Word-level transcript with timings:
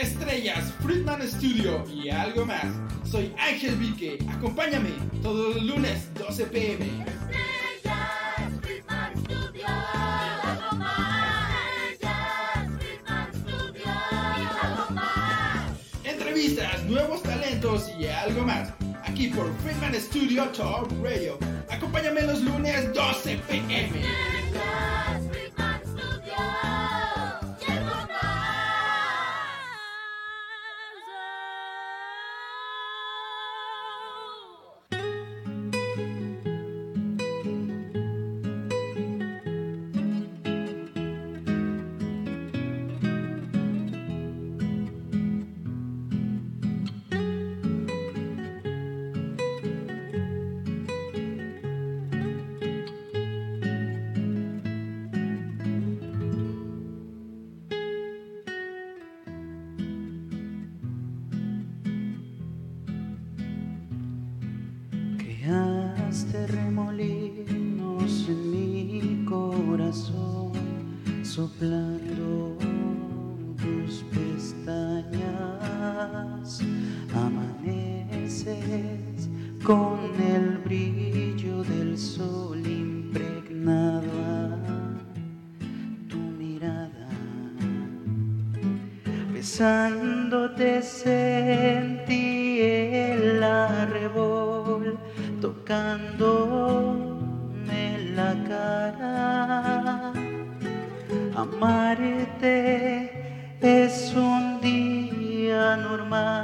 estrellas, 0.00 0.72
Friedman 0.82 1.22
Studio 1.28 1.84
y 1.88 2.10
algo 2.10 2.44
más. 2.44 2.66
Soy 3.10 3.32
Ángel 3.38 3.76
Vique. 3.76 4.18
Acompáñame 4.28 4.90
todos 5.22 5.56
los 5.56 5.64
lunes 5.64 6.12
12 6.14 6.46
pm. 6.46 6.84
Estrellas, 6.84 8.52
Friedman 8.60 9.16
Studio, 9.18 9.66
algo 9.66 10.76
más. 10.76 11.50
Estrellas, 11.92 12.70
Friedman 12.78 13.32
Studio, 13.34 13.84
algo 14.62 14.90
más. 14.94 15.72
Entrevistas, 16.04 16.84
nuevos 16.84 17.22
talentos 17.22 17.90
y 17.98 18.06
algo 18.06 18.42
más. 18.42 18.72
Aquí 19.04 19.28
por 19.28 19.46
Friedman 19.58 19.94
Studio 19.94 20.44
Talk 20.48 20.90
Radio. 21.02 21.38
Acompáñame 21.70 22.22
los 22.22 22.40
lunes 22.42 22.92
12 22.92 23.38
pm. 23.48 24.33
Día 106.10 106.43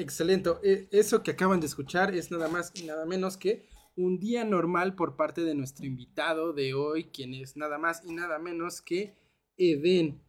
excelente. 0.00 0.50
E- 0.62 0.88
Eso 0.90 1.22
que 1.22 1.32
acaban 1.32 1.60
de 1.60 1.66
escuchar 1.66 2.14
es 2.14 2.30
nada 2.30 2.48
más 2.48 2.72
y 2.74 2.84
nada 2.84 3.04
menos 3.06 3.36
que 3.36 3.68
un 3.96 4.18
día 4.18 4.44
normal 4.44 4.94
por 4.94 5.16
parte 5.16 5.42
de 5.42 5.54
nuestro 5.54 5.84
invitado 5.86 6.52
de 6.52 6.74
hoy, 6.74 7.10
quien 7.10 7.34
es 7.34 7.56
nada 7.56 7.78
más 7.78 8.02
y 8.04 8.12
nada 8.12 8.38
menos 8.38 8.80
que 8.82 9.14
Eden. 9.56 10.22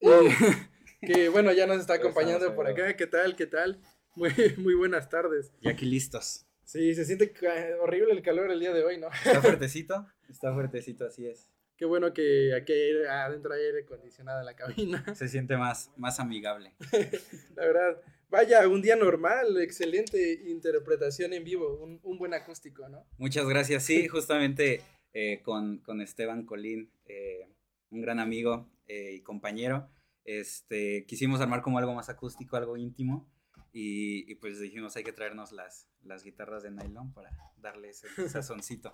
Eh, 0.00 0.08
que 1.00 1.28
bueno, 1.28 1.52
ya 1.52 1.66
nos 1.66 1.80
está 1.80 1.94
acompañando 1.94 2.54
por 2.54 2.66
acá. 2.66 2.96
¿Qué 2.96 3.06
tal? 3.06 3.36
¿Qué 3.36 3.46
tal? 3.46 3.80
Muy, 4.16 4.30
muy 4.58 4.74
buenas 4.74 5.08
tardes. 5.08 5.52
Y 5.60 5.68
aquí 5.68 5.84
listos. 5.86 6.46
Sí, 6.64 6.94
se 6.94 7.04
siente 7.04 7.32
horrible 7.80 8.12
el 8.12 8.22
calor 8.22 8.50
el 8.50 8.58
día 8.58 8.72
de 8.72 8.84
hoy, 8.84 8.98
¿no? 8.98 9.08
¿Está 9.08 9.42
fuertecito? 9.42 10.06
Está 10.28 10.52
fuertecito, 10.52 11.06
así 11.06 11.26
es. 11.26 11.50
Qué 11.76 11.84
bueno 11.84 12.12
que 12.14 12.54
aquí 12.54 12.72
adentro 13.10 13.52
hay 13.52 13.62
aire 13.62 13.82
acondicionado 13.82 14.40
en 14.40 14.46
la 14.46 14.54
cabina. 14.56 15.04
Se 15.14 15.28
siente 15.28 15.56
más, 15.56 15.90
más 15.96 16.20
amigable. 16.20 16.74
La 17.56 17.66
verdad, 17.66 18.00
vaya, 18.34 18.66
un 18.68 18.82
día 18.82 18.96
normal, 18.96 19.60
excelente 19.60 20.42
interpretación 20.48 21.32
en 21.32 21.44
vivo, 21.44 21.76
un, 21.76 22.00
un 22.02 22.18
buen 22.18 22.34
acústico, 22.34 22.88
¿no? 22.88 23.06
Muchas 23.16 23.46
gracias. 23.46 23.84
Sí, 23.84 24.08
justamente 24.08 24.82
eh, 25.12 25.40
con, 25.42 25.78
con 25.78 26.00
Esteban 26.00 26.44
Colín, 26.44 26.90
eh, 27.06 27.48
un 27.90 28.00
gran 28.00 28.18
amigo 28.18 28.68
eh, 28.88 29.12
y 29.14 29.20
compañero, 29.20 29.88
este, 30.24 31.06
quisimos 31.06 31.40
armar 31.40 31.62
como 31.62 31.78
algo 31.78 31.94
más 31.94 32.08
acústico, 32.08 32.56
algo 32.56 32.76
íntimo. 32.76 33.30
Y, 33.72 34.30
y 34.30 34.34
pues 34.36 34.60
dijimos, 34.60 34.96
hay 34.96 35.04
que 35.04 35.12
traernos 35.12 35.52
las, 35.52 35.88
las 36.02 36.24
guitarras 36.24 36.62
de 36.62 36.70
nylon 36.70 37.12
para 37.12 37.30
darle 37.56 37.90
ese 37.90 38.08
sazoncito. 38.28 38.92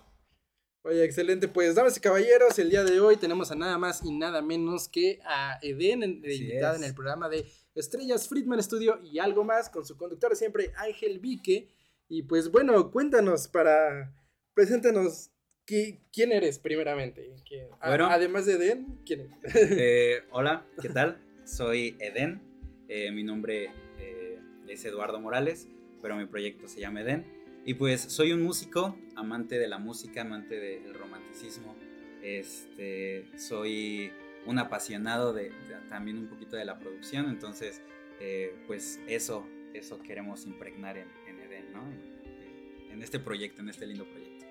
Oye, 0.83 1.03
excelente. 1.03 1.47
Pues, 1.47 1.75
damas 1.75 1.95
y 1.95 1.99
caballeros, 1.99 2.57
el 2.57 2.69
día 2.71 2.83
de 2.83 2.99
hoy 2.99 3.15
tenemos 3.17 3.51
a 3.51 3.55
nada 3.55 3.77
más 3.77 4.03
y 4.03 4.11
nada 4.11 4.41
menos 4.41 4.87
que 4.89 5.19
a 5.25 5.59
Eden, 5.61 6.01
invitada 6.03 6.75
en 6.75 6.83
el 6.83 6.95
programa 6.95 7.29
de 7.29 7.45
Estrellas 7.75 8.27
Friedman 8.27 8.61
Studio 8.63 8.99
y 9.03 9.19
algo 9.19 9.43
más 9.43 9.69
con 9.69 9.85
su 9.85 9.95
conductor 9.95 10.35
siempre, 10.35 10.71
Ángel 10.77 11.19
Vique. 11.19 11.67
Y 12.09 12.23
pues, 12.23 12.49
bueno, 12.51 12.89
cuéntanos 12.91 13.47
para. 13.47 14.11
Preséntanos 14.55 15.29
qui- 15.67 15.99
quién 16.11 16.31
eres, 16.31 16.57
primeramente. 16.59 17.35
¿Quién- 17.47 17.67
a- 17.79 17.87
Bueno. 17.89 18.07
además 18.07 18.45
de 18.47 18.53
Eden, 18.55 18.99
¿quién 19.05 19.21
eres? 19.21 19.55
Eh, 19.71 20.23
hola, 20.31 20.65
¿qué 20.81 20.89
tal? 20.89 21.21
Soy 21.45 21.95
Eden. 21.99 22.41
eh, 22.89 23.11
mi 23.11 23.23
nombre 23.23 23.69
eh, 23.99 24.39
es 24.67 24.83
Eduardo 24.83 25.19
Morales, 25.21 25.67
pero 26.01 26.15
mi 26.17 26.25
proyecto 26.25 26.67
se 26.67 26.81
llama 26.81 27.01
Eden. 27.01 27.25
Y 27.63 27.75
pues 27.75 28.01
soy 28.01 28.33
un 28.33 28.41
músico, 28.41 28.97
amante 29.15 29.59
de 29.59 29.67
la 29.67 29.77
música, 29.77 30.21
amante 30.21 30.59
del 30.59 30.93
romanticismo. 30.93 31.75
Este, 32.23 33.27
soy 33.37 34.11
un 34.45 34.57
apasionado 34.57 35.33
de, 35.33 35.49
de 35.49 35.75
también 35.89 36.17
un 36.17 36.27
poquito 36.27 36.55
de 36.55 36.65
la 36.65 36.79
producción. 36.79 37.29
Entonces, 37.29 37.81
eh, 38.19 38.55
pues 38.65 38.99
eso, 39.07 39.47
eso 39.73 39.99
queremos 40.01 40.45
impregnar 40.45 40.97
en, 40.97 41.07
en 41.27 41.39
Eden, 41.39 41.71
¿no? 41.71 41.83
En, 41.91 42.91
en 42.91 43.01
este 43.03 43.19
proyecto, 43.19 43.61
en 43.61 43.69
este 43.69 43.85
lindo 43.85 44.05
proyecto. 44.05 44.45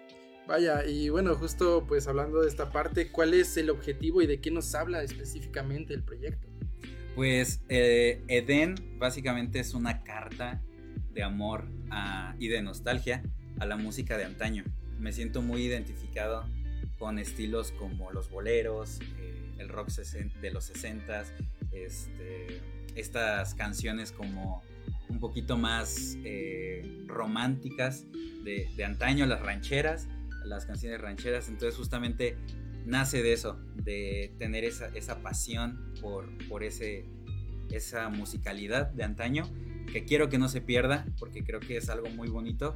Vaya, 0.46 0.84
y 0.86 1.10
bueno, 1.10 1.34
justo 1.36 1.84
pues 1.86 2.08
hablando 2.08 2.40
de 2.40 2.48
esta 2.48 2.70
parte, 2.70 3.12
¿cuál 3.12 3.34
es 3.34 3.56
el 3.56 3.70
objetivo 3.70 4.22
y 4.22 4.26
de 4.26 4.40
qué 4.40 4.50
nos 4.50 4.74
habla 4.74 5.02
específicamente 5.02 5.94
el 5.94 6.02
proyecto? 6.02 6.48
Pues 7.14 7.60
eh, 7.68 8.22
Eden 8.28 8.74
básicamente 8.98 9.60
es 9.60 9.74
una 9.74 10.02
carta 10.02 10.62
de 11.12 11.22
amor 11.22 11.66
y 12.38 12.48
de 12.48 12.62
nostalgia 12.62 13.22
a 13.58 13.66
la 13.66 13.76
música 13.76 14.16
de 14.16 14.24
antaño. 14.24 14.64
Me 14.98 15.12
siento 15.12 15.42
muy 15.42 15.62
identificado 15.62 16.44
con 16.98 17.18
estilos 17.18 17.72
como 17.72 18.12
los 18.12 18.30
boleros, 18.30 19.00
eh, 19.18 19.34
el 19.58 19.68
rock 19.68 19.88
de 19.88 20.50
los 20.50 20.70
60s, 20.70 21.26
este, 21.72 22.60
estas 22.94 23.54
canciones 23.54 24.12
como 24.12 24.62
un 25.08 25.18
poquito 25.18 25.56
más 25.56 26.16
eh, 26.24 27.04
románticas 27.06 28.04
de, 28.44 28.68
de 28.76 28.84
antaño, 28.84 29.26
las 29.26 29.40
rancheras, 29.40 30.08
las 30.44 30.66
canciones 30.66 31.00
rancheras. 31.00 31.48
Entonces 31.48 31.76
justamente 31.76 32.36
nace 32.84 33.22
de 33.22 33.32
eso, 33.32 33.58
de 33.74 34.34
tener 34.38 34.64
esa, 34.64 34.88
esa 34.88 35.22
pasión 35.22 35.94
por, 36.00 36.26
por 36.48 36.62
ese, 36.62 37.06
esa 37.70 38.08
musicalidad 38.08 38.90
de 38.90 39.04
antaño, 39.04 39.44
que 39.92 40.04
quiero 40.04 40.28
que 40.28 40.38
no 40.38 40.48
se 40.48 40.60
pierda, 40.60 41.06
porque 41.18 41.42
creo 41.44 41.60
que 41.60 41.76
es 41.76 41.88
algo 41.88 42.08
muy 42.10 42.28
bonito. 42.28 42.74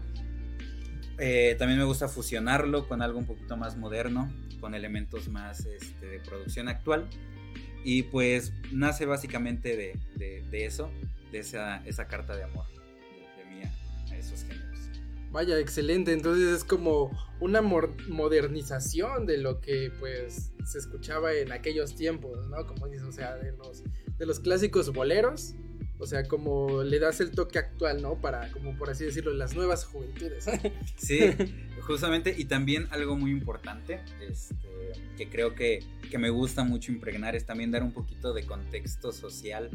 Eh, 1.19 1.55
también 1.59 1.79
me 1.79 1.85
gusta 1.85 2.09
fusionarlo 2.09 2.89
con 2.89 3.01
algo 3.03 3.19
un 3.19 3.27
poquito 3.27 3.57
más 3.57 3.77
moderno, 3.77 4.33
con 4.61 4.75
elementos 4.75 5.29
más 5.29 5.65
este, 5.67 6.07
de 6.07 6.21
producción 6.21 6.69
actual. 6.69 7.09
Y 7.85 8.05
pues 8.05 8.53
nace 8.73 9.05
básicamente 9.07 9.77
de, 9.77 9.99
de- 10.17 10.43
de 10.51 10.65
eso, 10.65 10.91
de 11.31 11.39
esa, 11.41 11.85
esa 11.87 12.07
carta 12.09 12.35
de 12.37 12.45
amor 12.45 12.67
de, 12.69 13.57
de 13.57 13.65
a- 13.65 14.13
a 14.13 14.17
esos 14.17 14.43
géneros. 14.43 14.65
Vaya, 15.31 15.59
excelente. 15.59 16.13
Entonces 16.13 16.49
es 16.49 16.65
como 16.65 17.11
una 17.41 17.61
modernización 17.61 19.27
de 19.27 19.39
lo 19.39 19.61
que 19.61 19.93
pues 20.01 20.53
se 20.65 20.79
escuchaba 20.79 21.35
en 21.35 21.53
aquellos 21.53 21.95
tiempos, 21.95 22.49
¿no? 22.49 22.67
Como 22.67 22.89
dices, 22.89 23.07
o 23.07 23.13
sea, 23.13 23.35
de 23.37 23.53
los, 23.53 23.85
de 24.17 24.27
los 24.27 24.41
clásicos 24.41 24.93
boleros. 24.93 25.55
O 26.05 26.07
sea, 26.07 26.29
como 26.29 26.83
le 26.83 26.99
das 26.99 27.21
el 27.21 27.31
toque 27.31 27.59
actual, 27.59 28.03
¿no? 28.03 28.21
Para, 28.21 28.53
como 28.53 28.77
por 28.77 28.91
así 28.91 29.07
decirlo, 29.07 29.33
las 29.33 29.55
nuevas 29.55 29.87
juventudes. 29.87 30.45
Sí, 30.97 31.19
justamente, 31.81 32.35
y 32.37 32.45
también 32.45 32.89
algo 32.91 33.17
muy 33.17 33.31
importante, 33.31 34.01
este, 34.21 34.55
que 35.17 35.31
creo 35.31 35.55
que, 35.55 35.83
que 36.11 36.19
me 36.19 36.29
gusta 36.29 36.63
mucho 36.63 36.93
impregnar, 36.93 37.35
es 37.35 37.47
también 37.47 37.71
dar 37.71 37.83
un 37.83 37.93
poquito 37.93 38.35
de 38.35 38.45
contexto 38.45 39.13
social 39.13 39.71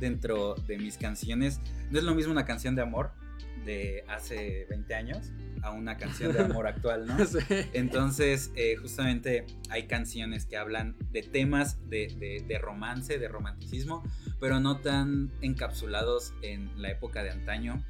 dentro 0.00 0.54
de 0.66 0.76
mis 0.76 0.98
canciones. 0.98 1.60
No 1.90 1.98
es 1.98 2.04
lo 2.04 2.14
mismo 2.14 2.30
una 2.30 2.44
canción 2.44 2.74
de 2.74 2.82
amor 2.82 3.12
de 3.64 4.04
hace 4.08 4.66
20 4.70 4.94
años 4.94 5.30
a 5.62 5.72
una 5.72 5.96
canción 5.98 6.32
de 6.32 6.40
amor 6.44 6.66
actual, 6.66 7.06
¿no? 7.06 7.24
Sí. 7.26 7.38
Entonces, 7.72 8.50
eh, 8.56 8.76
justamente 8.76 9.46
hay 9.68 9.86
canciones 9.86 10.46
que 10.46 10.56
hablan 10.56 10.96
de 11.10 11.22
temas 11.22 11.76
de, 11.90 12.08
de- 12.18 12.44
de 12.46 12.58
romance, 12.58 13.18
de 13.18 13.28
romanticismo, 13.28 14.02
pero 14.40 14.60
no 14.60 14.78
tan 14.80 15.30
encapsulados 15.42 16.32
en 16.42 16.70
la 16.80 16.90
época 16.90 17.22
de 17.22 17.30
antaño. 17.30 17.84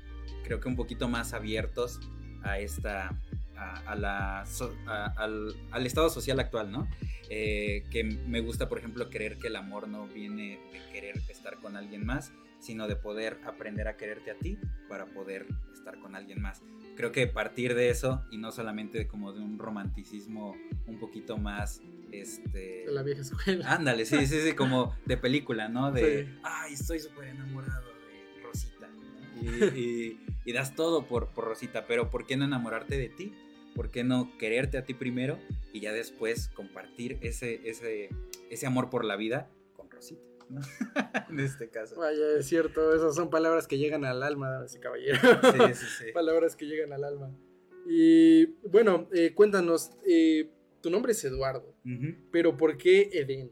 Creo 0.45 0.61
que 0.61 0.69
un 0.69 0.77
poquito 0.77 1.09
más 1.09 1.33
abiertos 1.33 2.01
a 2.43 2.59
esta. 2.59 3.11
a, 3.57 3.75
a 3.93 3.95
la, 3.95 4.41
a- 4.87 5.05
al, 5.17 5.55
al 5.71 5.87
estado 5.87 6.09
social 6.11 6.41
actual, 6.41 6.73
¿no? 6.73 6.89
Eh, 7.29 7.85
que 7.91 8.03
me 8.03 8.41
gusta, 8.41 8.69
por 8.69 8.79
ejemplo, 8.79 9.09
creer 9.11 9.37
que 9.39 9.47
el 9.49 9.57
amor 9.57 9.87
no 9.87 10.09
viene 10.09 10.59
de 10.73 10.81
querer 10.93 11.21
estar 11.29 11.59
con 11.59 11.77
alguien 11.77 12.05
más, 12.05 12.33
sino 12.61 12.87
de 12.87 12.97
poder 12.97 13.41
aprender 13.45 13.89
a 13.89 13.97
quererte 13.97 14.31
a 14.31 14.35
ti 14.39 14.59
para 14.89 15.07
poder 15.07 15.47
estar 15.73 15.99
con 15.99 16.15
alguien 16.15 16.41
más 16.41 16.63
creo 16.97 17.11
que 17.13 17.27
partir 17.27 17.75
de 17.75 17.89
eso 17.91 18.25
y 18.31 18.37
no 18.39 18.53
solamente 18.53 19.07
como 19.09 19.33
de 19.33 19.41
un 19.41 19.59
romanticismo 19.59 20.55
un 20.87 20.99
poquito 20.99 21.39
más 21.39 21.81
este 22.13 22.85
De 22.87 22.93
la 22.93 23.03
vieja 23.03 23.23
escuela. 23.23 23.73
ándale 23.73 24.05
sí 24.05 24.27
sí 24.27 24.41
sí 24.43 24.53
como 24.55 24.95
de 25.07 25.17
película 25.17 25.69
no 25.69 25.91
de 25.93 26.25
Sí. 26.27 26.39
ay 26.43 26.75
estoy 26.75 26.99
súper 27.01 27.29
enamorado 27.29 27.87
de 27.89 28.43
Rosita 28.43 28.89
¿no? 28.89 29.43
y, 29.43 29.79
y- 29.81 30.21
y 30.45 30.53
das 30.53 30.75
todo 30.75 31.07
por, 31.07 31.29
por 31.29 31.45
Rosita 31.45 31.87
pero 31.87 32.11
por 32.11 32.27
qué 32.27 32.37
no 32.37 32.45
enamorarte 32.45 32.97
de 32.99 33.09
ti 33.09 33.33
por 33.75 33.91
qué 33.91 34.05
no 34.05 34.37
quererte 34.39 34.77
a 34.79 34.85
ti 34.85 34.95
primero 34.95 35.39
y 35.73 35.81
ya 35.81 35.93
después 35.93 36.49
compartir 36.49 37.19
ese 37.23 37.61
ese 37.69 38.09
ese 38.51 38.67
amor 38.67 38.91
por 38.91 39.05
la 39.05 39.17
vida 39.17 39.49
con 39.77 39.91
Rosita 39.91 40.21
¿no? 40.51 40.61
en 41.31 41.41
este 41.41 41.69
caso 41.71 41.97
Vaya, 41.97 42.39
es 42.39 42.47
cierto, 42.47 42.95
esas 42.95 43.15
son 43.15 43.31
palabras 43.31 43.67
que 43.67 43.79
llegan 43.79 44.05
al 44.05 44.23
alma, 44.23 44.51
damas 44.51 44.75
y 44.75 44.81
caballeros. 44.81 45.21
sí 45.21 45.75
sí 45.75 45.87
sí 45.99 46.05
palabras 46.15 46.57
que 46.57 46.67
llegan 46.67 46.93
al 46.93 47.05
alma. 47.05 47.31
Y 47.87 48.47
bueno, 48.69 49.09
eh, 49.13 49.33
cuéntanos, 49.35 49.93
eh, 50.07 50.51
tu 50.81 50.91
nombre 50.91 51.13
es 51.13 51.25
Eduardo, 51.25 51.75
pero 52.31 52.57
¿por 52.57 52.77
qué 52.77 53.11
Eden? 53.13 53.51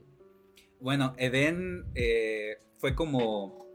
Bueno, 0.80 1.14
Eden 1.18 1.86
eh, 1.94 2.58
fue 2.78 2.94
como 2.94 3.66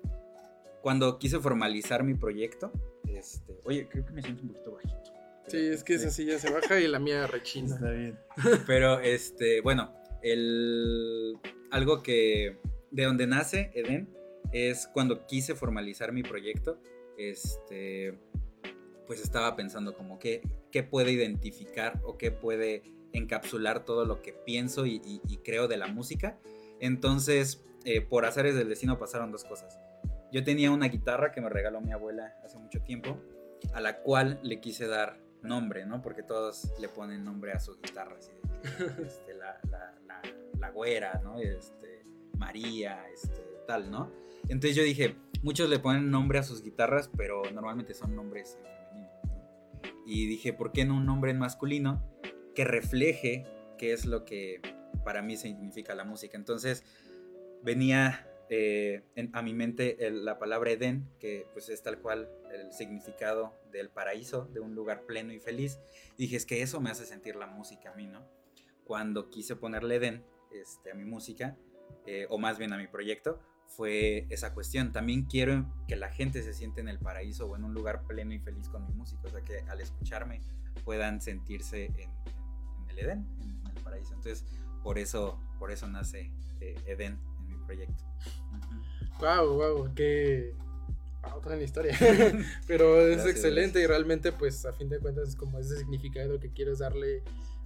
cuando 0.81 1.17
quise 1.17 1.39
formalizar 1.39 2.03
mi 2.03 2.13
proyecto. 2.13 2.71
Este, 3.07 3.59
oye, 3.63 3.87
creo 3.89 4.05
que 4.05 4.13
me 4.13 4.21
siento 4.21 4.43
un 4.43 4.49
poquito 4.49 4.73
bajito. 4.73 5.13
Sí, 5.47 5.57
es 5.57 5.83
que 5.83 5.95
esa 5.95 6.09
silla 6.09 6.39
se 6.39 6.49
baja 6.51 6.79
y 6.79 6.87
la 6.87 6.99
mía 6.99 7.27
rechina. 7.27 7.75
Está 7.75 7.91
bien. 7.91 8.17
Pero 8.67 8.99
este, 8.99 9.61
bueno, 9.61 9.93
el 10.21 11.37
algo 11.71 12.01
que 12.01 12.57
de 12.93 13.03
donde 13.03 13.27
nace 13.27 13.71
Eden 13.73 14.07
es 14.53 14.87
cuando 14.87 15.25
quise 15.25 15.55
formalizar 15.55 16.11
mi 16.13 16.23
proyecto. 16.23 16.79
Este, 17.17 18.17
pues 19.07 19.21
estaba 19.21 19.55
pensando 19.55 19.95
como 19.95 20.17
qué, 20.19 20.41
qué 20.71 20.83
puede 20.83 21.11
identificar 21.11 21.99
o 22.03 22.17
qué 22.17 22.31
puede 22.31 22.83
encapsular 23.11 23.83
todo 23.83 24.05
lo 24.05 24.21
que 24.21 24.33
pienso 24.33 24.85
y, 24.85 25.01
y- 25.05 25.21
y 25.27 25.37
creo 25.37 25.67
de 25.67 25.77
la 25.77 25.87
música. 25.87 26.39
Entonces, 26.79 27.65
eh, 27.85 28.01
por 28.01 28.25
azares 28.25 28.55
del 28.55 28.69
destino 28.69 28.97
pasaron 28.97 29.31
dos 29.31 29.43
cosas. 29.43 29.79
Yo 30.31 30.43
tenía 30.43 30.71
una 30.71 30.87
guitarra 30.87 31.31
que 31.31 31.41
me 31.41 31.49
regaló 31.49 31.81
mi 31.81 31.91
abuela 31.91 32.33
hace 32.43 32.57
mucho 32.57 32.81
tiempo, 32.81 33.19
a 33.73 33.81
la 33.81 33.99
cual 34.01 34.39
le 34.43 34.59
quise 34.59 34.87
dar 34.87 35.19
nombre, 35.41 35.85
¿no? 35.85 36.01
Porque 36.01 36.23
todos 36.23 36.71
le 36.79 36.89
ponen 36.89 37.23
nombre 37.23 37.51
a 37.51 37.59
su 37.59 37.75
guitarra, 37.75 38.15
así 38.17 38.31
de 38.31 38.41
que, 38.41 39.03
este, 39.07 39.33
la, 39.35 39.59
la, 39.69 39.93
la, 40.07 40.21
la 40.59 40.69
güera, 40.71 41.19
¿no? 41.23 41.39
Este, 41.39 42.02
María, 42.43 43.05
este, 43.13 43.41
tal, 43.67 43.89
¿no? 43.89 44.11
Entonces 44.43 44.75
yo 44.75 44.83
dije, 44.83 45.15
muchos 45.41 45.69
le 45.69 45.79
ponen 45.79 46.11
nombre 46.11 46.39
a 46.39 46.43
sus 46.43 46.61
guitarras, 46.61 47.09
pero 47.15 47.43
normalmente 47.51 47.93
son 47.93 48.15
nombres 48.15 48.57
en 48.57 48.65
femenino, 48.65 49.11
¿no? 49.23 50.03
Y 50.05 50.27
dije, 50.27 50.51
¿por 50.53 50.71
qué 50.71 50.85
no 50.85 50.97
un 50.97 51.05
nombre 51.05 51.31
en 51.31 51.39
masculino 51.39 52.03
que 52.53 52.65
refleje 52.65 53.45
qué 53.77 53.93
es 53.93 54.05
lo 54.05 54.25
que 54.25 54.61
para 55.05 55.21
mí 55.21 55.37
significa 55.37 55.95
la 55.95 56.03
música? 56.03 56.37
Entonces 56.37 56.83
venía 57.63 58.27
eh, 58.49 59.03
a 59.31 59.41
mi 59.41 59.53
mente 59.53 59.97
la 60.11 60.37
palabra 60.37 60.71
Edén, 60.71 61.07
que 61.19 61.47
pues 61.53 61.69
es 61.69 61.81
tal 61.81 61.99
cual 61.99 62.29
el 62.53 62.73
significado 62.73 63.53
del 63.71 63.89
paraíso, 63.89 64.45
de 64.53 64.59
un 64.59 64.75
lugar 64.75 65.05
pleno 65.05 65.31
y 65.31 65.39
feliz. 65.39 65.79
Dije, 66.17 66.35
es 66.35 66.45
que 66.45 66.61
eso 66.61 66.81
me 66.81 66.89
hace 66.89 67.05
sentir 67.05 67.37
la 67.37 67.47
música 67.47 67.91
a 67.91 67.95
mí, 67.95 68.07
¿no? 68.07 68.27
cuando 68.83 69.29
quise 69.29 69.55
ponerle 69.55 69.95
Eden 69.95 70.25
este, 70.51 70.91
a 70.91 70.95
mi 70.95 71.05
música, 71.05 71.57
eh, 72.05 72.27
o 72.29 72.37
más 72.37 72.57
bien 72.57 72.73
a 72.73 72.77
mi 72.77 72.87
proyecto, 72.87 73.39
fue 73.67 74.27
esa 74.29 74.53
cuestión. 74.53 74.91
También 74.91 75.23
quiero 75.23 75.65
que 75.87 75.95
la 75.95 76.09
gente 76.09 76.43
se 76.43 76.53
siente 76.53 76.81
en 76.81 76.87
el 76.87 76.99
paraíso 76.99 77.47
o 77.47 77.55
en 77.55 77.63
un 77.63 77.73
lugar 77.73 78.03
pleno 78.03 78.33
y 78.33 78.39
feliz 78.39 78.69
con 78.69 78.85
mi 78.85 78.93
música, 78.93 79.21
o 79.25 79.29
sea, 79.29 79.41
que 79.41 79.59
al 79.69 79.81
escucharme 79.81 80.41
puedan 80.83 81.21
sentirse 81.21 81.85
en, 81.85 82.09
en 82.09 82.89
el 82.89 82.99
Edén, 82.99 83.27
en, 83.41 83.71
el 83.75 83.83
paraíso. 83.83 84.13
Entonces, 84.13 84.45
por 84.83 84.99
eso, 84.99 85.39
por 85.59 85.71
eso 85.71 85.87
nace 85.87 86.31
eh, 86.59 86.75
Edén 86.85 87.19
en 87.39 87.47
mi 87.47 87.65
proyecto. 87.65 88.03
Wow, 89.19 89.53
wow, 89.53 89.93
qué. 89.95 90.53
Wow, 91.23 91.41
gran 91.41 91.61
historia. 91.61 91.97
Pero 92.67 92.99
es 92.99 93.17
Gracias, 93.17 93.35
excelente 93.35 93.81
y 93.81 93.87
realmente, 93.87 94.31
pues 94.31 94.65
a 94.65 94.73
fin 94.73 94.89
de 94.89 94.99
cuentas, 94.99 95.29
es 95.29 95.35
como 95.35 95.57
ese 95.59 95.77
significado 95.77 96.39
que 96.39 96.51
quieres 96.51 96.79
darle 96.79 97.23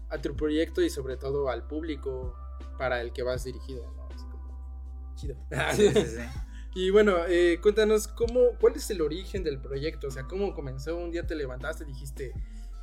a 0.10 0.20
tu 0.20 0.36
proyecto 0.36 0.82
y 0.82 0.90
sobre 0.90 1.18
todo 1.18 1.50
al 1.50 1.68
público 1.68 2.34
para 2.78 3.02
el 3.02 3.12
que 3.12 3.24
vas 3.24 3.44
dirigido, 3.44 3.92
¿no? 3.98 4.07
Chido. 5.18 5.36
Sí, 5.76 5.90
sí, 5.94 6.06
sí. 6.06 6.22
Y 6.76 6.90
bueno, 6.92 7.18
eh, 7.28 7.60
cuéntanos, 7.62 8.08
¿cómo, 8.08 8.40
¿cuál 8.62 8.76
es 8.76 8.90
el 8.92 9.02
origen 9.02 9.44
del 9.44 9.60
proyecto? 9.60 10.08
O 10.08 10.12
sea, 10.12 10.24
¿cómo 10.24 10.54
comenzó? 10.54 10.96
Un 10.96 11.12
día 11.12 11.26
te 11.26 11.34
levantaste 11.36 11.84
y 11.84 11.88
dijiste, 11.88 12.34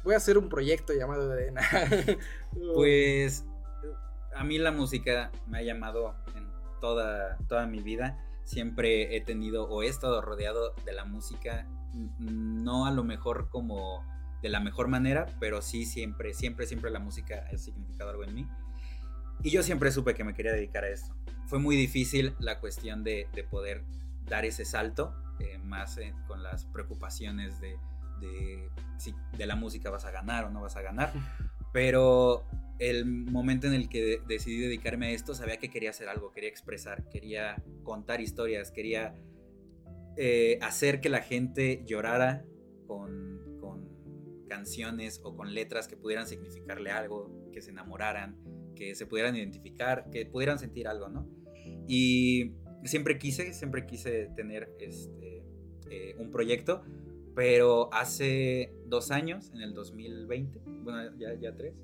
voy 0.03 0.14
a 0.14 0.17
hacer 0.17 0.37
un 0.37 0.49
proyecto 0.49 0.93
llamado 0.93 1.33
Edena. 1.33 1.62
Pues 2.75 3.45
a 4.35 4.43
mí 4.45 4.59
la 4.59 4.73
música 4.73 5.31
me 5.47 5.59
ha 5.59 5.62
llamado 5.62 6.14
en 6.35 6.49
toda, 6.81 7.38
toda 7.49 7.67
mi 7.67 7.81
vida. 7.83 8.19
Siempre 8.45 9.17
he 9.17 9.21
tenido 9.21 9.69
o 9.69 9.83
he 9.83 9.87
estado 9.87 10.21
rodeado 10.21 10.75
de 10.85 10.93
la 10.93 11.05
música, 11.05 11.67
n- 11.95 12.11
no 12.19 12.87
a 12.87 12.91
lo 12.91 13.05
mejor 13.05 13.49
como 13.49 14.05
de 14.43 14.49
la 14.50 14.61
mejor 14.61 14.88
manera, 14.88 15.26
pero 15.41 15.62
sí 15.62 15.87
siempre, 15.87 16.35
siempre, 16.35 16.67
siempre 16.67 16.91
la 16.91 16.99
música 16.99 17.47
ha 17.53 17.57
significado 17.57 18.11
algo 18.11 18.25
en 18.25 18.35
mí. 18.35 18.47
Y 19.45 19.51
yo 19.51 19.63
siempre 19.63 19.93
supe 19.93 20.15
que 20.15 20.25
me 20.25 20.35
quería 20.35 20.53
dedicar 20.53 20.85
a 20.85 20.89
esto. 20.89 21.15
Fue 21.47 21.59
muy 21.59 21.77
difícil 21.77 22.35
la 22.41 22.59
cuestión 22.61 23.05
de, 23.05 23.29
de 23.35 23.45
poder 23.45 23.83
dar 24.27 24.47
ese 24.47 24.65
salto, 24.65 25.15
eh, 25.39 25.59
más 25.59 25.99
eh, 25.99 26.15
con 26.27 26.43
las 26.43 26.65
preocupaciones 26.65 27.61
de, 27.61 27.77
de 28.21 28.71
si 28.97 29.15
de 29.37 29.47
la 29.47 29.55
música 29.55 29.91
vas 29.91 30.07
a 30.07 30.11
ganar 30.11 30.47
o 30.47 30.51
no 30.51 30.63
vas 30.63 30.77
a 30.77 30.83
ganar. 30.83 31.13
Pero 31.75 32.47
el 32.79 33.05
momento 33.05 33.67
en 33.67 33.75
el 33.75 33.91
que 33.91 34.03
de- 34.03 34.23
decidí 34.27 34.61
dedicarme 34.63 35.09
a 35.09 35.11
esto, 35.11 35.35
sabía 35.35 35.59
que 35.59 35.69
quería 35.69 35.91
hacer 35.91 36.09
algo, 36.09 36.33
quería 36.33 36.49
expresar, 36.49 37.07
quería 37.11 37.63
contar 37.83 38.23
historias, 38.23 38.71
quería 38.71 39.15
eh, 40.17 40.59
hacer 40.63 41.03
que 41.03 41.11
la 41.11 41.21
gente 41.21 41.83
llorara 41.85 42.47
con, 42.87 43.59
con 43.61 44.47
canciones 44.49 45.21
o 45.23 45.37
con 45.37 45.53
letras 45.53 45.87
que 45.87 45.99
pudieran 45.99 46.27
significarle 46.27 46.91
algo, 46.91 47.51
que 47.53 47.61
se 47.61 47.71
enamoraran, 47.73 48.39
que 48.75 48.95
se 48.95 49.07
pudieran 49.07 49.37
identificar, 49.37 50.11
que 50.11 50.26
pudieran 50.26 50.59
sentir 50.59 50.88
algo, 50.88 51.09
¿no? 51.09 51.26
Y 51.87 52.52
siempre 52.85 53.19
quise, 53.19 53.52
siempre 53.52 53.87
quise 53.87 54.31
tener 54.37 54.71
este, 54.78 55.43
eh, 55.90 56.14
un 56.19 56.31
proyecto, 56.31 56.83
pero 57.35 57.93
hace 57.93 58.73
dos 58.87 59.11
años, 59.11 59.50
en 59.54 59.62
el 59.62 59.75
2020, 59.75 60.61
bueno, 60.83 61.16
ya, 61.19 61.35
ya 61.35 61.54
tres, 61.54 61.75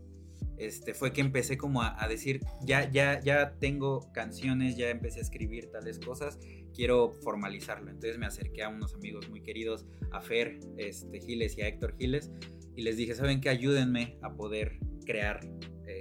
este, 0.59 0.94
fue 0.94 1.12
que 1.12 1.23
empecé 1.23 1.56
como 1.56 1.82
a, 1.82 2.02
a 2.02 2.06
decir, 2.06 2.40
ya, 2.62 2.90
ya, 2.90 3.18
ya 3.20 3.54
tengo 3.59 4.12
canciones, 4.12 4.76
ya 4.76 4.90
empecé 4.90 5.20
a 5.20 5.23
escribir 5.23 5.70
tales 5.70 5.99
cosas, 5.99 6.38
quiero 6.75 7.12
formalizarlo. 7.23 7.90
Entonces 7.90 8.18
me 8.18 8.26
acerqué 8.26 8.62
a 8.62 8.68
unos 8.68 8.94
amigos 8.94 9.28
muy 9.28 9.42
queridos, 9.42 9.87
a 10.12 10.20
Fer 10.20 10.61
este, 10.76 11.20
Giles 11.20 11.56
y 11.56 11.62
a 11.62 11.68
Héctor 11.68 11.97
Giles, 11.99 12.30
y 12.76 12.82
les 12.82 12.97
dije, 12.97 13.14
¿saben 13.14 13.40
qué? 13.40 13.49
Ayúdenme 13.49 14.18
a 14.23 14.35
poder 14.35 14.78
crear 15.04 15.40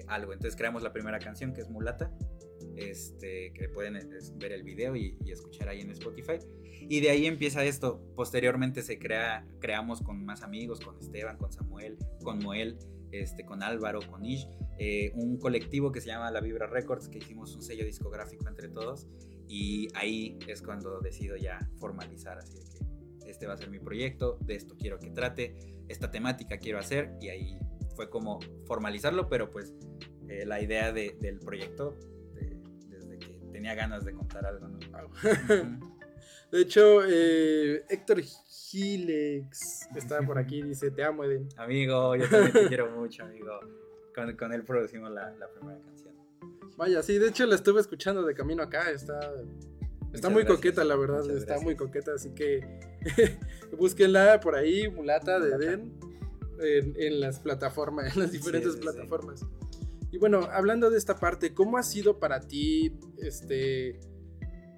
algo. 0.10 0.34
Entonces 0.34 0.56
creamos 0.56 0.84
la 0.84 0.92
primera 0.92 1.20
canción, 1.20 1.54
que 1.54 1.62
es 1.62 1.70
Mulata, 1.70 2.12
este, 2.76 3.52
que 3.54 3.70
pueden 3.70 3.96
es, 3.96 4.38
ver 4.38 4.52
el 4.52 4.64
video 4.64 4.96
y, 4.96 5.18
y 5.24 5.32
escuchar 5.32 5.70
ahí 5.70 5.82
en 5.82 5.92
Spotify. 5.92 6.40
Y 6.82 7.02
de 7.02 7.10
ahí 7.10 7.26
empieza 7.26 7.64
esto. 7.64 8.02
Posteriormente 8.16 8.82
se 8.82 9.00
crea, 9.00 9.46
creamos 9.60 10.02
con 10.02 10.24
más 10.26 10.44
amigos, 10.44 10.80
con 10.80 10.98
Esteban, 11.00 11.38
con 11.38 11.52
Samuel, 11.52 11.98
con 12.24 12.40
Moel, 12.40 12.78
este, 13.12 13.46
con 13.46 13.64
Álvaro, 13.64 14.00
con 14.10 14.24
Ish, 14.24 14.48
eh, 14.78 15.12
un 15.16 15.38
colectivo 15.38 15.92
que 15.92 16.00
se 16.02 16.08
llama 16.08 16.32
La 16.32 16.42
Vibra 16.42 16.68
Records, 16.68 17.10
que 17.10 17.18
hicimos 17.18 17.56
un 17.56 17.62
sello 17.62 17.86
discográfico 17.86 18.48
entre 18.48 18.70
todos. 18.70 19.08
Y 19.48 19.88
ahí 19.96 20.38
es 20.48 20.62
cuando 20.62 21.00
decido 21.00 21.36
ya 21.36 21.60
formalizar, 21.80 22.38
así 22.38 22.54
de 22.54 22.66
que 22.66 23.30
este 23.30 23.48
va 23.48 23.54
a 23.54 23.58
ser 23.58 23.70
mi 23.70 23.80
proyecto, 23.80 24.38
de 24.42 24.56
esto 24.56 24.76
quiero 24.78 25.00
que 25.00 25.10
trate, 25.10 25.56
esta 25.88 26.12
temática 26.12 26.58
quiero 26.58 26.80
hacer. 26.80 27.16
Y 27.20 27.30
ahí 27.30 27.60
fue 28.00 28.10
como 28.10 28.40
formalizarlo, 28.66 29.28
pero 29.28 29.50
pues 29.52 29.74
eh, 30.30 30.46
la 30.46 30.62
idea 30.62 30.94
de- 30.94 31.18
del 31.20 31.38
proyecto, 31.40 31.98
de- 32.34 32.56
desde 32.88 33.20
que 33.20 33.28
tenía 33.52 33.76
ganas 33.76 34.06
de 34.06 34.14
contar 34.14 34.46
algo, 34.46 34.70
¿no? 34.70 34.80
De 36.50 36.62
hecho, 36.62 37.02
eh, 37.06 37.84
Héctor 37.90 38.22
Gilex 38.22 39.86
está 39.98 40.22
por 40.22 40.38
aquí, 40.40 40.62
dice, 40.64 40.92
te 40.92 41.04
amo, 41.04 41.26
Eden. 41.26 41.50
Amigo, 41.58 42.16
yo 42.16 42.28
también 42.30 42.54
te 42.54 42.68
quiero 42.68 42.90
mucho, 42.90 43.24
amigo. 43.24 43.60
Con, 44.16 44.34
con 44.38 44.54
él 44.54 44.64
producimos 44.64 45.12
la, 45.12 45.30
la 45.36 45.50
primera 45.50 45.78
canción. 45.82 46.14
Vaya, 46.78 47.04
sí, 47.04 47.18
de 47.20 47.28
hecho 47.28 47.46
la 47.48 47.56
estuve 47.56 47.82
escuchando 47.82 48.24
de 48.24 48.34
camino 48.34 48.64
acá, 48.64 48.90
está, 48.92 49.20
está 49.20 50.30
Muchas 50.30 50.32
muy 50.32 50.42
gracias, 50.44 50.56
coqueta, 50.58 50.84
la 50.86 50.96
verdad, 50.96 51.20
muchas 51.20 51.36
está 51.36 51.56
muy 51.60 51.76
gracias. 51.76 51.78
coqueta, 51.78 52.14
así 52.14 52.30
que 52.34 52.80
búsquenla 53.78 54.40
por 54.40 54.56
ahí, 54.56 54.88
Mulata 54.90 55.38
de. 55.42 55.50
Eden, 55.54 56.00
en, 56.60 56.94
en 56.98 57.20
las 57.20 57.40
plataformas, 57.40 58.14
en 58.16 58.22
las 58.22 58.32
diferentes 58.32 58.74
sí, 58.74 58.78
sí. 58.78 58.84
plataformas. 58.84 59.46
Y 60.12 60.18
bueno, 60.18 60.48
hablando 60.52 60.90
de 60.90 60.98
esta 60.98 61.16
parte, 61.16 61.54
¿cómo 61.54 61.78
ha 61.78 61.84
sido 61.84 62.20
para 62.20 62.40
ti, 62.42 62.98
este, 63.20 64.00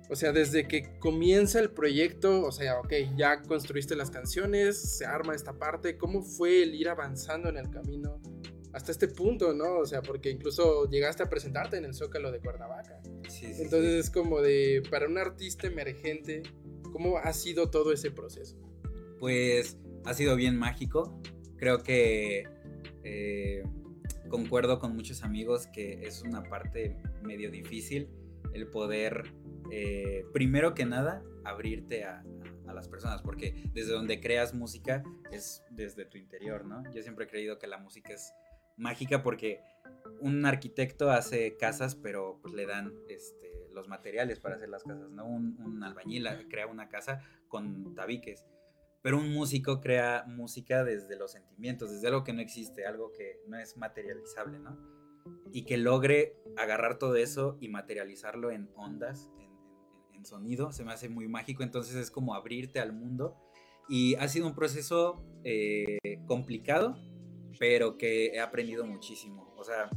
o 0.09 0.15
sea, 0.15 0.33
desde 0.33 0.67
que 0.67 0.99
comienza 0.99 1.59
el 1.59 1.71
proyecto, 1.71 2.43
o 2.43 2.51
sea, 2.51 2.79
ok, 2.79 2.93
ya 3.15 3.41
construiste 3.43 3.95
las 3.95 4.11
canciones, 4.11 4.97
se 4.97 5.05
arma 5.05 5.33
esta 5.33 5.53
parte, 5.53 5.97
¿cómo 5.97 6.21
fue 6.21 6.63
el 6.63 6.75
ir 6.75 6.89
avanzando 6.89 7.47
en 7.47 7.55
el 7.55 7.69
camino 7.69 8.21
hasta 8.73 8.91
este 8.91 9.07
punto, 9.07 9.53
no? 9.53 9.77
O 9.77 9.85
sea, 9.85 10.01
porque 10.01 10.29
incluso 10.29 10.89
llegaste 10.89 11.23
a 11.23 11.29
presentarte 11.29 11.77
en 11.77 11.85
el 11.85 11.93
Zócalo 11.93 12.29
de 12.29 12.39
Cuernavaca. 12.39 12.99
Sí, 13.29 13.53
sí, 13.53 13.63
Entonces 13.63 13.93
sí. 13.93 13.99
es 13.99 14.09
como 14.09 14.41
de, 14.41 14.83
para 14.89 15.07
un 15.07 15.17
artista 15.17 15.67
emergente, 15.67 16.43
¿cómo 16.91 17.17
ha 17.17 17.31
sido 17.31 17.69
todo 17.69 17.93
ese 17.93 18.11
proceso? 18.11 18.57
Pues 19.17 19.77
ha 20.05 20.13
sido 20.13 20.35
bien 20.35 20.57
mágico. 20.57 21.21
Creo 21.61 21.83
que 21.83 22.47
eh, 23.03 23.63
concuerdo 24.29 24.79
con 24.79 24.95
muchos 24.95 25.23
amigos 25.23 25.67
que 25.67 26.07
es 26.07 26.23
una 26.23 26.41
parte 26.41 26.97
medio 27.21 27.51
difícil 27.51 28.09
el 28.55 28.65
poder, 28.65 29.31
eh, 29.71 30.25
primero 30.33 30.73
que 30.73 30.85
nada, 30.87 31.21
abrirte 31.43 32.03
a, 32.03 32.23
a 32.67 32.73
las 32.73 32.89
personas, 32.89 33.21
porque 33.21 33.69
desde 33.75 33.93
donde 33.93 34.19
creas 34.19 34.55
música 34.55 35.03
es 35.31 35.63
desde 35.69 36.05
tu 36.05 36.17
interior, 36.17 36.65
¿no? 36.65 36.81
Yo 36.95 37.03
siempre 37.03 37.25
he 37.25 37.27
creído 37.27 37.59
que 37.59 37.67
la 37.67 37.77
música 37.77 38.11
es 38.11 38.33
mágica 38.75 39.21
porque 39.21 39.61
un 40.19 40.43
arquitecto 40.47 41.11
hace 41.11 41.57
casas, 41.57 41.93
pero 41.93 42.39
pues, 42.41 42.55
le 42.55 42.65
dan 42.65 42.91
este, 43.07 43.67
los 43.71 43.87
materiales 43.87 44.39
para 44.39 44.55
hacer 44.55 44.69
las 44.69 44.83
casas, 44.83 45.11
¿no? 45.11 45.27
Un, 45.27 45.61
un 45.61 45.83
albañil 45.83 46.27
crea 46.49 46.65
una 46.65 46.89
casa 46.89 47.21
con 47.49 47.93
tabiques. 47.93 48.47
Pero 49.01 49.17
un 49.17 49.33
músico 49.33 49.81
crea 49.81 50.23
música 50.27 50.83
desde 50.83 51.15
los 51.17 51.31
sentimientos, 51.31 51.91
desde 51.91 52.07
algo 52.07 52.23
que 52.23 52.33
no 52.33 52.41
existe, 52.41 52.85
algo 52.85 53.11
que 53.13 53.39
no 53.47 53.57
es 53.57 53.75
materializable, 53.77 54.59
¿no? 54.59 54.77
Y 55.51 55.63
que 55.65 55.77
logre 55.77 56.35
agarrar 56.57 56.97
todo 56.97 57.15
eso 57.15 57.57
y 57.59 57.67
materializarlo 57.69 58.51
en 58.51 58.69
ondas, 58.75 59.29
en, 59.37 59.41
en- 59.51 60.15
en 60.17 60.25
sonido, 60.25 60.71
se 60.71 60.83
me 60.83 60.91
hace 60.91 61.09
muy 61.09 61.27
mágico. 61.27 61.63
Entonces 61.63 61.95
es 61.95 62.11
como 62.11 62.35
abrirte 62.35 62.79
al 62.79 62.93
mundo. 62.93 63.35
Y 63.89 64.15
ha 64.15 64.27
sido 64.27 64.45
un 64.47 64.53
proceso 64.55 65.23
eh, 65.43 65.97
complicado, 66.27 66.95
pero 67.59 67.97
que 67.97 68.27
he 68.27 68.39
aprendido 68.39 68.85
muchísimo. 68.85 69.51
O 69.57 69.63
sea, 69.63 69.89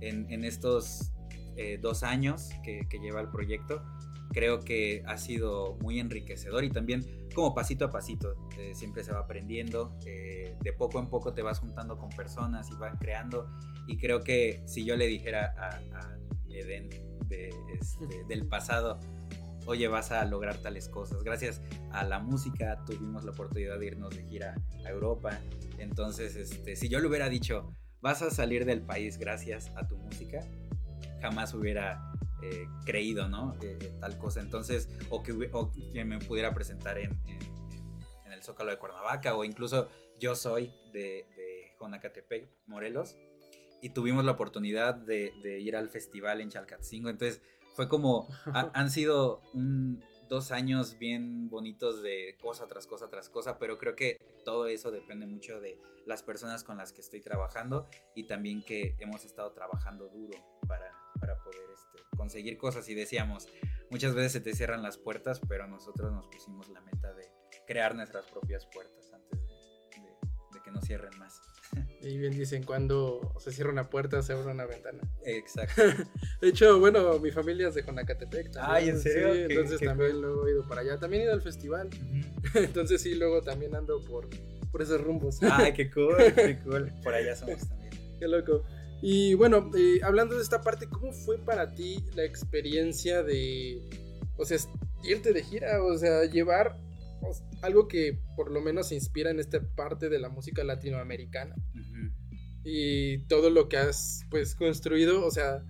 en, 0.00 0.30
en 0.30 0.44
estos 0.44 1.12
eh, 1.56 1.78
dos 1.80 2.02
años 2.02 2.50
que, 2.62 2.82
que 2.88 2.98
lleva 2.98 3.20
el 3.20 3.30
proyecto, 3.30 3.82
creo 4.32 4.60
que 4.60 5.02
ha 5.06 5.16
sido 5.18 5.76
muy 5.80 5.98
enriquecedor 5.98 6.62
y 6.64 6.70
también 6.70 7.04
como 7.34 7.54
pasito 7.54 7.84
a 7.84 7.90
pasito, 7.90 8.34
eh, 8.58 8.74
siempre 8.74 9.04
se 9.04 9.12
va 9.12 9.20
aprendiendo, 9.20 9.96
eh, 10.06 10.56
de 10.60 10.72
poco 10.72 10.98
en 10.98 11.08
poco 11.08 11.32
te 11.32 11.42
vas 11.42 11.60
juntando 11.60 11.96
con 11.96 12.10
personas 12.10 12.70
y 12.70 12.76
van 12.76 12.96
creando. 12.96 13.48
Y 13.86 13.96
creo 13.98 14.22
que 14.22 14.62
si 14.66 14.84
yo 14.84 14.96
le 14.96 15.06
dijera 15.06 15.54
a, 15.58 15.98
a 15.98 16.18
Eden 16.48 16.88
de, 17.28 17.50
este, 17.72 18.24
del 18.28 18.46
pasado, 18.46 18.98
oye, 19.66 19.88
vas 19.88 20.10
a 20.10 20.24
lograr 20.24 20.56
tales 20.58 20.88
cosas, 20.88 21.22
gracias 21.22 21.62
a 21.92 22.04
la 22.04 22.18
música 22.18 22.82
tuvimos 22.86 23.24
la 23.24 23.32
oportunidad 23.32 23.78
de 23.78 23.86
irnos 23.86 24.16
de 24.16 24.24
gira 24.24 24.54
a 24.84 24.90
Europa, 24.90 25.38
entonces 25.78 26.34
este, 26.36 26.76
si 26.76 26.88
yo 26.88 26.98
le 26.98 27.06
hubiera 27.06 27.28
dicho, 27.28 27.72
vas 28.00 28.22
a 28.22 28.30
salir 28.30 28.64
del 28.64 28.82
país 28.82 29.18
gracias 29.18 29.70
a 29.76 29.86
tu 29.86 29.96
música, 29.98 30.40
jamás 31.20 31.54
hubiera 31.54 32.09
eh, 32.42 32.66
creído, 32.84 33.28
¿no? 33.28 33.54
Eh, 33.62 33.78
eh, 33.80 33.96
tal 34.00 34.18
cosa. 34.18 34.40
Entonces, 34.40 34.88
o 35.10 35.22
que, 35.22 35.32
hubie- 35.34 35.50
o 35.52 35.70
que 35.92 36.04
me 36.04 36.18
pudiera 36.18 36.52
presentar 36.54 36.98
en, 36.98 37.12
en- 37.26 37.42
en- 37.72 38.00
en 38.26 38.32
el 38.32 38.42
Zócalo 38.42 38.70
de 38.70 38.78
Cuernavaca, 38.78 39.34
o 39.36 39.44
incluso 39.44 39.88
yo 40.18 40.34
soy 40.34 40.72
de, 40.92 41.26
de 41.36 41.72
Jonacatepec, 41.80 42.48
Morelos, 42.66 43.16
y 43.82 43.90
tuvimos 43.90 44.24
la 44.24 44.32
oportunidad 44.32 44.94
de, 44.94 45.32
de 45.42 45.60
ir 45.60 45.74
al 45.76 45.88
festival 45.88 46.40
en 46.40 46.50
Chalcatzingo. 46.50 47.08
Entonces 47.08 47.40
fue 47.74 47.88
como, 47.88 48.28
ha- 48.54 48.70
han 48.74 48.90
sido 48.90 49.40
un- 49.54 50.02
dos 50.28 50.52
años 50.52 50.96
bien 50.98 51.48
bonitos 51.50 52.02
de 52.02 52.36
cosa 52.40 52.68
tras 52.68 52.86
cosa 52.86 53.08
tras 53.10 53.28
cosa, 53.28 53.58
pero 53.58 53.78
creo 53.78 53.96
que 53.96 54.16
todo 54.44 54.68
eso 54.68 54.92
depende 54.92 55.26
mucho 55.26 55.60
de 55.60 55.76
las 56.06 56.22
personas 56.22 56.62
con 56.62 56.76
las 56.76 56.92
que 56.92 57.00
estoy 57.00 57.20
trabajando 57.20 57.88
y 58.14 58.24
también 58.28 58.62
que 58.62 58.94
hemos 59.00 59.24
estado 59.24 59.50
trabajando 59.52 60.08
duro 60.08 60.38
para, 60.68 60.92
para 61.20 61.36
poder 61.42 61.60
este, 61.72 62.16
conseguir 62.16 62.56
cosas. 62.58 62.88
Y 62.88 62.94
decíamos, 62.94 63.48
muchas 63.90 64.14
veces 64.14 64.32
se 64.32 64.40
te 64.40 64.54
cierran 64.54 64.82
las 64.82 64.98
puertas, 64.98 65.40
pero 65.48 65.66
nosotros 65.66 66.12
nos 66.12 66.26
pusimos 66.28 66.68
la 66.70 66.80
meta 66.80 67.12
de 67.14 67.24
crear 67.66 67.94
nuestras 67.94 68.26
propias 68.26 68.66
puertas 68.66 69.12
antes 69.12 69.40
de, 69.40 69.46
de- 69.46 70.16
de 70.54 70.62
que 70.64 70.70
nos 70.70 70.84
cierren 70.84 71.16
más. 71.18 71.40
Y 72.02 72.18
bien 72.18 72.32
dicen, 72.36 72.64
cuando 72.64 73.32
se 73.38 73.52
cierra 73.52 73.70
una 73.70 73.88
puerta, 73.90 74.20
se 74.22 74.32
abre 74.32 74.50
una 74.50 74.66
ventana. 74.66 74.98
Exacto. 75.24 75.82
De 76.40 76.48
hecho, 76.48 76.80
bueno, 76.80 77.16
mi 77.20 77.30
familia 77.30 77.68
es 77.68 77.74
de 77.76 77.82
Jonacatepec. 77.84 78.50
también, 78.50 78.74
Ay, 78.74 78.88
¿en 78.88 78.98
serio? 79.00 79.32
Sí, 79.32 79.38
Qué- 79.38 79.54
entonces 79.54 79.78
qué 79.78 79.86
también 79.86 80.12
cool. 80.12 80.20
luego 80.22 80.48
he 80.48 80.50
ido 80.50 80.66
para 80.66 80.80
allá. 80.80 80.98
También 80.98 81.22
he 81.22 81.24
ido 81.26 81.34
al 81.34 81.42
festival. 81.42 81.88
Entonces 82.54 83.00
sí, 83.02 83.14
luego 83.14 83.42
también 83.42 83.76
ando 83.76 84.04
por, 84.04 84.28
por 84.72 84.82
esos 84.82 85.00
rumbos. 85.00 85.40
Ay, 85.44 85.72
qué 85.74 85.88
cool, 85.92 86.16
qué 86.34 86.58
cool. 86.64 86.90
Por 87.04 87.14
allá 87.14 87.36
somos 87.36 87.68
también. 87.68 87.92
Qué 88.18 88.26
loco. 88.26 88.64
Y 89.02 89.34
bueno, 89.34 89.70
eh, 89.76 90.00
hablando 90.02 90.36
de 90.36 90.42
esta 90.42 90.60
parte, 90.60 90.86
¿cómo 90.86 91.12
fue 91.12 91.38
para 91.38 91.74
ti 91.74 92.04
la 92.14 92.24
experiencia 92.24 93.22
de, 93.22 93.88
o 94.36 94.44
sea, 94.44 94.58
irte 95.04 95.32
de 95.32 95.42
gira? 95.42 95.82
O 95.82 95.96
sea, 95.96 96.24
llevar 96.24 96.76
algo 97.62 97.88
que 97.88 98.18
por 98.36 98.50
lo 98.50 98.60
menos 98.60 98.88
se 98.88 98.94
inspira 98.94 99.30
en 99.30 99.40
esta 99.40 99.60
parte 99.74 100.08
de 100.08 100.18
la 100.18 100.28
música 100.28 100.64
latinoamericana 100.64 101.54
y 102.64 103.18
todo 103.26 103.50
lo 103.50 103.68
que 103.68 103.78
has 103.78 104.24
pues 104.30 104.54
construido, 104.54 105.24
o 105.24 105.30
sea, 105.30 105.64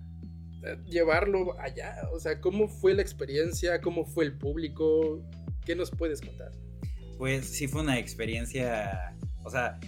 eh, 0.65 0.77
llevarlo 0.89 1.59
allá, 1.59 1.95
o 2.13 2.19
sea, 2.19 2.39
¿cómo 2.41 2.67
fue 2.67 2.93
la 2.93 3.01
experiencia? 3.01 3.81
¿Cómo 3.81 4.05
fue 4.05 4.25
el 4.25 4.37
público? 4.37 5.21
¿Qué 5.65 5.75
nos 5.75 5.91
puedes 5.91 6.21
contar? 6.21 6.51
Pues 7.17 7.45
sí 7.45 7.67
fue 7.67 7.81
una 7.81 7.99
experiencia, 7.99 9.15
o 9.43 9.49
sea, 9.49 9.79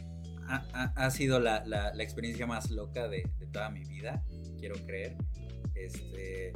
ha, 0.74 0.94
ha- 0.96 1.12
sido 1.12 1.40
la, 1.40 1.64
la- 1.66 1.94
la 1.94 2.04
experiencia 2.04 2.46
más 2.48 2.70
loca 2.72 3.08
de, 3.08 3.30
de 3.40 3.48
toda 3.48 3.70
mi 3.70 3.84
vida, 3.86 4.24
quiero 4.60 4.76
creer. 4.86 5.16
Este, 5.76 6.54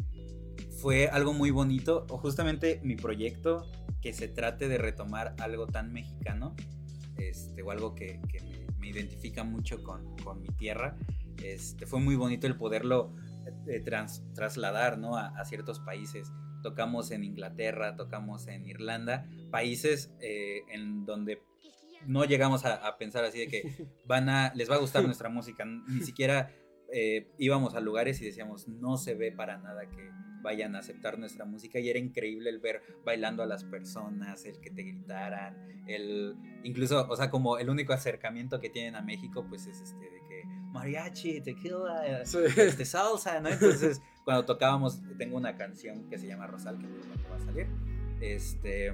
fue 0.79 1.07
algo 1.07 1.33
muy 1.33 1.51
bonito, 1.51 2.05
o 2.09 2.17
justamente 2.17 2.79
mi 2.83 2.95
proyecto, 2.95 3.69
que 4.01 4.13
se 4.13 4.27
trate 4.27 4.67
de 4.67 4.77
retomar 4.77 5.35
algo 5.39 5.67
tan 5.67 5.91
mexicano, 5.91 6.55
este, 7.17 7.63
o 7.63 7.71
algo 7.71 7.95
que, 7.95 8.21
que 8.29 8.41
me, 8.41 8.67
me 8.77 8.87
identifica 8.89 9.43
mucho 9.43 9.81
con, 9.83 10.15
con 10.17 10.41
mi 10.41 10.49
tierra. 10.49 10.95
Este, 11.43 11.85
fue 11.85 11.99
muy 11.99 12.15
bonito 12.15 12.47
el 12.47 12.55
poderlo 12.57 13.13
eh, 13.67 13.79
trans- 13.79 14.23
trasladar 14.33 14.97
¿no? 14.97 15.17
a, 15.17 15.27
a 15.27 15.45
ciertos 15.45 15.79
países. 15.79 16.31
Tocamos 16.63 17.11
en 17.11 17.23
Inglaterra, 17.23 17.95
tocamos 17.95 18.47
en 18.47 18.65
Irlanda, 18.65 19.27
países 19.51 20.11
eh, 20.21 20.61
en 20.69 21.05
donde 21.05 21.41
no 22.05 22.25
llegamos 22.25 22.65
a, 22.65 22.75
a 22.75 22.97
pensar 22.97 23.23
así 23.23 23.39
de 23.39 23.47
que 23.47 23.61
van 24.05 24.29
a, 24.29 24.53
les 24.55 24.69
va 24.69 24.75
a 24.75 24.79
gustar 24.79 25.03
nuestra 25.03 25.29
música. 25.29 25.65
Ni 25.65 26.01
siquiera 26.01 26.51
eh, 26.93 27.27
íbamos 27.37 27.75
a 27.75 27.79
lugares 27.79 28.21
y 28.21 28.25
decíamos, 28.25 28.67
no 28.67 28.97
se 28.97 29.15
ve 29.15 29.31
para 29.31 29.57
nada 29.57 29.89
que 29.89 30.09
vayan 30.41 30.75
a 30.75 30.79
aceptar 30.79 31.17
nuestra 31.19 31.45
música. 31.45 31.79
Y 31.79 31.89
era 31.89 31.99
increíble 31.99 32.49
el 32.49 32.59
ver 32.59 32.81
bailando 33.03 33.43
a 33.43 33.45
las 33.45 33.63
personas, 33.65 34.45
el 34.45 34.59
que 34.61 34.69
te 34.71 34.83
gritaran, 34.83 35.83
el 35.87 36.35
incluso, 36.63 37.07
o 37.09 37.15
sea, 37.15 37.29
como 37.29 37.57
el 37.57 37.69
único 37.69 37.91
acercamiento 37.93 38.59
que 38.59 38.69
tienen 38.69 38.95
a 38.95 39.01
México, 39.01 39.45
pues 39.49 39.65
es 39.67 39.81
este 39.81 39.99
de 40.05 40.19
que 40.29 40.43
mariachi, 40.71 41.41
tequila, 41.41 42.23
Sí. 42.25 42.37
este, 42.57 42.85
salsa, 42.85 43.39
¿no? 43.41 43.49
Entonces, 43.49 43.99
cuando 44.23 44.45
tocábamos, 44.45 45.01
tengo 45.17 45.35
una 45.37 45.55
canción 45.57 46.07
que 46.09 46.17
se 46.17 46.27
llama 46.27 46.45
Rosal, 46.47 46.77
que 46.77 46.87
pronto 46.87 47.29
va 47.29 47.35
a 47.37 47.39
salir, 47.39 47.67
este, 48.21 48.93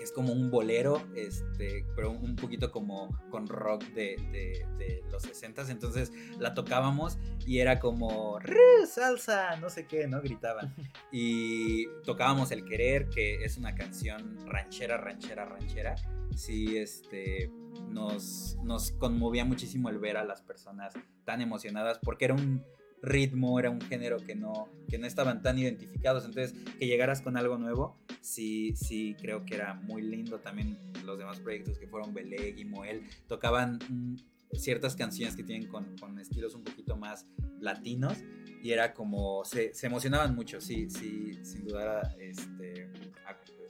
que 0.00 0.04
es 0.04 0.12
como 0.12 0.32
un 0.32 0.50
bolero, 0.50 1.02
este, 1.14 1.84
pero 1.94 2.10
un 2.10 2.34
poquito 2.34 2.72
como 2.72 3.14
con 3.28 3.46
rock 3.46 3.84
de, 3.88 4.16
de- 4.32 4.66
de 4.78 5.02
los 5.12 5.22
60 5.24 5.70
entonces 5.70 6.10
la 6.38 6.54
tocábamos 6.54 7.18
y 7.46 7.58
era 7.58 7.78
como, 7.78 8.38
"Ru, 8.38 8.86
salsa, 8.86 9.56
no 9.56 9.68
sé 9.68 9.86
qué, 9.86 10.06
¿no? 10.06 10.22
Gritaban. 10.22 10.74
Y 11.12 11.86
tocábamos 12.04 12.50
El 12.50 12.64
Querer, 12.64 13.10
que 13.10 13.44
es 13.44 13.58
una 13.58 13.74
canción 13.74 14.38
ranchera, 14.46 14.96
ranchera, 14.96 15.44
ranchera. 15.44 15.96
Sí, 16.34 16.78
este, 16.78 17.50
nos, 17.90 18.56
nos 18.62 18.92
conmovía 18.92 19.44
muchísimo 19.44 19.90
el 19.90 19.98
ver 19.98 20.16
a 20.16 20.24
las 20.24 20.40
personas 20.40 20.94
tan 21.26 21.42
emocionadas 21.42 21.98
porque 22.02 22.24
era 22.24 22.34
un 22.34 22.64
ritmo, 23.02 23.58
era 23.58 23.70
un 23.70 23.80
género 23.80 24.18
que 24.18 24.34
no, 24.34 24.68
que 24.88 24.98
no 24.98 25.06
estaban 25.06 25.42
tan 25.42 25.58
identificados. 25.58 26.24
Entonces, 26.24 26.54
que 26.78 26.86
llegaras 26.86 27.22
con 27.22 27.36
algo 27.36 27.58
nuevo, 27.58 27.98
sí, 28.20 28.74
sí, 28.76 29.16
creo 29.20 29.44
que 29.44 29.54
era 29.54 29.74
muy 29.74 30.02
lindo. 30.02 30.40
También 30.40 30.78
los 31.04 31.18
demás 31.18 31.40
proyectos 31.40 31.78
que 31.78 31.86
fueron 31.86 32.12
Beleg 32.12 32.58
y 32.58 32.64
Moel 32.64 33.02
tocaban 33.26 33.78
mm, 33.88 34.16
ciertas 34.56 34.96
canciones 34.96 35.36
que 35.36 35.44
tienen 35.44 35.68
con, 35.68 35.96
con 35.98 36.18
estilos 36.18 36.54
un 36.54 36.64
poquito 36.64 36.96
más 36.96 37.26
latinos 37.60 38.18
y 38.62 38.72
era 38.72 38.92
como, 38.92 39.44
se, 39.44 39.72
emocionaban 39.82 40.34
mucho, 40.34 40.60
sí, 40.60 40.90
sí, 40.90 41.38
sin 41.42 41.64
duda, 41.64 42.14
este, 42.18 42.90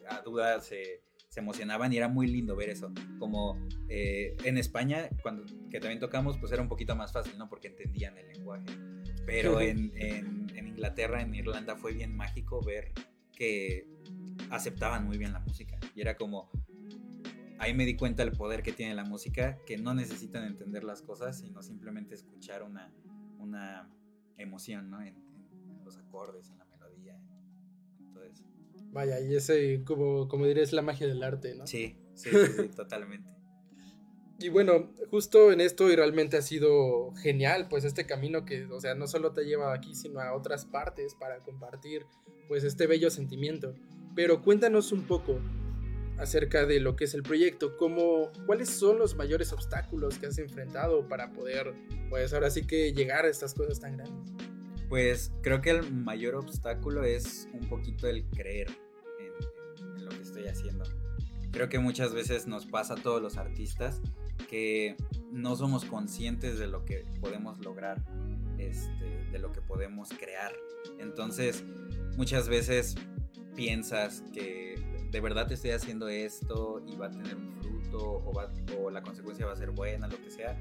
a, 0.08 0.20
duda 0.22 0.60
se, 0.60 1.02
se 1.28 1.40
emocionaban 1.40 1.92
y 1.92 1.96
era 1.96 2.08
muy 2.08 2.26
lindo 2.26 2.56
ver 2.56 2.70
eso. 2.70 2.92
Como 3.18 3.56
eh, 3.88 4.36
en 4.44 4.58
España, 4.58 5.08
cuando 5.22 5.44
que 5.70 5.78
también 5.78 6.00
tocamos, 6.00 6.38
pues 6.38 6.50
era 6.50 6.60
un 6.60 6.68
poquito 6.68 6.96
más 6.96 7.12
fácil, 7.12 7.38
¿no? 7.38 7.48
Porque 7.48 7.68
entendían 7.68 8.18
el 8.18 8.28
lenguaje. 8.28 8.66
Pero 9.30 9.60
en, 9.60 9.92
en- 9.96 10.46
en 10.56 10.66
Inglaterra, 10.68 11.22
en 11.22 11.34
Irlanda, 11.34 11.76
fue 11.76 11.92
bien 11.92 12.14
mágico 12.16 12.60
ver 12.62 12.92
que 13.32 13.86
aceptaban 14.50 15.06
muy 15.06 15.18
bien 15.18 15.32
la 15.32 15.38
música. 15.40 15.78
Y 15.94 16.00
era 16.00 16.16
como, 16.16 16.50
ahí 17.58 17.74
me 17.74 17.84
di 17.86 17.96
cuenta 17.96 18.24
del 18.24 18.32
poder 18.36 18.62
que 18.62 18.72
tiene 18.72 18.94
la 18.94 19.04
música, 19.04 19.58
que 19.66 19.76
no 19.78 19.94
necesitan 19.94 20.44
entender 20.44 20.84
las 20.84 21.02
cosas, 21.02 21.38
sino 21.38 21.62
simplemente 21.62 22.14
escuchar 22.14 22.62
una, 22.62 22.92
una 23.38 23.88
emoción, 24.36 24.90
¿no? 24.90 25.00
En, 25.00 25.14
en 25.68 25.84
los 25.84 25.96
acordes, 25.98 26.48
en 26.50 26.58
la 26.58 26.64
melodía, 26.64 27.16
en 27.98 28.12
todo 28.12 28.24
eso. 28.24 28.44
Vaya, 28.92 29.20
y 29.20 29.34
ese, 29.36 29.84
como, 29.84 30.26
como 30.28 30.46
diré, 30.46 30.62
es 30.62 30.72
la 30.72 30.82
magia 30.82 31.06
del 31.06 31.22
arte, 31.22 31.54
¿no? 31.54 31.66
Sí, 31.66 31.96
sí, 32.14 32.30
sí, 32.30 32.38
sí, 32.56 32.68
totalmente. 32.76 33.30
Y 34.40 34.48
bueno, 34.48 34.90
justo 35.10 35.52
en 35.52 35.60
esto 35.60 35.90
y 35.90 35.96
realmente 35.96 36.38
ha 36.38 36.42
sido 36.42 37.12
genial, 37.16 37.68
pues 37.68 37.84
este 37.84 38.06
camino 38.06 38.46
que, 38.46 38.64
o 38.64 38.80
sea, 38.80 38.94
no 38.94 39.06
solo 39.06 39.32
te 39.32 39.44
lleva 39.44 39.74
aquí, 39.74 39.94
sino 39.94 40.20
a 40.20 40.34
otras 40.34 40.64
partes 40.64 41.14
para 41.14 41.40
compartir, 41.40 42.06
pues 42.48 42.64
este 42.64 42.86
bello 42.86 43.10
sentimiento. 43.10 43.74
Pero 44.16 44.42
cuéntanos 44.42 44.92
un 44.92 45.02
poco 45.02 45.38
acerca 46.18 46.64
de 46.64 46.80
lo 46.80 46.96
que 46.96 47.04
es 47.04 47.14
el 47.14 47.22
proyecto, 47.22 47.76
cómo, 47.76 48.30
cuáles 48.46 48.70
son 48.70 48.98
los 48.98 49.14
mayores 49.14 49.52
obstáculos 49.52 50.18
que 50.18 50.26
has 50.26 50.38
enfrentado 50.38 51.06
para 51.06 51.32
poder, 51.32 51.74
pues 52.08 52.32
ahora 52.32 52.50
sí 52.50 52.66
que 52.66 52.92
llegar 52.94 53.26
a 53.26 53.28
estas 53.28 53.52
cosas 53.52 53.78
tan 53.78 53.98
grandes. 53.98 54.32
Pues 54.88 55.32
creo 55.42 55.60
que 55.60 55.70
el 55.70 55.92
mayor 55.92 56.34
obstáculo 56.34 57.04
es 57.04 57.46
un 57.52 57.68
poquito 57.68 58.08
el 58.08 58.24
creer 58.30 58.68
en, 59.18 60.04
lo 60.04 60.10
que 60.10 60.22
estoy 60.22 60.46
haciendo. 60.46 60.84
Creo 61.52 61.68
que 61.68 61.78
muchas 61.78 62.14
veces 62.14 62.46
nos 62.46 62.66
pasa 62.66 62.94
a 62.94 62.96
todos 62.96 63.20
los 63.20 63.36
artistas 63.36 64.00
que 64.48 64.96
no 65.32 65.54
somos 65.56 65.84
conscientes 65.84 66.58
de 66.58 66.66
lo 66.66 66.84
que 66.84 67.04
podemos 67.20 67.58
lograr, 67.60 68.02
este, 68.58 69.24
de 69.30 69.38
lo 69.38 69.52
que 69.52 69.60
podemos 69.62 70.10
crear. 70.10 70.52
Entonces, 70.98 71.64
muchas 72.16 72.48
veces 72.48 72.96
piensas 73.56 74.22
que 74.32 74.74
de 75.10 75.20
verdad 75.20 75.46
te 75.48 75.54
estoy 75.54 75.70
haciendo 75.72 76.08
esto 76.08 76.82
y 76.86 76.96
va 76.96 77.06
a 77.06 77.10
tener 77.10 77.34
un 77.36 77.52
fruto 77.60 77.98
o, 78.24 78.32
va- 78.32 78.52
o 78.78 78.90
la 78.90 79.02
consecuencia 79.02 79.44
va 79.46 79.52
a 79.52 79.56
ser 79.56 79.70
buena, 79.72 80.06
lo 80.08 80.16
que 80.22 80.30
sea. 80.30 80.56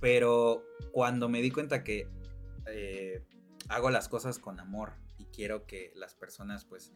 Pero 0.00 0.62
cuando 0.92 1.28
me 1.28 1.40
di 1.40 1.50
cuenta 1.50 1.82
que 1.82 2.08
eh, 2.66 3.22
hago 3.68 3.90
las 3.90 4.08
cosas 4.08 4.38
con 4.38 4.60
amor 4.60 4.92
y 5.18 5.24
quiero 5.26 5.66
que 5.66 5.92
las 5.96 6.14
personas 6.14 6.64
pues 6.64 6.92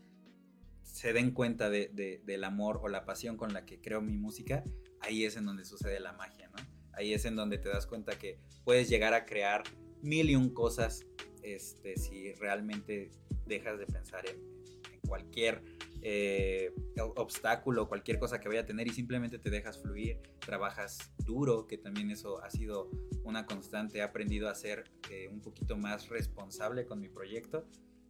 se 0.82 1.12
den 1.12 1.30
cuenta 1.32 1.70
de- 1.70 1.90
de- 1.92 2.22
del 2.24 2.44
amor 2.44 2.80
o 2.82 2.88
la 2.88 3.04
pasión 3.04 3.36
con 3.36 3.52
la 3.52 3.64
que 3.64 3.80
creo 3.80 4.00
mi 4.02 4.16
música, 4.16 4.64
ahí 5.00 5.24
es 5.24 5.36
en 5.36 5.46
donde 5.46 5.64
sucede 5.64 6.00
la 6.00 6.12
magia, 6.12 6.48
¿no? 6.48 6.56
Ahí 6.92 7.14
es 7.14 7.24
en 7.24 7.36
donde 7.36 7.58
te 7.58 7.68
das 7.68 7.86
cuenta 7.86 8.18
que 8.18 8.38
puedes 8.64 8.88
llegar 8.88 9.14
a 9.14 9.24
crear 9.24 9.62
mil 10.02 10.30
y 10.30 10.36
un 10.36 10.50
cosas 10.50 11.06
este, 11.42 11.96
si 11.96 12.32
realmente 12.34 13.10
dejas 13.46 13.78
de 13.78 13.86
pensar 13.86 14.26
en, 14.26 14.58
cualquier 15.06 15.62
eh, 16.02 16.70
obstáculo, 17.16 17.88
cualquier 17.88 18.18
cosa 18.18 18.38
que 18.40 18.48
vaya 18.48 18.60
a 18.60 18.66
tener 18.66 18.86
y 18.86 18.90
simplemente 18.90 19.38
te 19.38 19.48
dejas 19.48 19.80
fluir, 19.80 20.20
trabajas 20.38 21.14
duro, 21.24 21.66
que 21.66 21.78
también 21.78 22.10
eso 22.10 22.42
ha 22.44 22.50
sido 22.50 22.90
una 23.24 23.46
constante, 23.46 23.98
he 23.98 24.02
aprendido 24.02 24.50
a 24.50 24.54
ser 24.54 24.84
eh, 25.10 25.28
un 25.32 25.40
poquito 25.40 25.78
más 25.78 26.10
responsable 26.10 26.84
con 26.84 27.00
mi 27.00 27.08
proyecto, 27.08 27.66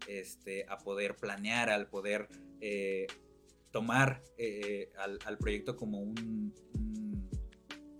este, 0.08 0.66
a 0.68 0.78
poder 0.78 1.14
planear, 1.14 1.70
al 1.70 1.86
poder 1.86 2.28
eh, 2.60 3.06
tomar 3.70 4.22
eh, 4.38 4.90
al 4.96 5.38
proyecto 5.38 5.76
como 5.76 6.00
un, 6.00 6.52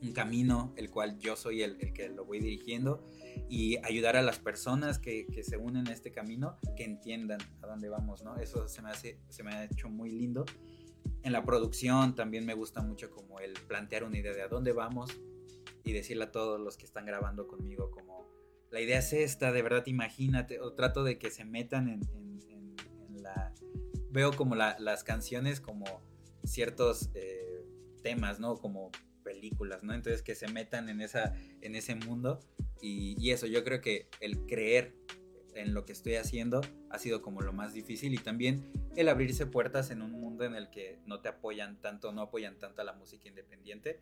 un- 0.03 0.13
camino 0.13 0.73
el 0.77 0.91
cual 0.91 1.19
yo 1.19 1.37
soy 1.37 1.63
el, 1.63 1.77
el 1.81 1.93
que 1.93 2.09
lo 2.09 2.25
voy 2.25 2.41
dirigiendo 2.41 3.05
y 3.49 3.77
ayudar 3.85 4.17
a 4.17 4.23
las 4.23 4.39
personas 4.39 4.99
que, 4.99 5.27
que 5.27 5.43
se 5.43 5.57
unen 5.57 5.89
a 5.89 5.93
este 5.93 6.11
camino 6.13 6.57
que 6.77 6.85
entiendan 6.85 7.39
a 7.63 7.67
dónde 7.67 7.89
vamos, 7.89 8.23
¿no? 8.23 8.37
Eso 8.37 8.69
se 8.69 8.83
me, 8.83 8.91
hace, 8.91 9.21
se 9.29 9.43
me 9.43 9.53
ha 9.55 9.65
hecho 9.65 9.89
muy 9.89 10.11
lindo. 10.11 10.45
En 11.23 11.33
la 11.33 11.45
producción 11.45 12.15
también 12.15 12.45
me 12.47 12.55
gusta 12.55 12.81
mucho 12.83 13.11
como 13.11 13.41
el 13.41 13.53
plantear 13.67 14.05
una 14.05 14.19
idea 14.19 14.33
de 14.33 14.43
a 14.43 14.49
dónde 14.49 14.73
vamos 14.73 15.11
y 15.85 15.93
decirle 15.93 16.25
a 16.25 16.31
todos 16.33 16.61
los 16.61 16.77
que 16.77 16.85
están 16.85 17.07
grabando 17.07 17.47
conmigo 17.47 17.91
como 17.91 18.29
la 18.71 18.81
idea 18.81 18.99
es 18.99 19.13
esta, 19.15 19.51
de 19.51 19.63
verdad 19.63 19.87
imagínate, 19.87 20.61
o 20.61 20.75
trato 20.75 21.03
de 21.03 21.19
que 21.19 21.31
se 21.31 21.45
metan 21.45 21.89
en, 21.89 22.01
en- 22.51 22.77
la... 23.23 23.53
Veo 24.11 24.33
como 24.37 24.55
la- 24.55 24.79
las 24.79 25.05
canciones 25.05 25.61
como 25.61 25.85
ciertos 26.45 27.11
eh, 27.15 27.65
temas, 28.03 28.39
¿no? 28.41 28.57
Como 28.59 28.91
¿no? 29.83 29.95
Entonces 29.95 30.23
que 30.23 30.35
se 30.35 30.49
metan 30.49 30.89
en, 30.89 31.01
esa, 31.01 31.35
en 31.61 31.75
ese 31.75 31.95
mundo. 31.95 32.41
Y, 32.81 33.31
eso, 33.31 33.47
yo 33.47 33.65
creo 33.65 33.81
que 33.81 34.09
el 34.21 34.47
creer 34.47 34.95
en 35.55 35.75
lo 35.75 35.85
que 35.85 35.93
estoy 35.93 36.15
haciendo 36.15 36.61
ha 36.91 36.99
sido 36.99 37.23
como 37.23 37.41
lo 37.41 37.53
más 37.53 37.73
difícil. 37.73 38.15
Y 38.15 38.19
también 38.19 38.71
el 38.97 39.09
abrirse 39.09 39.47
puertas 39.47 39.91
en 39.91 40.03
un 40.03 40.13
mundo 40.13 40.45
en 40.45 40.55
el 40.55 40.71
que 40.71 41.01
no 41.07 41.21
te 41.21 41.29
apoyan 41.29 41.81
tanto, 41.81 42.13
no 42.13 42.23
apoyan 42.23 42.59
tanto 42.59 42.83
a 42.83 42.85
la 42.85 42.93
música 42.93 43.29
independiente, 43.29 44.01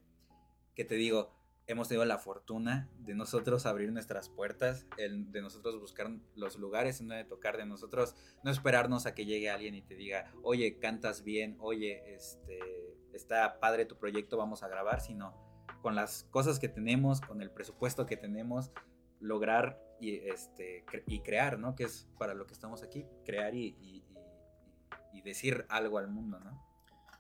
que 0.75 0.85
te 0.85 0.97
digo, 0.97 1.33
hemos 1.67 1.89
tenido 1.89 2.05
la 2.05 2.19
fortuna 2.19 2.89
de 2.99 3.15
nosotros 3.15 3.67
abrir 3.67 3.91
nuestras 3.93 4.29
puertas, 4.29 4.87
de 4.97 5.41
nosotros 5.41 5.81
buscar 5.81 6.11
los 6.35 6.59
lugares 6.59 7.01
en 7.01 7.09
donde 7.09 7.25
tocar, 7.25 7.57
de 7.57 7.67
nosotros 7.67 8.15
no 8.45 8.51
esperarnos 8.51 9.07
a 9.07 9.15
que 9.15 9.27
llegue 9.27 9.51
alguien 9.51 9.75
y 9.75 9.83
te 9.83 9.97
diga, 9.97 10.33
oye, 10.43 10.79
cantas 10.79 11.25
bien, 11.25 11.57
oye, 11.59 12.15
este, 12.15 12.96
está 13.17 13.59
padre 13.61 13.85
tu 13.87 13.97
proyecto, 13.97 14.37
vamos 14.37 14.63
a 14.63 14.69
grabar, 14.69 15.01
sino 15.01 15.35
con 15.83 15.95
las 15.95 16.25
cosas 16.31 16.59
que 16.59 16.69
tenemos, 16.69 17.21
con 17.21 17.41
el 17.43 17.51
presupuesto 17.51 18.07
que 18.07 18.17
tenemos, 18.17 18.73
lograr 19.21 19.81
y, 20.01 20.17
este, 20.29 20.85
cre- 20.87 21.05
y 21.07 21.21
crear, 21.21 21.59
¿no? 21.59 21.75
Que 21.75 21.85
es 21.85 22.09
para 22.19 22.35
lo 22.35 22.47
que 22.47 22.53
estamos 22.53 22.83
aquí, 22.83 23.07
crear 23.25 23.55
y, 23.55 23.77
y- 23.81 24.05
y- 25.15 25.23
decir 25.23 25.65
algo 25.69 25.99
al 25.99 26.09
mundo, 26.09 26.39
¿no? 26.41 26.63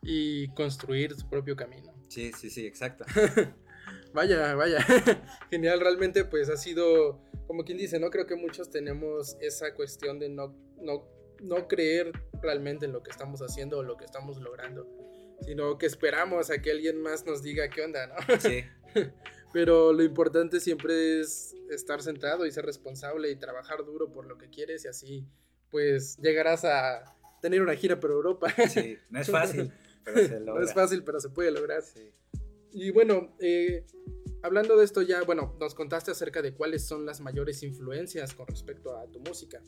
Y 0.02 0.48
construir 0.48 1.14
su 1.16 1.28
propio 1.28 1.56
camino. 1.56 1.92
Sí, 2.08 2.32
sí, 2.32 2.50
sí, 2.50 2.66
exacto. 2.66 3.04
Vaya, 4.12 4.54
vaya. 4.54 4.78
Genial, 5.50 5.80
realmente 5.80 6.24
pues 6.24 6.48
ha 6.48 6.56
sido, 6.56 7.20
como 7.46 7.64
quien 7.64 7.78
dice, 7.78 7.98
¿no? 8.00 8.10
Creo 8.10 8.26
que 8.26 8.34
muchos 8.36 8.70
tenemos 8.70 9.36
esa 9.40 9.74
cuestión 9.74 10.18
de 10.18 10.28
no, 10.28 10.54
no, 10.80 11.04
no 11.40 11.68
creer 11.68 12.12
realmente 12.40 12.86
en 12.86 12.92
lo 12.92 13.02
que 13.02 13.10
estamos 13.10 13.42
haciendo 13.42 13.78
o 13.78 13.82
lo 13.82 13.96
que 13.96 14.04
estamos 14.06 14.40
logrando, 14.40 14.86
sino 15.44 15.78
que 15.78 15.86
esperamos 15.86 16.50
a 16.50 16.60
que 16.60 16.70
alguien 16.70 17.00
más 17.00 17.26
nos 17.26 17.42
diga 17.42 17.68
qué 17.68 17.82
onda, 17.82 18.06
¿no? 18.06 18.14
Sí, 18.40 18.64
Pero 19.52 19.92
lo 19.92 20.02
importante 20.02 20.60
siempre 20.60 21.20
es 21.20 21.54
estar 21.70 22.02
sentado 22.02 22.46
y 22.46 22.52
ser 22.52 22.66
responsable 22.66 23.30
y 23.30 23.36
trabajar 23.36 23.84
duro 23.84 24.12
por 24.12 24.26
lo 24.26 24.36
que 24.36 24.50
quieres 24.50 24.84
y 24.84 24.88
así 24.88 25.26
pues 25.70 26.16
llegarás 26.18 26.64
a 26.64 27.16
tener 27.40 27.62
una 27.62 27.74
gira 27.74 27.98
por 27.98 28.10
Europa. 28.10 28.52
sí, 28.68 28.98
no 29.10 29.20
es 29.20 29.30
fácil, 29.30 29.72
pero 30.04 30.18
se 30.18 30.40
no 30.40 30.46
logra. 30.46 30.64
es 30.64 30.74
fácil, 30.74 31.04
pero 31.04 31.20
se 31.20 31.30
puede 31.30 31.50
lograr. 31.50 31.82
Sí. 31.82 32.12
Y 32.72 32.90
bueno, 32.90 33.34
eh, 33.40 33.86
hablando 34.42 34.76
de 34.76 34.84
esto 34.84 35.02
ya, 35.02 35.22
bueno, 35.22 35.56
nos 35.58 35.74
contaste 35.74 36.10
acerca 36.10 36.42
de 36.42 36.52
cuáles 36.52 36.84
son 36.84 37.06
las 37.06 37.20
mayores 37.20 37.62
influencias 37.62 38.34
con 38.34 38.46
respecto 38.46 38.96
a 38.96 39.06
tu 39.10 39.20
música. 39.20 39.62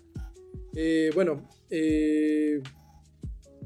Eh, 0.75 1.11
bueno, 1.15 1.49
eh, 1.71 2.63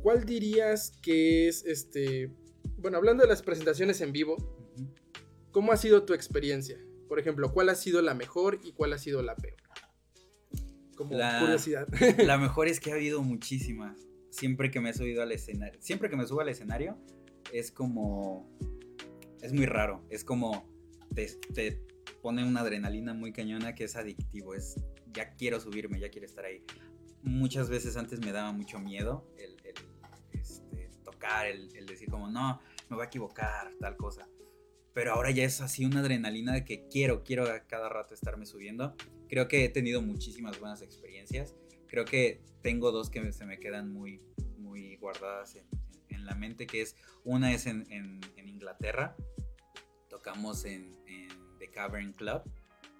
¿cuál 0.02 0.24
dirías 0.24 0.92
que 1.02 1.48
es 1.48 1.64
este... 1.64 2.30
Bueno, 2.78 2.96
hablando 2.98 3.22
de 3.22 3.28
las 3.28 3.42
presentaciones 3.42 4.00
en 4.00 4.12
vivo. 4.12 4.36
¿cómo 5.52 5.70
ha 5.72 5.76
sido 5.76 6.04
tu 6.04 6.14
experiencia? 6.14 6.78
Por 7.08 7.18
ejemplo, 7.20 7.52
¿cuál 7.52 7.68
ha 7.68 7.74
sido 7.74 8.00
la 8.00 8.14
mejor 8.14 8.58
y 8.64 8.72
cuál 8.72 8.94
ha 8.94 8.98
sido 8.98 9.22
la 9.22 9.36
peor? 9.36 9.58
Como 10.96 11.14
La- 11.14 11.40
curiosidad. 11.40 11.86
La 12.24 12.38
mejor 12.38 12.68
es 12.68 12.80
que 12.80 12.90
ha 12.90 12.94
habido 12.94 13.22
muchísimas. 13.22 13.96
Siempre 14.30 14.70
que 14.70 14.80
me 14.80 14.90
he 14.90 14.94
subido 14.94 15.22
al 15.22 15.30
escenario, 15.30 15.78
siempre 15.82 16.08
que 16.08 16.16
me 16.16 16.26
subo 16.26 16.40
al 16.40 16.48
escenario, 16.48 16.96
es 17.52 17.70
como. 17.70 18.50
Es 19.42 19.52
muy 19.52 19.66
raro. 19.66 20.06
Es 20.08 20.24
como. 20.24 20.66
Te, 21.14 21.26
te 21.52 21.82
pone 22.22 22.46
una 22.46 22.60
adrenalina 22.60 23.12
muy 23.12 23.32
cañona 23.32 23.74
que 23.74 23.84
es 23.84 23.94
adictivo. 23.96 24.54
Es. 24.54 24.76
Ya 25.12 25.34
quiero 25.34 25.60
subirme, 25.60 26.00
ya 26.00 26.08
quiero 26.08 26.26
estar 26.26 26.46
ahí. 26.46 26.64
Muchas 27.22 27.68
veces 27.68 27.98
antes 27.98 28.20
me 28.20 28.32
daba 28.32 28.52
mucho 28.52 28.78
miedo 28.78 29.30
el, 29.36 29.51
este, 30.34 30.90
tocar, 31.04 31.46
el, 31.46 31.74
el 31.76 31.86
decir, 31.86 32.08
como, 32.10 32.28
no, 32.28 32.60
me 32.88 32.96
voy 32.96 33.04
a 33.04 33.06
equivocar, 33.06 33.72
tal 33.80 33.96
cosa. 33.96 34.28
Pero 34.94 35.12
ahora 35.12 35.30
ya 35.30 35.44
es 35.44 35.60
así 35.60 35.84
una 35.84 36.00
adrenalina 36.00 36.52
de 36.52 36.64
que 36.64 36.86
quiero, 36.88 37.24
quiero 37.24 37.44
a 37.50 37.60
cada 37.66 37.88
rato 37.88 38.12
estarme 38.14 38.44
subiendo. 38.46 38.94
Creo 39.28 39.48
que 39.48 39.64
he 39.64 39.68
tenido 39.70 40.02
muchísimas 40.02 40.60
buenas 40.60 40.82
experiencias. 40.82 41.56
Creo 41.88 42.04
que 42.04 42.42
tengo 42.62 42.92
dos 42.92 43.08
que 43.08 43.32
se 43.32 43.46
me 43.46 43.58
quedan 43.58 43.90
muy, 43.92 44.20
muy 44.58 44.96
guardadas 44.96 45.54
en, 45.56 45.66
en- 45.72 46.16
en 46.16 46.26
la 46.26 46.34
mente, 46.34 46.66
que 46.66 46.82
es, 46.82 46.94
una 47.24 47.52
es 47.52 47.66
en, 47.66 47.90
en- 47.90 48.20
Inglaterra, 48.46 49.16
tocamos 50.08 50.64
en, 50.64 50.96
en 51.06 51.28
The 51.58 51.68
Cavern 51.70 52.12
Club, 52.12 52.42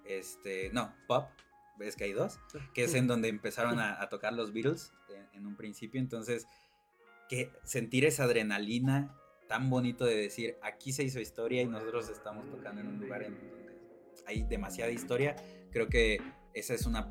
este, 0.05 0.69
no, 0.73 0.93
Pop, 1.07 1.29
ves 1.77 1.95
que 1.95 2.03
hay 2.05 2.11
dos, 2.13 2.39
que 2.73 2.83
es 2.83 2.93
en 2.95 3.07
donde 3.07 3.29
empezaron 3.29 3.79
a, 3.79 4.01
a 4.01 4.09
tocar 4.09 4.33
los 4.33 4.51
Beatles 4.51 4.91
en, 5.09 5.27
en 5.39 5.45
un 5.47 5.55
principio, 5.55 6.01
entonces, 6.01 6.45
que 7.33 7.51
sentir 7.63 8.05
esa 8.05 8.25
adrenalina 8.25 9.17
tan 9.47 9.69
bonito 9.71 10.05
de 10.05 10.15
decir, 10.15 10.55
aquí 10.61 10.91
se 10.91 11.03
hizo 11.03 11.19
historia 11.19 11.63
y 11.63 11.65
nosotros 11.65 12.07
estamos 12.09 12.47
tocando 12.51 12.81
en 12.81 12.87
un 12.87 12.99
lugar 12.99 13.23
en 13.23 13.33
donde 13.35 13.75
hay 14.27 14.43
demasiada 14.43 14.91
historia, 14.91 15.35
creo 15.71 15.87
que 15.87 16.21
esa 16.53 16.75
es 16.75 16.85
una, 16.85 17.09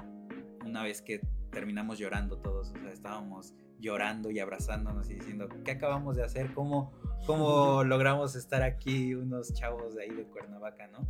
una 0.65 0.85
vez 0.85 1.03
que 1.03 1.21
terminamos 1.51 1.99
llorando 1.99 2.39
todos, 2.39 2.71
o 2.71 2.79
sea, 2.79 2.93
estábamos 2.93 3.53
llorando 3.81 4.31
y 4.31 4.39
abrazándonos 4.39 5.11
y 5.11 5.15
diciendo, 5.15 5.49
¿qué 5.65 5.73
acabamos 5.73 6.17
de 6.17 6.23
hacer? 6.23 6.55
¿Cómo, 6.55 6.93
cómo 7.27 7.83
logramos 7.85 8.37
estar 8.37 8.63
aquí 8.63 9.17
unos 9.17 9.53
chavos 9.53 9.97
de 9.97 10.05
ahí 10.05 10.11
de 10.11 10.25
Cuernavaca, 10.25 10.87
no? 10.87 11.05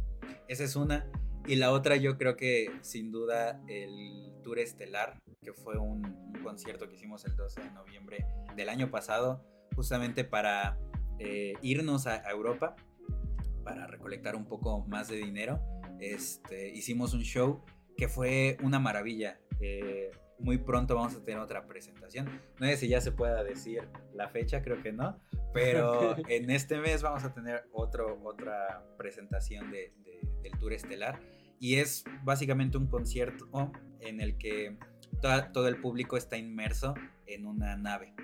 Esa 0.49 0.65
es 0.65 0.75
una. 0.75 1.07
Y 1.47 1.57
la 1.57 1.73
otra 1.73 1.97
yo 1.97 2.17
creo 2.19 2.37
que 2.37 2.71
sin 2.83 3.11
duda 3.11 3.61
el 3.69 4.33
Tour 4.43 4.59
Estelar, 4.61 5.21
que 5.43 5.53
fue 5.53 5.77
un, 5.79 6.05
un 6.07 6.43
concierto 6.43 6.89
que 6.89 6.95
hicimos 6.95 7.25
el 7.25 7.35
12 7.37 7.63
de 7.63 7.71
noviembre 7.73 8.25
del 8.57 8.69
año 8.69 8.91
pasado, 8.91 9.45
justamente 9.75 10.25
para 10.25 10.79
eh, 11.19 11.55
irnos 11.63 12.07
a, 12.07 12.27
a 12.27 12.31
Europa, 12.31 12.77
para 13.65 13.87
recolectar 13.87 14.37
un 14.37 14.45
poco 14.47 14.85
más 14.87 15.09
de 15.09 15.17
dinero. 15.17 15.61
Este, 16.01 16.69
hicimos 16.71 17.13
un 17.15 17.23
show 17.23 17.65
que 17.97 18.09
fue 18.09 18.57
una 18.63 18.79
maravilla. 18.79 19.41
Eh, 19.61 20.11
muy 20.39 20.59
pronto 20.59 20.97
vamos 20.97 21.15
a 21.15 21.25
tener 21.25 21.41
otra 21.41 21.67
presentación. 21.67 22.27
No 22.59 22.67
sé 22.67 22.77
si 22.77 22.89
ya 22.89 23.01
se 23.01 23.13
pueda 23.13 23.45
decir 23.45 23.89
la 24.13 24.29
fecha, 24.29 24.63
creo 24.63 24.83
que 24.83 24.93
no. 24.93 25.21
Pero 25.53 26.17
en 26.29 26.51
este 26.51 26.79
mes 26.79 27.03
vamos 27.03 27.25
a 27.25 27.33
tener 27.33 27.65
otro, 27.73 28.21
otra 28.25 28.85
presentación 28.97 29.71
de, 29.71 29.93
de- 30.05 30.29
del 30.43 30.59
Tour 30.59 30.73
Estelar. 30.73 31.21
Y 31.63 31.77
es 31.77 32.03
básicamente 32.25 32.77
un 32.77 32.89
concierto 32.89 33.71
en 34.01 34.21
el 34.21 34.37
que 34.37 34.77
todo 35.53 35.69
el 35.69 35.81
público 35.81 36.17
está 36.17 36.37
inmerso 36.37 36.93
en 37.25 37.47
una 37.47 37.77
nave 37.77 38.17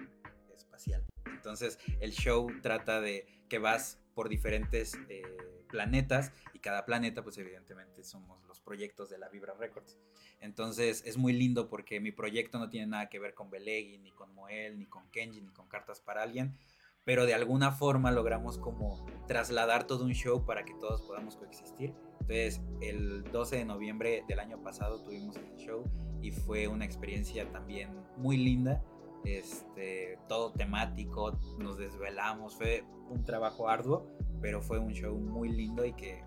espacial. 0.57 1.07
Entonces 1.25 1.79
el 2.01 2.11
show 2.11 2.49
trata 2.63 3.01
de 3.01 3.29
que 3.49 3.61
vas 3.61 4.01
por 4.13 4.29
diferentes 4.29 4.99
eh, 5.09 5.23
planetas 5.69 6.33
y 6.53 6.59
cada 6.59 6.85
planeta 6.85 7.23
pues 7.23 7.39
evidentemente 7.39 8.03
somos 8.03 8.45
los 8.49 8.59
proyectos 8.59 9.09
de 9.09 9.19
la 9.19 9.29
Vibra 9.29 9.55
Records. 9.55 9.97
Entonces 10.41 11.05
es 11.07 11.17
muy 11.17 11.33
lindo 11.33 11.69
porque 11.69 12.01
mi 12.01 12.11
proyecto 12.11 12.59
no 12.59 12.69
tiene 12.69 12.89
nada 12.89 13.09
que 13.09 13.21
ver 13.21 13.35
con 13.35 13.51
Belegui, 13.51 13.99
ni 13.99 14.11
con 14.11 14.35
Moel, 14.35 14.81
ni 14.81 14.87
con 14.87 15.09
Kenji, 15.13 15.43
ni 15.43 15.53
con 15.53 15.69
Cartas 15.69 16.01
para 16.01 16.25
Alguien, 16.25 16.59
pero 17.05 17.25
de 17.25 17.35
alguna 17.35 17.71
forma 17.71 18.11
logramos 18.11 18.59
como 18.59 19.07
trasladar 19.29 19.87
todo 19.87 20.05
un 20.05 20.15
show 20.15 20.45
para 20.45 20.65
que 20.65 20.75
todos 20.75 21.03
podamos 21.03 21.37
coexistir. 21.37 21.95
Entonces 22.29 22.61
el 22.83 23.25
12 23.25 23.57
de 23.57 23.65
noviembre 23.65 24.25
del 24.29 24.39
año 24.39 24.63
pasado 24.63 25.01
tuvimos 25.03 25.37
el 25.37 25.57
show 25.57 25.83
y 26.21 26.31
fue 26.31 26.69
una 26.69 26.85
experiencia 26.85 27.51
también 27.51 27.89
muy 28.19 28.37
linda. 28.37 28.83
Este, 29.25 30.19
todo 30.29 30.53
temático, 30.53 31.39
nos 31.59 31.79
desvelamos, 31.79 32.55
fue 32.57 32.85
un 33.09 33.25
trabajo 33.25 33.69
arduo, 33.69 34.07
pero 34.41 34.61
fue 34.61 34.79
un 34.79 34.93
show 34.93 35.17
muy 35.17 35.49
lindo 35.49 35.85
y 35.85 35.93
que, 35.95 36.23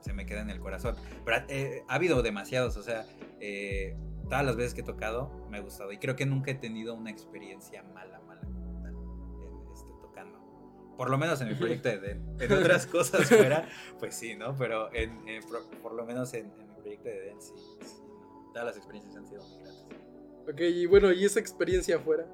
se 0.00 0.12
me 0.12 0.26
queda 0.26 0.42
en 0.42 0.50
el 0.50 0.60
corazón. 0.60 0.96
Pero 1.24 1.44
eh, 1.48 1.82
ha 1.88 1.94
habido 1.94 2.22
demasiados, 2.22 2.76
o 2.76 2.82
sea, 2.82 3.06
eh, 3.40 3.96
todas 4.28 4.44
las 4.44 4.56
veces 4.56 4.74
que 4.74 4.82
he 4.82 4.84
tocado 4.84 5.30
me 5.50 5.56
ha 5.58 5.60
gustado 5.60 5.92
y 5.92 5.98
creo 5.98 6.14
que 6.14 6.26
nunca 6.26 6.50
he 6.50 6.54
tenido 6.54 6.94
una 6.94 7.10
experiencia 7.10 7.82
mala, 7.94 8.20
Por 10.96 11.10
lo 11.10 11.18
menos 11.18 11.40
en 11.40 11.48
mi 11.48 11.54
proyecto 11.54 11.88
de 11.88 11.98
Den. 11.98 12.36
En 12.40 12.52
otras 12.52 12.86
cosas 12.86 13.28
fuera, 13.28 13.68
pues 13.98 14.14
sí, 14.14 14.36
¿no? 14.36 14.56
Pero 14.56 14.92
en, 14.94 15.26
en 15.28 15.42
por, 15.42 15.64
por 15.82 15.92
lo 15.94 16.04
menos 16.04 16.32
en, 16.34 16.52
en 16.58 16.68
mi 16.68 16.74
proyecto 16.76 17.08
de 17.08 17.20
Den, 17.20 17.42
sí. 17.42 17.52
Todas 18.52 18.66
las 18.66 18.76
experiencias 18.76 19.16
han 19.16 19.26
sido 19.26 19.42
muy 19.48 19.58
gratas. 19.58 19.86
Ok, 20.48 20.60
y 20.60 20.86
bueno, 20.86 21.10
¿y 21.12 21.24
esa 21.24 21.40
experiencia 21.40 21.96
afuera? 21.96 22.26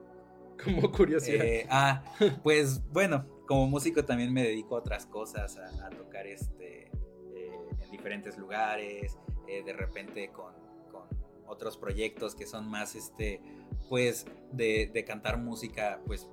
Como 0.65 0.93
curiosidad. 0.93 1.45
Eh, 1.45 1.67
ah, 1.71 2.03
pues 2.43 2.83
bueno, 2.93 3.25
como 3.47 3.67
músico 3.67 4.05
también 4.05 4.33
me 4.33 4.43
dedico 4.43 4.77
a 4.77 4.81
otras 4.81 5.07
cosas, 5.07 5.57
a, 5.57 5.87
a 5.87 5.91
tocar 5.91 6.27
este, 6.27 6.91
eh, 7.35 7.59
en 7.81 7.91
diferentes 7.91 8.37
lugares, 8.37 9.19
eh, 9.49 9.63
de 9.65 9.73
repente 9.73 10.31
con, 10.31 10.53
con 10.93 11.09
otros 11.47 11.79
proyectos 11.79 12.35
que 12.35 12.47
son 12.47 12.69
más, 12.69 12.95
este, 12.95 13.41
pues, 13.89 14.27
de, 14.53 14.91
de 14.93 15.05
cantar 15.05 15.39
música, 15.39 16.01
pues, 16.07 16.29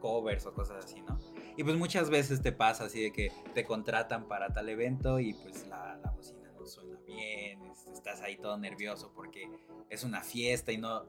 covers 0.00 0.44
o 0.46 0.52
cosas 0.52 0.84
así, 0.84 1.00
¿no? 1.02 1.18
Y 1.56 1.62
pues 1.64 1.76
muchas 1.76 2.10
veces 2.10 2.42
te 2.42 2.52
pasa 2.52 2.84
así 2.84 3.02
de 3.02 3.12
que 3.12 3.30
te 3.54 3.64
contratan 3.64 4.26
para 4.26 4.52
tal 4.52 4.68
evento 4.68 5.20
y 5.20 5.34
pues 5.34 5.66
la, 5.68 5.96
la 6.02 6.10
bocina 6.10 6.50
no 6.58 6.66
suena 6.66 6.98
bien, 7.06 7.62
este, 7.66 7.92
estás 7.92 8.20
ahí 8.22 8.36
todo 8.36 8.56
nervioso 8.58 9.12
porque 9.14 9.48
es 9.88 10.02
una 10.04 10.22
fiesta 10.22 10.72
y 10.72 10.78
no 10.78 11.04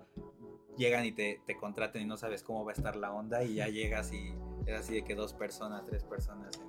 llegan 0.77 1.05
y 1.05 1.11
te, 1.13 1.41
te 1.45 1.55
contratan 1.57 2.01
y 2.01 2.05
no 2.05 2.17
sabes 2.17 2.43
cómo 2.43 2.63
va 2.65 2.71
a 2.71 2.75
estar 2.75 2.95
la 2.95 3.11
onda 3.11 3.43
y 3.43 3.55
ya 3.55 3.67
llegas 3.69 4.11
y 4.13 4.33
es 4.67 4.79
así 4.79 4.93
de 4.93 5.03
que 5.03 5.15
dos 5.15 5.33
personas, 5.33 5.83
tres 5.85 6.03
personas 6.03 6.59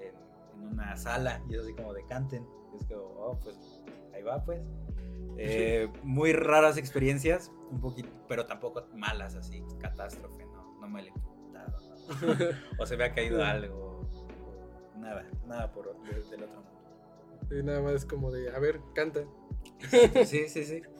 en, 0.00 0.06
en- 0.08 0.14
en 0.54 0.68
una 0.72 0.96
sala 0.96 1.42
y 1.48 1.54
es 1.54 1.60
así 1.60 1.72
como 1.74 1.94
de 1.94 2.04
canten. 2.06 2.46
Y 2.72 2.76
es 2.76 2.84
como, 2.86 3.00
oh, 3.02 3.38
pues 3.42 3.56
ahí 4.14 4.22
va 4.22 4.44
pues. 4.44 4.60
Eh, 5.38 5.88
muy 6.02 6.32
raras 6.32 6.76
experiencias, 6.76 7.50
un 7.70 7.80
poquito, 7.80 8.08
pero 8.28 8.46
tampoco 8.46 8.86
malas 8.94 9.36
así, 9.36 9.62
catástrofe, 9.78 10.44
no, 10.46 10.78
no 10.80 10.88
me 10.88 11.10
¿no? 11.10 11.35
o 12.78 12.86
se 12.86 12.96
me 12.96 13.04
ha 13.04 13.14
caído 13.14 13.42
algo, 13.42 14.08
nada, 14.98 15.24
nada 15.46 15.72
por 15.72 15.96
del, 16.04 16.28
del 16.28 16.42
otro 16.44 16.62
mundo. 16.62 17.56
Y 17.56 17.62
nada 17.62 17.80
más 17.80 18.04
como 18.04 18.30
de, 18.30 18.50
a 18.50 18.58
ver, 18.58 18.80
canta. 18.94 19.24
Sí, 20.24 20.48
sí, 20.48 20.64
sí. 20.64 20.82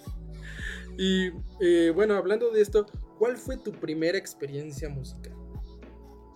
Y 0.98 1.30
eh, 1.60 1.92
bueno, 1.94 2.14
hablando 2.14 2.50
de 2.50 2.62
esto, 2.62 2.86
¿cuál 3.18 3.36
fue 3.36 3.58
tu 3.58 3.72
primera 3.72 4.16
experiencia 4.16 4.88
musical? 4.88 5.34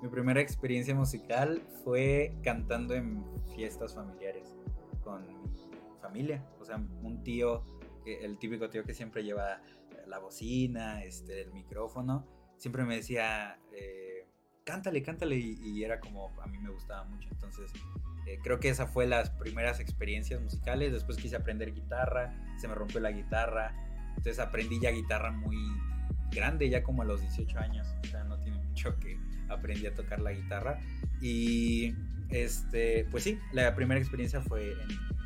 Mi 0.02 0.08
primera 0.08 0.40
experiencia 0.40 0.94
musical 0.94 1.62
fue 1.82 2.36
cantando 2.42 2.94
en 2.94 3.24
fiestas 3.54 3.94
familiares 3.94 4.54
con 5.02 5.26
mi 5.26 5.58
familia. 6.02 6.44
O 6.60 6.64
sea, 6.64 6.76
un 6.76 7.22
tío, 7.22 7.64
el 8.04 8.38
típico 8.38 8.68
tío 8.68 8.84
que 8.84 8.92
siempre 8.92 9.24
lleva 9.24 9.62
la 10.06 10.18
bocina, 10.18 11.02
este, 11.04 11.42
el 11.42 11.52
micrófono, 11.52 12.26
siempre 12.56 12.84
me 12.84 12.96
decía, 12.96 13.58
eh, 13.72 14.09
cántale, 14.70 15.02
cántale. 15.02 15.36
Y, 15.36 15.58
y 15.62 15.84
era 15.84 15.98
como, 15.98 16.30
a 16.40 16.46
mí 16.46 16.58
me 16.58 16.70
gustaba 16.70 17.04
mucho. 17.04 17.28
Entonces, 17.32 17.72
eh, 18.26 18.38
creo 18.42 18.60
que 18.60 18.68
esa 18.68 18.86
fue 18.86 19.06
las 19.06 19.30
primeras 19.30 19.80
experiencias 19.80 20.40
musicales. 20.40 20.92
Después 20.92 21.18
quise 21.18 21.36
aprender 21.36 21.74
guitarra, 21.74 22.34
se 22.58 22.68
me 22.68 22.74
rompió 22.74 23.00
la 23.00 23.10
guitarra. 23.10 23.74
Entonces 24.10 24.38
aprendí 24.38 24.80
ya 24.80 24.90
guitarra 24.90 25.32
muy 25.32 25.56
grande, 26.30 26.68
ya 26.68 26.82
como 26.82 27.02
a 27.02 27.04
los 27.04 27.20
18 27.20 27.58
años. 27.58 27.86
O 28.04 28.06
sea, 28.06 28.24
no 28.24 28.38
tiene 28.38 28.58
mucho 28.58 28.96
que 29.00 29.18
aprendí 29.48 29.86
a 29.86 29.94
tocar 29.94 30.20
la 30.20 30.32
guitarra. 30.32 30.78
Y 31.20 31.94
este, 32.28 33.06
pues 33.10 33.24
sí, 33.24 33.38
la 33.52 33.74
primera 33.74 34.00
experiencia 34.00 34.40
fue 34.40 34.72
en. 34.72 35.19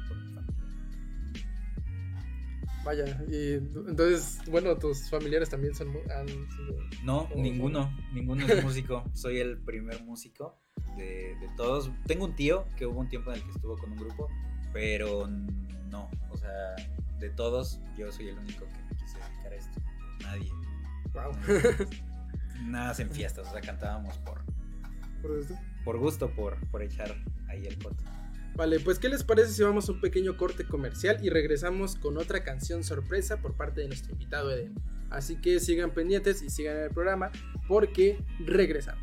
Vaya, 2.84 3.04
y 3.30 3.54
entonces, 3.54 4.40
bueno, 4.50 4.76
tus 4.76 5.08
familiares 5.08 5.48
también 5.48 5.74
son, 5.74 5.88
han 6.14 6.28
sido... 6.28 6.76
No, 7.02 7.28
ninguno, 7.34 7.96
ninguno 8.12 8.46
es 8.46 8.62
músico. 8.62 9.04
Soy 9.14 9.38
el 9.38 9.58
primer 9.58 10.04
músico 10.04 10.60
de, 10.96 11.36
de 11.40 11.48
todos. 11.56 11.90
Tengo 12.06 12.26
un 12.26 12.36
tío 12.36 12.66
que 12.76 12.84
hubo 12.84 13.00
un 13.00 13.08
tiempo 13.08 13.30
en 13.32 13.38
el 13.38 13.44
que 13.44 13.50
estuvo 13.52 13.78
con 13.78 13.92
un 13.92 13.98
grupo, 13.98 14.28
pero 14.72 15.26
no, 15.90 16.10
o 16.30 16.36
sea, 16.36 16.76
de 17.18 17.30
todos 17.30 17.80
yo 17.96 18.12
soy 18.12 18.28
el 18.28 18.38
único 18.38 18.66
que 18.66 18.82
me 18.82 18.96
quise 18.96 19.18
dedicar 19.18 19.52
a 19.52 19.56
esto. 19.56 19.80
Nadie. 20.22 20.50
Wow. 21.12 21.32
Nada 22.64 22.94
en 22.98 23.10
fiestas, 23.10 23.48
o 23.48 23.50
sea, 23.50 23.60
cantábamos 23.60 24.18
por, 24.18 24.44
por 25.84 25.98
gusto, 25.98 26.30
por, 26.30 26.58
por 26.70 26.82
echar 26.82 27.14
ahí 27.48 27.66
el 27.66 27.78
coto. 27.78 28.04
Vale, 28.56 28.78
pues 28.78 29.00
¿qué 29.00 29.08
les 29.08 29.24
parece 29.24 29.52
si 29.52 29.62
vamos 29.64 29.88
a 29.88 29.92
un 29.92 30.00
pequeño 30.00 30.36
corte 30.36 30.64
comercial 30.64 31.18
y 31.22 31.28
regresamos 31.28 31.96
con 31.96 32.18
otra 32.18 32.44
canción 32.44 32.84
sorpresa 32.84 33.38
por 33.38 33.56
parte 33.56 33.80
de 33.80 33.88
nuestro 33.88 34.12
invitado 34.12 34.52
Eden? 34.52 34.74
Así 35.10 35.40
que 35.40 35.58
sigan 35.58 35.92
pendientes 35.92 36.40
y 36.40 36.50
sigan 36.50 36.76
el 36.76 36.90
programa 36.90 37.32
porque 37.66 38.18
regresamos. 38.38 39.02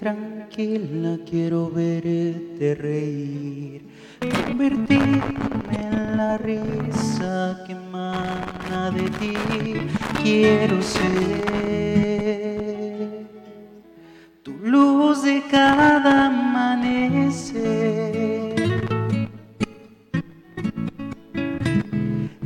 tranquila, 0.00 1.18
quiero 1.28 1.68
verte 1.68 2.74
reír, 2.74 3.84
convertirme 4.46 5.76
en 5.78 6.16
la 6.16 6.38
risa 6.38 7.62
que 7.66 7.72
emana 7.72 8.90
de 8.92 9.10
ti, 9.18 9.34
quiero 10.22 10.80
ser 10.80 11.36
tu 14.42 14.52
luz 14.62 15.22
de 15.22 15.42
cada 15.50 16.28
amanecer, 16.28 17.60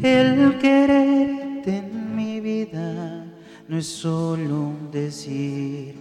el 0.03 0.59
quererte 0.59 1.77
en 1.77 2.17
mi 2.17 2.41
vida 2.41 3.25
no 3.69 3.79
es 3.79 3.87
solo 3.87 4.61
un 4.71 4.91
decir 4.91 5.94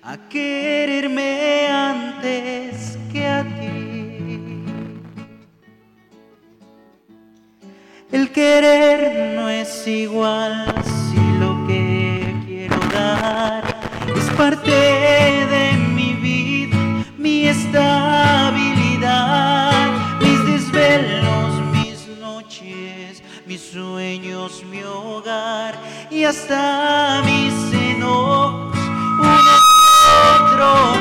a 0.03 0.17
quererme 0.29 1.69
antes 1.69 2.99
que 3.13 3.27
a 3.27 3.43
ti. 3.45 4.65
El 8.13 8.31
querer 8.33 9.35
no 9.37 9.49
es 9.49 9.87
igual 9.87 10.75
si 10.85 11.21
lo 11.39 11.67
que 11.67 12.35
quiero 12.47 12.79
dar 12.93 13.63
es 14.17 14.25
parte 14.37 14.71
de 14.71 15.73
mi 15.95 16.15
vida, 16.15 16.79
mi 17.17 17.47
estabilidad, 17.47 18.06
hasta 26.27 27.23
mis 27.25 27.73
enojos. 27.73 28.77
Uno 29.19 29.53
que 29.63 30.43
otro 30.43 30.96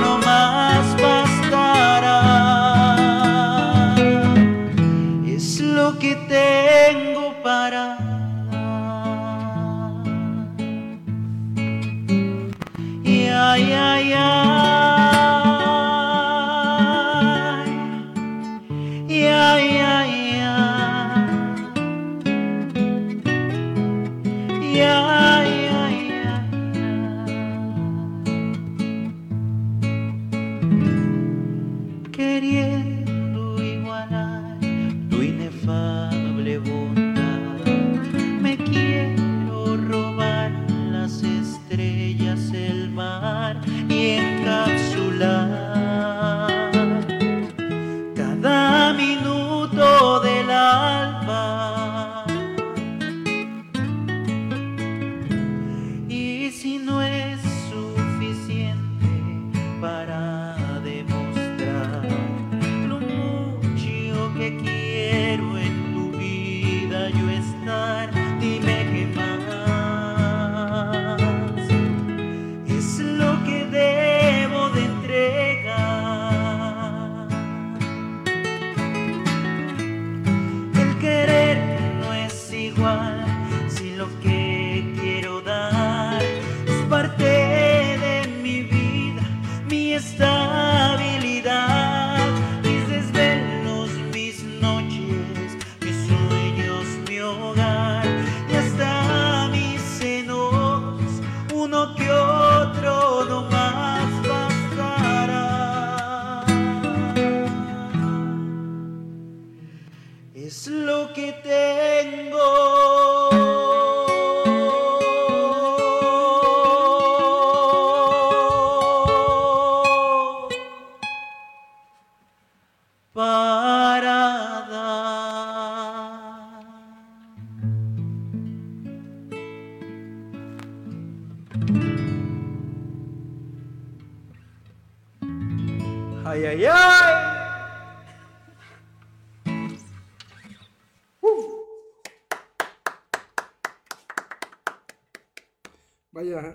es 82.85 83.24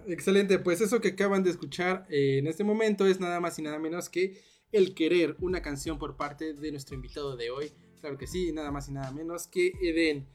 excelente. 0.06 0.58
Pues 0.58 0.80
eso 0.80 1.00
que 1.00 1.08
acaban 1.08 1.42
de 1.42 1.50
escuchar 1.50 2.06
eh, 2.08 2.38
en 2.38 2.46
este 2.46 2.64
momento 2.64 3.06
es 3.06 3.20
nada 3.20 3.40
más 3.40 3.58
y 3.58 3.62
nada 3.62 3.78
menos 3.78 4.08
que 4.08 4.42
El 4.72 4.94
Querer, 4.94 5.36
una 5.40 5.62
canción 5.62 5.98
por 5.98 6.16
parte 6.16 6.54
de 6.54 6.70
nuestro 6.70 6.94
invitado 6.94 7.36
de 7.36 7.50
hoy. 7.50 7.72
Claro 8.00 8.16
que 8.16 8.26
sí, 8.26 8.52
nada 8.52 8.70
más 8.70 8.88
y 8.88 8.92
nada 8.92 9.10
menos 9.10 9.46
que 9.46 9.72
Eden. 9.80 10.26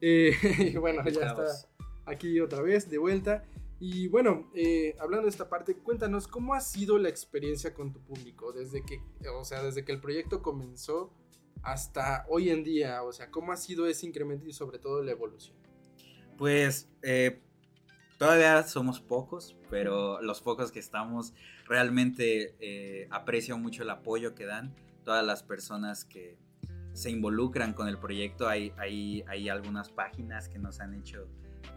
Eh, 0.00 0.32
bueno, 0.80 1.02
ya 1.04 1.26
está 1.26 1.68
aquí 2.04 2.40
otra 2.40 2.60
vez, 2.62 2.90
de 2.90 2.98
vuelta. 2.98 3.44
Y 3.80 4.08
bueno, 4.08 4.50
eh, 4.54 4.96
hablando 4.98 5.24
de 5.24 5.30
esta 5.30 5.48
parte, 5.48 5.76
cuéntanos 5.76 6.28
cómo 6.28 6.54
ha 6.54 6.60
sido 6.60 6.98
la 6.98 7.08
experiencia 7.08 7.74
con 7.74 7.92
tu 7.92 8.00
público 8.00 8.52
desde 8.52 8.82
que, 8.84 9.00
o 9.28 9.44
sea, 9.44 9.62
desde 9.62 9.84
que 9.84 9.92
el 9.92 10.00
proyecto 10.00 10.42
comenzó 10.42 11.12
hasta 11.62 12.24
hoy 12.28 12.50
en 12.50 12.62
día, 12.62 13.02
o 13.02 13.12
sea, 13.12 13.30
cómo 13.30 13.52
ha 13.52 13.56
sido 13.56 13.86
ese 13.86 14.06
incremento 14.06 14.46
y 14.46 14.52
sobre 14.52 14.78
todo 14.78 15.02
la 15.02 15.10
evolución. 15.12 15.56
Pues 16.36 16.88
eh, 17.02 17.40
todavía 18.18 18.62
somos 18.62 19.00
pocos, 19.00 19.56
pero 19.70 20.20
los 20.22 20.40
pocos 20.40 20.72
que 20.72 20.78
estamos 20.78 21.34
realmente 21.66 22.54
eh, 22.60 23.08
aprecio 23.10 23.58
mucho 23.58 23.82
el 23.82 23.90
apoyo 23.90 24.34
que 24.34 24.46
dan 24.46 24.74
todas 25.04 25.24
las 25.24 25.42
personas 25.42 26.04
que 26.04 26.38
se 26.92 27.10
involucran 27.10 27.72
con 27.72 27.88
el 27.88 27.98
proyecto. 27.98 28.48
Hay, 28.48 28.72
hay, 28.78 29.24
hay 29.26 29.48
algunas 29.48 29.90
páginas 29.90 30.48
que 30.48 30.58
nos 30.58 30.80
han 30.80 30.94
hecho 30.94 31.26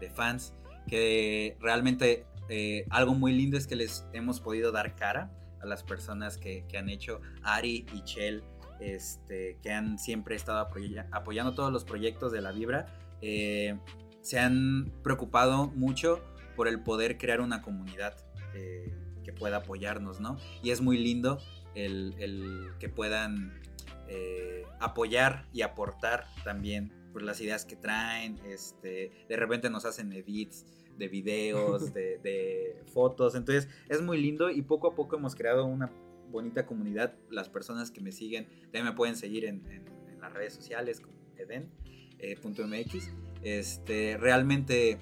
de 0.00 0.10
fans 0.10 0.54
que 0.86 1.56
realmente 1.60 2.26
eh, 2.48 2.86
algo 2.90 3.14
muy 3.14 3.32
lindo 3.32 3.58
es 3.58 3.66
que 3.66 3.76
les 3.76 4.06
hemos 4.12 4.40
podido 4.40 4.72
dar 4.72 4.94
cara 4.96 5.30
a 5.60 5.66
las 5.66 5.82
personas 5.82 6.38
que, 6.38 6.64
han 6.78 6.88
hecho 6.88 7.20
Ari 7.42 7.84
y 7.92 8.02
Chell, 8.04 8.42
este, 8.80 9.58
que 9.62 9.72
han 9.72 9.98
siempre 9.98 10.36
estado 10.36 10.60
apoya- 10.60 11.08
apoyando 11.10 11.54
todos 11.54 11.72
los 11.72 11.84
proyectos 11.84 12.32
de 12.32 12.40
la 12.40 12.52
Vibra. 12.52 12.86
Eh, 13.20 13.76
se 14.20 14.38
han 14.38 14.92
preocupado 15.02 15.68
mucho 15.68 16.20
por 16.56 16.68
el 16.68 16.80
poder 16.82 17.18
crear 17.18 17.40
una 17.40 17.62
comunidad 17.62 18.16
eh, 18.54 18.92
que 19.24 19.32
pueda 19.32 19.58
apoyarnos, 19.58 20.20
¿no? 20.20 20.38
Y 20.62 20.70
es 20.70 20.80
muy 20.80 20.98
lindo 20.98 21.38
el, 21.74 22.14
el 22.18 22.70
que 22.80 22.88
puedan 22.88 23.60
eh, 24.08 24.64
apoyar 24.80 25.46
y 25.52 25.62
aportar 25.62 26.26
también 26.44 26.92
por 27.12 27.22
las 27.22 27.40
ideas 27.40 27.64
que 27.64 27.76
traen. 27.76 28.38
Este, 28.44 29.12
de 29.28 29.36
repente 29.36 29.70
nos 29.70 29.84
hacen 29.84 30.12
edits 30.12 30.66
de 30.96 31.08
videos, 31.08 31.92
de, 31.94 32.18
de 32.18 32.82
fotos. 32.92 33.34
Entonces 33.34 33.68
es 33.88 34.02
muy 34.02 34.20
lindo 34.20 34.50
y 34.50 34.62
poco 34.62 34.88
a 34.88 34.94
poco 34.94 35.16
hemos 35.16 35.34
creado 35.36 35.64
una 35.66 35.90
bonita 36.30 36.66
comunidad. 36.66 37.14
Las 37.30 37.48
personas 37.48 37.90
que 37.90 38.00
me 38.00 38.12
siguen 38.12 38.46
también 38.64 38.84
me 38.86 38.92
pueden 38.92 39.14
seguir 39.16 39.44
en, 39.44 39.64
en- 39.70 39.86
en 40.08 40.20
las 40.20 40.32
redes 40.32 40.54
sociales 40.54 41.00
como 41.00 41.16
eden.mx. 41.36 43.10
este, 43.42 44.16
realmente 44.18 44.98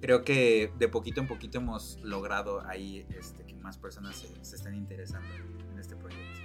creo 0.00 0.24
que 0.24 0.72
de 0.78 0.88
poquito 0.88 1.20
en 1.20 1.28
poquito 1.28 1.58
hemos 1.58 1.98
logrado 2.02 2.60
ahí 2.66 3.06
este, 3.16 3.44
que 3.44 3.54
más 3.54 3.78
personas 3.78 4.16
se, 4.16 4.44
se 4.44 4.56
estén 4.56 4.74
interesando 4.74 5.28
en 5.72 5.78
este 5.78 5.96
proyecto. 5.96 6.40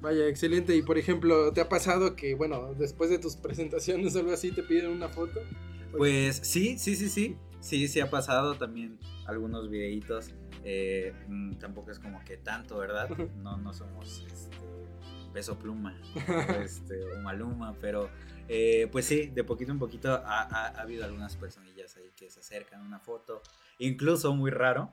Vaya, 0.00 0.28
excelente. 0.28 0.76
Y 0.76 0.82
por 0.82 0.98
ejemplo, 0.98 1.50
¿te 1.54 1.62
ha 1.62 1.68
pasado 1.70 2.14
que, 2.14 2.34
bueno, 2.34 2.74
después 2.74 3.08
de 3.08 3.18
tus 3.18 3.36
presentaciones 3.42 4.14
o 4.14 4.18
algo 4.18 4.32
así, 4.32 4.52
te 4.52 4.62
piden 4.62 4.90
una 4.90 5.08
foto? 5.08 5.40
Pues 5.96 6.40
sí, 6.42 6.78
sí, 6.78 6.94
sí, 6.94 7.08
sí. 7.08 7.36
Sí, 7.60 7.88
sí 7.88 8.00
ha 8.00 8.10
pasado 8.10 8.56
también 8.56 8.98
algunos 9.26 9.70
videitos. 9.70 10.34
eh, 10.64 11.14
mm, 11.28 11.54
tampoco 11.54 11.90
es 11.90 11.98
como 11.98 12.22
que 12.24 12.36
tanto, 12.36 12.76
¿verdad? 12.76 13.08
No, 13.42 13.56
no 13.56 13.72
somos 13.72 14.26
este, 14.30 14.56
Peso 15.34 15.58
Pluma 15.58 15.94
este, 16.64 17.02
o 17.12 17.20
Maluma, 17.20 17.76
pero 17.80 18.08
eh, 18.48 18.88
pues 18.90 19.04
sí, 19.04 19.26
de 19.26 19.44
poquito 19.44 19.72
en 19.72 19.78
poquito 19.78 20.10
ha, 20.14 20.42
ha- 20.42 20.68
ha 20.68 20.80
habido 20.80 21.04
algunas 21.04 21.36
personillas 21.36 21.96
ahí 21.98 22.10
que 22.16 22.30
se 22.30 22.40
acercan 22.40 22.80
a 22.80 22.84
una 22.84 23.00
foto, 23.00 23.42
incluso 23.78 24.34
muy 24.34 24.50
raro. 24.50 24.92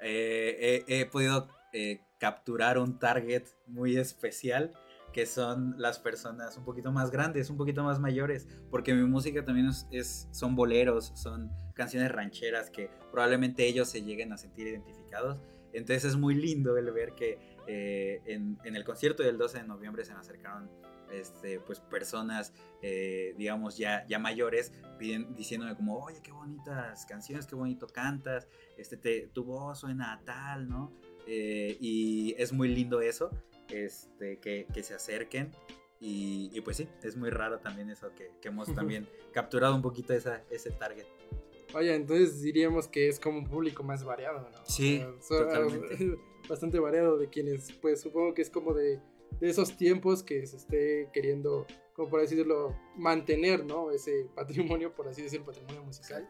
eh, 0.00 0.84
he, 0.88 1.00
he 1.00 1.06
podido 1.06 1.48
eh, 1.72 2.00
capturar 2.18 2.78
un 2.78 2.98
target 2.98 3.44
muy 3.66 3.96
especial 3.96 4.72
que 5.12 5.26
son 5.26 5.76
las 5.78 6.00
personas 6.00 6.56
un 6.56 6.64
poquito 6.64 6.90
más 6.90 7.12
grandes, 7.12 7.48
un 7.48 7.56
poquito 7.56 7.84
más 7.84 8.00
mayores, 8.00 8.48
porque 8.68 8.92
mi 8.94 9.04
música 9.04 9.44
también 9.44 9.68
es, 9.68 9.86
es- 9.92 10.28
son 10.32 10.56
boleros, 10.56 11.12
son 11.14 11.50
canciones 11.74 12.10
rancheras 12.10 12.68
que 12.70 12.90
probablemente 13.12 13.64
ellos 13.66 13.88
se 13.88 14.02
lleguen 14.02 14.32
a 14.32 14.36
sentir 14.38 14.66
identificados. 14.66 15.38
Entonces 15.72 16.04
es 16.04 16.16
muy 16.16 16.34
lindo 16.34 16.76
el 16.76 16.90
ver 16.90 17.12
que 17.14 17.53
eh, 17.66 18.20
en, 18.26 18.58
en 18.64 18.76
el 18.76 18.84
concierto 18.84 19.22
del 19.22 19.38
12 19.38 19.58
de 19.58 19.64
noviembre 19.64 20.04
se 20.04 20.12
me 20.12 20.20
acercaron 20.20 20.70
este, 21.12 21.60
pues 21.60 21.78
personas, 21.80 22.52
eh, 22.82 23.34
digamos, 23.38 23.76
ya, 23.76 24.04
ya 24.08 24.18
mayores, 24.18 24.72
piden- 24.98 25.34
diciéndome 25.36 25.76
como, 25.76 25.98
oye, 26.02 26.20
qué 26.22 26.32
bonitas 26.32 27.06
canciones, 27.06 27.46
qué 27.46 27.54
bonito 27.54 27.86
cantas, 27.86 28.48
este, 28.76 28.96
te- 28.96 29.28
tu 29.28 29.44
voz 29.44 29.78
suena 29.80 30.14
a 30.14 30.20
tal, 30.24 30.68
¿no? 30.68 30.92
Eh, 31.26 31.76
y 31.80 32.34
es 32.38 32.52
muy 32.52 32.68
lindo 32.74 33.00
eso, 33.00 33.30
este, 33.68 34.38
que, 34.38 34.66
que 34.72 34.82
se 34.82 34.94
acerquen. 34.94 35.50
Y, 36.00 36.50
y 36.52 36.60
pues 36.62 36.76
sí, 36.78 36.88
es 37.02 37.16
muy 37.16 37.30
raro 37.30 37.60
también 37.60 37.88
eso, 37.90 38.10
que, 38.14 38.30
que 38.42 38.48
hemos 38.48 38.74
también 38.74 39.08
capturado 39.32 39.74
un 39.74 39.82
poquito 39.82 40.12
esa, 40.12 40.42
ese 40.50 40.70
target. 40.70 41.06
Oye, 41.74 41.94
entonces 41.94 42.42
diríamos 42.42 42.88
que 42.88 43.08
es 43.08 43.18
como 43.18 43.38
un 43.38 43.46
público 43.46 43.82
más 43.82 44.04
variado, 44.04 44.50
¿no? 44.50 44.58
Sí, 44.66 45.02
O 45.02 45.22
sea, 45.22 45.38
totalmente. 45.38 46.18
Bastante 46.48 46.78
variado 46.78 47.18
de 47.18 47.28
quienes, 47.28 47.72
pues 47.80 48.00
supongo 48.00 48.34
que 48.34 48.42
es 48.42 48.50
como 48.50 48.74
de, 48.74 49.00
de 49.40 49.48
esos 49.48 49.76
tiempos 49.76 50.22
que 50.22 50.46
se 50.46 50.56
esté 50.56 51.08
queriendo, 51.12 51.66
como 51.94 52.10
por 52.10 52.20
así 52.20 52.34
decirlo, 52.34 52.76
mantener, 52.96 53.64
¿no? 53.64 53.90
Ese 53.90 54.26
patrimonio, 54.34 54.94
por 54.94 55.08
así 55.08 55.22
decirlo, 55.22 55.46
patrimonio 55.46 55.82
musical. 55.82 56.28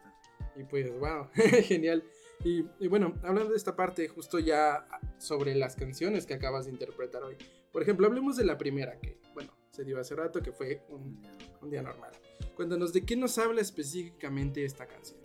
Y 0.55 0.63
pues, 0.63 0.89
wow, 0.99 1.27
genial. 1.63 2.03
Y, 2.43 2.65
y 2.79 2.87
bueno, 2.87 3.13
hablando 3.23 3.51
de 3.51 3.57
esta 3.57 3.75
parte, 3.75 4.07
justo 4.07 4.39
ya 4.39 4.87
sobre 5.17 5.55
las 5.55 5.75
canciones 5.75 6.25
que 6.25 6.33
acabas 6.33 6.65
de 6.65 6.71
interpretar 6.71 7.23
hoy. 7.23 7.35
Por 7.71 7.81
ejemplo, 7.81 8.07
hablemos 8.07 8.37
de 8.37 8.45
la 8.45 8.57
primera, 8.57 8.99
que, 8.99 9.19
bueno, 9.33 9.53
se 9.71 9.83
dio 9.83 9.99
hace 9.99 10.15
rato, 10.15 10.41
que 10.41 10.51
fue 10.51 10.81
un, 10.89 11.21
un 11.61 11.69
día 11.69 11.81
normal. 11.81 12.11
Cuéntanos, 12.55 12.93
¿de 12.93 13.05
qué 13.05 13.17
nos 13.17 13.37
habla 13.37 13.59
específicamente 13.59 14.63
esta 14.63 14.85
canción? 14.85 15.19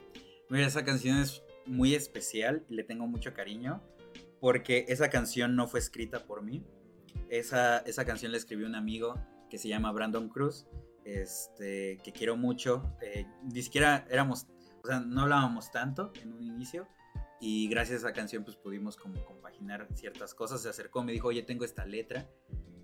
Mira, 0.49 0.67
esa 0.67 0.85
canción 0.85 1.19
es 1.19 1.43
muy 1.67 1.95
especial 1.95 2.65
le 2.69 2.83
tengo 2.83 3.07
mucho 3.07 3.33
cariño 3.33 3.81
porque 4.41 4.87
esa 4.89 5.11
canción 5.11 5.55
no 5.57 5.67
fue 5.69 5.81
escrita 5.81 6.25
por 6.27 6.43
mí. 6.43 6.65
Esa, 7.29 7.79
esa 7.79 8.05
canción 8.05 8.33
la 8.33 8.39
escribió 8.39 8.67
un 8.67 8.75
amigo 8.75 9.15
que 9.49 9.59
se 9.59 9.69
llama 9.69 9.93
Brandon 9.93 10.29
Cruz, 10.29 10.67
este, 11.05 11.99
que 12.05 12.13
quiero 12.13 12.37
mucho. 12.37 12.97
eh, 13.03 13.27
ni 13.43 13.63
siquiera 13.63 14.07
éramos, 14.11 14.47
o 14.83 14.87
sea, 14.87 15.01
no 15.01 15.23
hablábamos 15.23 15.71
tanto 15.71 16.13
en 16.23 16.33
un 16.33 16.43
inicio 16.43 16.89
y 17.41 17.69
gracias 17.69 18.05
a 18.05 18.09
esa 18.09 18.13
canción 18.15 18.45
pues 18.45 18.57
pudimos 18.57 18.97
como 18.97 19.25
compaginar 19.25 19.89
ciertas 19.95 20.35
cosas. 20.35 20.63
Se 20.63 20.69
acercó, 20.69 21.03
me 21.03 21.13
dijo, 21.13 21.29
oye, 21.29 21.43
tengo 21.43 21.65
esta 21.65 21.85
letra, 21.85 22.29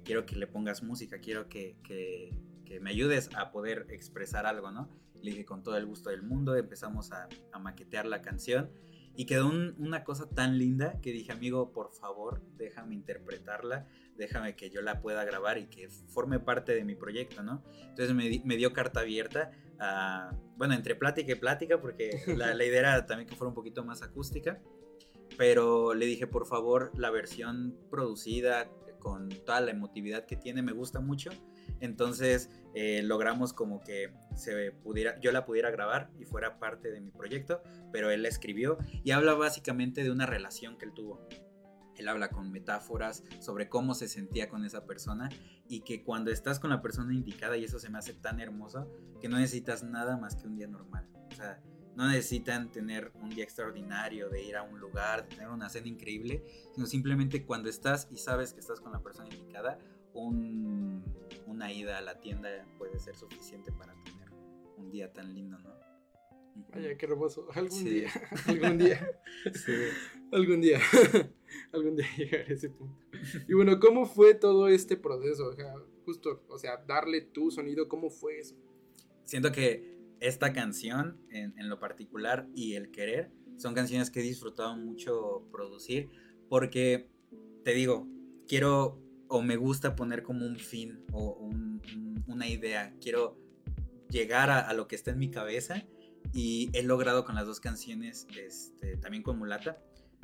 quiero 0.04 0.26
que 0.26 0.36
le 0.36 0.46
pongas 0.46 0.82
música, 0.82 1.18
quiero 1.20 1.48
que, 1.48 1.76
que- 1.82 2.30
que 2.64 2.80
me 2.80 2.90
ayudes 2.90 3.30
a 3.36 3.52
poder 3.52 3.86
expresar 3.90 4.44
algo, 4.44 4.72
¿no? 4.72 4.88
Le 5.22 5.30
dije 5.30 5.44
con 5.44 5.62
todo 5.62 5.76
el 5.76 5.86
gusto 5.86 6.10
del 6.10 6.22
mundo, 6.24 6.56
empezamos 6.56 7.12
a, 7.12 7.28
a 7.52 7.58
maquetear 7.60 8.06
la 8.06 8.22
canción 8.22 8.72
y 9.16 9.24
quedó 9.26 9.46
un- 9.48 9.74
una 9.78 10.04
cosa 10.04 10.28
tan 10.28 10.58
linda 10.58 11.00
que 11.00 11.10
dije, 11.10 11.32
amigo, 11.32 11.72
por 11.72 11.90
favor, 11.92 12.42
déjame 12.56 12.94
interpretarla, 12.94 13.86
déjame 14.16 14.54
que 14.56 14.70
yo 14.70 14.82
la 14.82 15.00
pueda 15.00 15.24
grabar 15.24 15.58
y 15.58 15.66
que 15.66 15.88
forme 15.88 16.38
parte 16.38 16.74
de 16.74 16.84
mi 16.84 16.94
proyecto, 16.94 17.42
¿no? 17.42 17.62
Entonces 17.88 18.14
me, 18.14 18.28
di- 18.28 18.42
me 18.44 18.56
dio 18.56 18.72
carta 18.72 19.00
abierta, 19.00 19.50
a, 19.78 20.30
bueno, 20.56 20.74
entre 20.74 20.94
plática 20.94 21.32
y 21.32 21.36
plática, 21.36 21.80
porque 21.80 22.10
la, 22.36 22.54
la 22.54 22.64
idea 22.64 22.80
era 22.80 23.06
también 23.06 23.28
que 23.28 23.34
fuera 23.36 23.48
un 23.48 23.54
poquito 23.54 23.84
más 23.84 24.02
acústica, 24.02 24.60
pero 25.36 25.94
le 25.94 26.06
dije, 26.06 26.26
por 26.26 26.46
favor, 26.46 26.92
la 26.98 27.10
versión 27.10 27.76
producida 27.90 28.70
con 28.98 29.28
toda 29.28 29.60
la 29.60 29.70
emotividad 29.70 30.24
que 30.26 30.36
tiene 30.36 30.62
me 30.62 30.72
gusta 30.72 31.00
mucho. 31.00 31.30
Entonces 31.80 32.50
eh, 32.74 33.02
logramos 33.02 33.52
como 33.52 33.80
que 33.80 34.12
se 34.34 34.72
pudiera, 34.72 35.18
yo 35.20 35.32
la 35.32 35.44
pudiera 35.44 35.70
grabar 35.70 36.10
y 36.18 36.24
fuera 36.24 36.58
parte 36.58 36.90
de 36.90 37.00
mi 37.00 37.10
proyecto, 37.10 37.62
pero 37.92 38.10
él 38.10 38.26
escribió 38.26 38.78
y 39.02 39.12
habla 39.12 39.34
básicamente 39.34 40.02
de 40.02 40.10
una 40.10 40.26
relación 40.26 40.76
que 40.76 40.86
él 40.86 40.92
tuvo. 40.92 41.26
Él 41.96 42.08
habla 42.08 42.28
con 42.28 42.52
metáforas 42.52 43.24
sobre 43.40 43.68
cómo 43.68 43.94
se 43.94 44.08
sentía 44.08 44.48
con 44.48 44.64
esa 44.64 44.84
persona 44.84 45.30
y 45.66 45.80
que 45.80 46.04
cuando 46.04 46.30
estás 46.30 46.60
con 46.60 46.70
la 46.70 46.82
persona 46.82 47.14
indicada, 47.14 47.56
y 47.56 47.64
eso 47.64 47.78
se 47.78 47.88
me 47.88 47.98
hace 47.98 48.12
tan 48.12 48.40
hermoso, 48.40 48.86
que 49.20 49.28
no 49.28 49.38
necesitas 49.38 49.82
nada 49.82 50.16
más 50.16 50.36
que 50.36 50.46
un 50.46 50.56
día 50.56 50.68
normal. 50.68 51.08
O 51.32 51.34
sea, 51.34 51.62
no 51.96 52.06
necesitan 52.08 52.70
tener 52.70 53.10
un 53.22 53.30
día 53.30 53.42
extraordinario 53.42 54.28
de 54.28 54.42
ir 54.42 54.56
a 54.56 54.62
un 54.62 54.78
lugar, 54.78 55.22
de 55.22 55.34
tener 55.34 55.48
una 55.48 55.70
cena 55.70 55.88
increíble, 55.88 56.44
sino 56.74 56.86
simplemente 56.86 57.46
cuando 57.46 57.70
estás 57.70 58.06
y 58.10 58.18
sabes 58.18 58.52
que 58.52 58.60
estás 58.60 58.80
con 58.80 58.92
la 58.92 59.02
persona 59.02 59.34
indicada, 59.34 59.78
un- 60.24 61.04
una 61.46 61.72
ida 61.72 61.98
a 61.98 62.00
la 62.02 62.20
tienda 62.20 62.48
puede 62.78 62.98
ser 62.98 63.16
suficiente 63.16 63.72
para 63.72 63.94
tener 64.04 64.30
un 64.76 64.90
día 64.90 65.12
tan 65.12 65.34
lindo, 65.34 65.58
¿no? 65.58 65.70
Vaya, 66.72 66.96
qué 66.96 67.06
hermoso. 67.06 67.46
Algún 67.54 67.70
Sí. 67.78 67.88
día, 67.90 68.10
algún 68.46 68.78
día, 68.78 69.10
Sí. 69.54 69.72
algún 70.32 70.60
día, 70.60 70.78
algún 71.72 71.96
día 71.96 72.06
llegaré 72.16 72.44
a 72.52 72.54
ese 72.54 72.70
punto. 72.70 72.98
Y 73.48 73.54
bueno, 73.54 73.78
¿cómo 73.78 74.06
fue 74.06 74.34
todo 74.34 74.68
este 74.68 74.96
proceso? 74.96 75.48
O 75.48 75.52
sea, 75.54 75.74
justo, 76.04 76.42
o 76.48 76.58
sea, 76.58 76.78
darle 76.86 77.20
tu 77.20 77.50
sonido, 77.50 77.88
¿cómo 77.88 78.10
fue 78.10 78.38
eso? 78.38 78.56
Siento 79.24 79.52
que 79.52 79.96
esta 80.20 80.52
canción 80.52 81.20
en, 81.30 81.58
en 81.58 81.68
lo 81.68 81.78
particular 81.78 82.48
y 82.54 82.74
El 82.74 82.90
Querer 82.90 83.30
son 83.58 83.74
canciones 83.74 84.10
que 84.10 84.20
he 84.20 84.22
disfrutado 84.22 84.76
mucho 84.76 85.46
producir 85.52 86.08
porque, 86.48 87.08
te 87.64 87.74
digo, 87.74 88.06
quiero 88.48 88.98
o 89.28 89.42
me 89.42 89.56
gusta 89.56 89.96
poner 89.96 90.22
como 90.22 90.46
un 90.46 90.56
fin 90.56 91.04
o 91.12 91.34
un- 91.34 91.80
un- 91.94 92.24
una 92.26 92.48
idea, 92.48 92.94
quiero 93.00 93.38
llegar 94.08 94.50
a, 94.50 94.72
lo 94.72 94.86
que 94.86 94.94
está 94.96 95.10
en 95.10 95.18
mi 95.18 95.30
cabeza 95.30 95.82
y 96.32 96.70
he 96.72 96.82
logrado 96.82 97.24
con 97.24 97.34
las 97.34 97.46
dos 97.46 97.60
canciones, 97.60 98.26
este, 98.38 98.96
también 98.98 99.22
con 99.22 99.38
Mulata, 99.38 99.82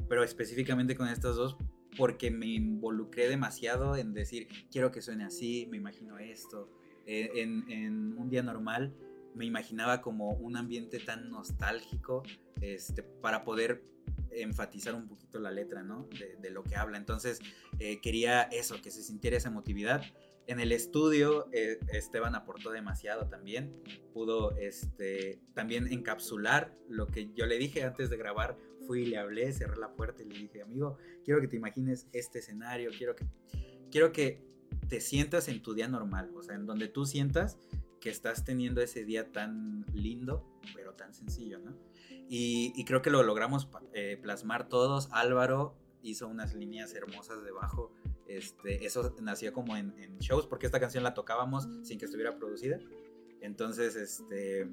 pero 0.09 0.23
específicamente 0.23 0.95
con 0.97 1.09
estas 1.09 1.37
dos 1.37 1.57
porque 1.97 2.31
me 2.31 2.47
involucré 2.47 3.29
demasiado 3.29 3.97
en 3.97 4.15
decir, 4.15 4.49
quiero 4.71 4.91
que 4.91 5.03
suene 5.03 5.25
así, 5.25 5.67
me 5.71 5.77
imagino 5.77 6.19
esto. 6.19 6.71
En, 7.07 7.71
en 7.71 8.17
un 8.17 8.31
día 8.31 8.43
normal 8.43 8.95
me 9.35 9.45
imaginaba 9.45 10.01
como 10.01 10.31
un 10.31 10.57
ambiente 10.57 10.99
tan 11.01 11.31
nostálgico 11.31 12.23
este, 12.61 13.03
para 13.03 13.45
poder 13.45 13.83
enfatizar 14.35 14.95
un 14.95 15.07
poquito 15.07 15.39
la 15.39 15.51
letra, 15.51 15.83
¿no? 15.83 16.09
De, 16.41 16.51
lo 16.51 16.63
que 16.63 16.77
habla. 16.77 16.99
Entonces 16.99 17.41
eh, 17.79 18.01
quería 18.01 18.43
eso, 18.43 18.81
que 18.83 18.91
se 18.91 19.03
sintiera 19.03 19.37
esa 19.37 19.49
emotividad. 19.49 20.03
En 20.47 20.59
el 20.59 20.73
estudio 20.73 21.49
eh, 21.53 21.79
Esteban 21.93 22.35
aportó 22.35 22.71
demasiado 22.71 23.29
también. 23.29 23.73
Pudo 24.13 24.57
este, 24.57 25.41
también 25.55 25.87
encapsular 25.87 26.77
lo 26.89 27.07
que 27.07 27.33
yo 27.33 27.47
le 27.47 27.59
dije 27.59 27.85
antes 27.85 28.11
de 28.11 28.17
grabar. 28.17 28.57
Fui 28.87 29.03
y 29.03 29.07
le 29.07 29.19
hablé, 29.19 29.53
cerré 29.53 29.77
la 29.77 29.95
puerta 29.95 30.23
y 30.23 30.27
le 30.27 30.39
dije, 30.39 30.63
amigo, 30.63 30.99
quiero 31.25 31.41
que 31.41 31.49
te 31.49 31.57
imagines 31.57 32.09
este 32.13 32.41
escenario, 32.41 32.91
quiero 32.97 33.15
que, 33.15 33.27
quiero 33.93 34.13
que 34.13 34.45
te 34.89 35.01
sientas 35.01 35.47
en 35.47 35.63
tu 35.63 35.75
día 35.75 35.87
normal, 35.87 36.33
o 36.37 36.43
sea, 36.43 36.57
en 36.57 36.67
donde 36.67 36.89
tú 36.89 37.07
sientas 37.07 37.59
que 38.01 38.11
estás 38.11 38.45
teniendo 38.45 38.83
ese 38.83 39.05
día 39.05 39.31
tan 39.31 39.87
lindo, 39.95 40.45
pero 40.75 40.95
tan 40.95 41.15
sencillo, 41.15 41.61
¿no? 41.61 41.79
Y, 42.29 42.85
creo 42.85 43.03
que 43.03 43.11
lo 43.11 43.23
logramos 43.23 43.69
eh, 43.93 44.19
plasmar 44.21 44.69
todos. 44.69 45.09
Álvaro 45.13 45.75
hizo 46.03 46.29
unas 46.29 46.55
líneas 46.55 46.95
hermosas 46.95 47.45
debajo. 47.45 47.93
Este, 48.27 48.87
eso 48.87 49.15
nació 49.21 49.53
como 49.53 49.77
en, 49.77 49.95
en 49.99 50.19
shows, 50.19 50.47
porque 50.47 50.67
esta 50.67 50.81
canción 50.81 51.05
la 51.05 51.13
tocábamos 51.15 51.69
sin 51.83 51.99
que 51.99 52.07
estuviera 52.07 52.37
producida. 52.37 52.79
Entonces, 53.41 53.97
este, 53.97 54.69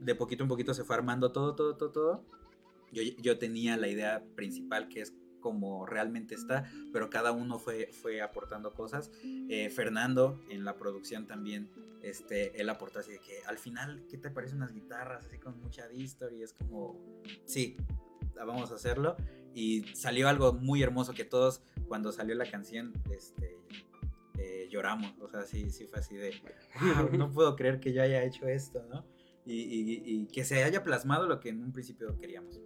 de 0.00 0.14
poquito 0.14 0.42
en 0.42 0.48
poquito 0.48 0.74
se 0.74 0.84
fue 0.84 0.96
armando 0.96 1.32
todo, 1.32 1.54
todo, 1.54 1.76
todo, 1.76 1.90
todo. 1.90 2.24
Yo, 2.92 3.02
yo 3.02 3.38
tenía 3.38 3.76
la 3.76 3.88
idea 3.88 4.24
principal 4.34 4.88
que 4.88 5.00
es 5.02 5.14
como 5.40 5.86
realmente 5.86 6.34
está, 6.34 6.70
pero 6.92 7.10
cada 7.10 7.32
uno 7.32 7.58
fue, 7.58 7.90
fue 7.92 8.20
aportando 8.22 8.72
cosas. 8.72 9.10
Eh, 9.48 9.70
Fernando 9.70 10.40
en 10.50 10.64
la 10.64 10.76
producción 10.76 11.26
también, 11.26 11.70
este, 12.02 12.60
él 12.60 12.68
aportó 12.68 12.98
así 13.00 13.12
de 13.12 13.18
que 13.18 13.42
al 13.46 13.58
final, 13.58 14.04
¿qué 14.08 14.18
te 14.18 14.30
parecen 14.30 14.58
unas 14.58 14.72
guitarras 14.72 15.26
así 15.26 15.38
con 15.38 15.60
mucha 15.60 15.88
distor? 15.88 16.32
Y 16.32 16.42
es 16.42 16.52
como, 16.52 16.98
sí, 17.44 17.76
vamos 18.36 18.70
a 18.70 18.74
hacerlo. 18.76 19.16
Y 19.54 19.82
salió 19.94 20.28
algo 20.28 20.52
muy 20.52 20.82
hermoso 20.82 21.12
que 21.14 21.24
todos, 21.24 21.62
cuando 21.88 22.12
salió 22.12 22.34
la 22.36 22.48
canción, 22.48 22.92
este, 23.10 23.56
eh, 24.38 24.68
lloramos. 24.70 25.18
O 25.20 25.28
sea, 25.28 25.42
sí, 25.44 25.70
sí 25.70 25.86
fue 25.86 25.98
así 25.98 26.14
de, 26.16 26.32
"Wow, 26.80 27.10
no 27.16 27.30
puedo 27.32 27.56
creer 27.56 27.80
que 27.80 27.92
yo 27.92 28.02
haya 28.02 28.22
hecho 28.22 28.46
esto, 28.46 28.84
¿no? 28.88 29.04
Y, 29.44 29.54
y- 29.62 30.02
y 30.04 30.26
que 30.26 30.44
se 30.44 30.62
haya 30.62 30.84
plasmado 30.84 31.26
lo 31.26 31.40
que 31.40 31.48
en 31.48 31.62
un 31.64 31.72
principio 31.72 32.16
queríamos. 32.18 32.60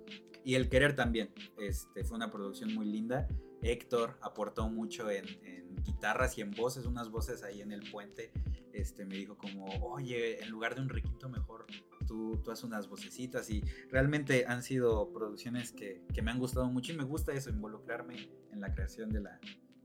Y 0.44 0.54
el 0.56 0.68
querer 0.68 0.94
también, 0.96 1.30
este, 1.58 2.04
fue 2.04 2.16
una 2.16 2.30
producción 2.30 2.74
muy 2.74 2.86
linda. 2.86 3.28
Héctor 3.62 4.18
aportó 4.22 4.68
mucho 4.68 5.08
en, 5.10 5.24
en 5.44 5.76
guitarras 5.84 6.36
y 6.36 6.40
en 6.40 6.50
voces, 6.50 6.84
unas 6.84 7.10
voces 7.10 7.42
ahí 7.44 7.60
en 7.60 7.70
el 7.70 7.88
puente. 7.90 8.32
Este, 8.72 9.04
me 9.04 9.16
dijo 9.16 9.36
como, 9.36 9.66
oye, 9.84 10.42
en 10.42 10.50
lugar 10.50 10.74
de 10.74 10.80
un 10.80 10.88
requinto 10.88 11.28
mejor 11.28 11.66
tú, 12.06 12.40
tú 12.42 12.50
haces 12.50 12.64
unas 12.64 12.88
vocecitas 12.88 13.48
y 13.50 13.62
realmente 13.90 14.46
han 14.46 14.62
sido 14.62 15.12
producciones 15.12 15.70
que, 15.72 16.02
que 16.12 16.22
me 16.22 16.30
han 16.30 16.38
gustado 16.38 16.66
mucho 16.68 16.92
y 16.92 16.96
me 16.96 17.04
gusta 17.04 17.32
eso, 17.32 17.50
involucrarme 17.50 18.28
en 18.50 18.60
la 18.60 18.72
creación 18.74 19.10
de 19.10 19.20
la, 19.20 19.38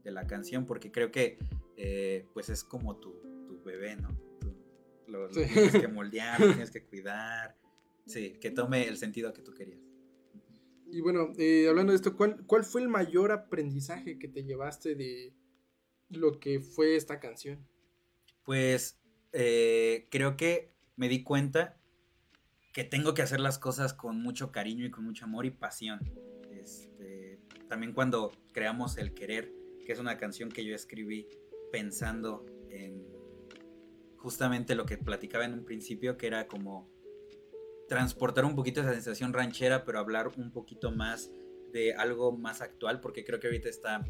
de 0.04 0.12
la 0.12 0.26
canción 0.26 0.66
porque 0.66 0.92
creo 0.92 1.12
que 1.12 1.38
eh, 1.76 2.26
pues 2.34 2.50
es 2.50 2.64
como 2.64 2.96
tu, 2.96 3.12
tu 3.46 3.62
bebé, 3.64 3.96
¿no? 3.98 4.10
Tú 4.40 4.56
lo, 5.08 5.28
lo 5.28 5.34
Sí. 5.34 5.42
tienes 5.54 5.74
que 5.80 5.88
moldear, 5.88 6.40
lo 6.40 6.48
tienes 6.48 6.72
que 6.72 6.84
cuidar, 6.84 7.56
sí, 8.08 8.38
que 8.42 8.50
tome 8.52 8.88
el 8.88 8.98
sentido 8.98 9.34
que 9.34 9.42
tú 9.44 9.54
querías. 9.54 9.82
Y 10.90 11.02
bueno, 11.02 11.34
eh, 11.38 11.68
hablando 11.68 11.92
de 11.92 11.98
esto, 11.98 12.16
¿cuál, 12.16 12.46
¿cuál 12.46 12.64
fue 12.64 12.82
el 12.82 12.88
mayor 12.88 13.32
aprendizaje 13.32 14.18
que 14.18 14.28
te 14.28 14.44
llevaste 14.44 14.96
de 14.96 15.34
lo 16.10 16.40
que 16.40 16.60
fue 16.60 16.96
esta 16.96 17.20
canción? 17.20 17.68
Pues 18.44 19.00
eh, 19.34 20.08
creo 20.10 20.38
que 20.38 20.74
me 20.96 21.10
di 21.10 21.24
cuenta 21.24 21.78
que 22.74 22.84
tengo 22.84 23.14
que 23.14 23.22
hacer 23.22 23.40
las 23.40 23.60
cosas 23.60 23.94
con 23.94 24.22
mucho 24.22 24.52
cariño 24.52 24.86
y 24.86 24.92
con 24.92 25.04
mucho 25.04 25.26
amor 25.26 25.46
y 25.46 25.52
pasión. 25.52 26.00
Este, 26.52 27.40
también 27.68 27.94
cuando 27.94 28.32
creamos 28.54 28.98
El 28.98 29.14
Querer, 29.14 29.52
que 29.86 29.92
es 29.92 30.00
una 30.00 30.18
canción 30.18 30.50
que 30.50 30.64
yo 30.64 30.76
escribí 30.76 31.28
pensando 31.72 32.46
en 32.70 33.06
justamente 34.18 34.76
lo 34.76 34.86
que 34.86 34.98
platicaba 34.98 35.46
en 35.46 35.54
un 35.54 35.66
principio, 35.66 36.18
que 36.18 36.28
era 36.28 36.48
como 36.48 36.90
transportar 37.88 38.46
un 38.46 38.56
poquito 38.56 38.82
esa 38.82 38.94
sensación 38.94 39.34
ranchera, 39.34 39.86
pero 39.86 40.00
hablar 40.00 40.32
un 40.38 40.52
poquito 40.52 40.92
más 40.92 41.32
de 41.72 41.94
algo 41.94 42.32
más 42.32 42.62
actual, 42.62 43.02
porque 43.02 43.24
creo 43.24 43.40
que 43.40 43.48
ahorita 43.48 43.70
está 43.70 44.04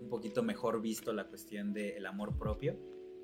un 0.00 0.08
poquito 0.08 0.42
mejor 0.42 0.80
visto 0.80 1.12
la 1.12 1.26
cuestión 1.26 1.72
del 1.72 2.04
amor 2.06 2.36
propio, 2.38 2.78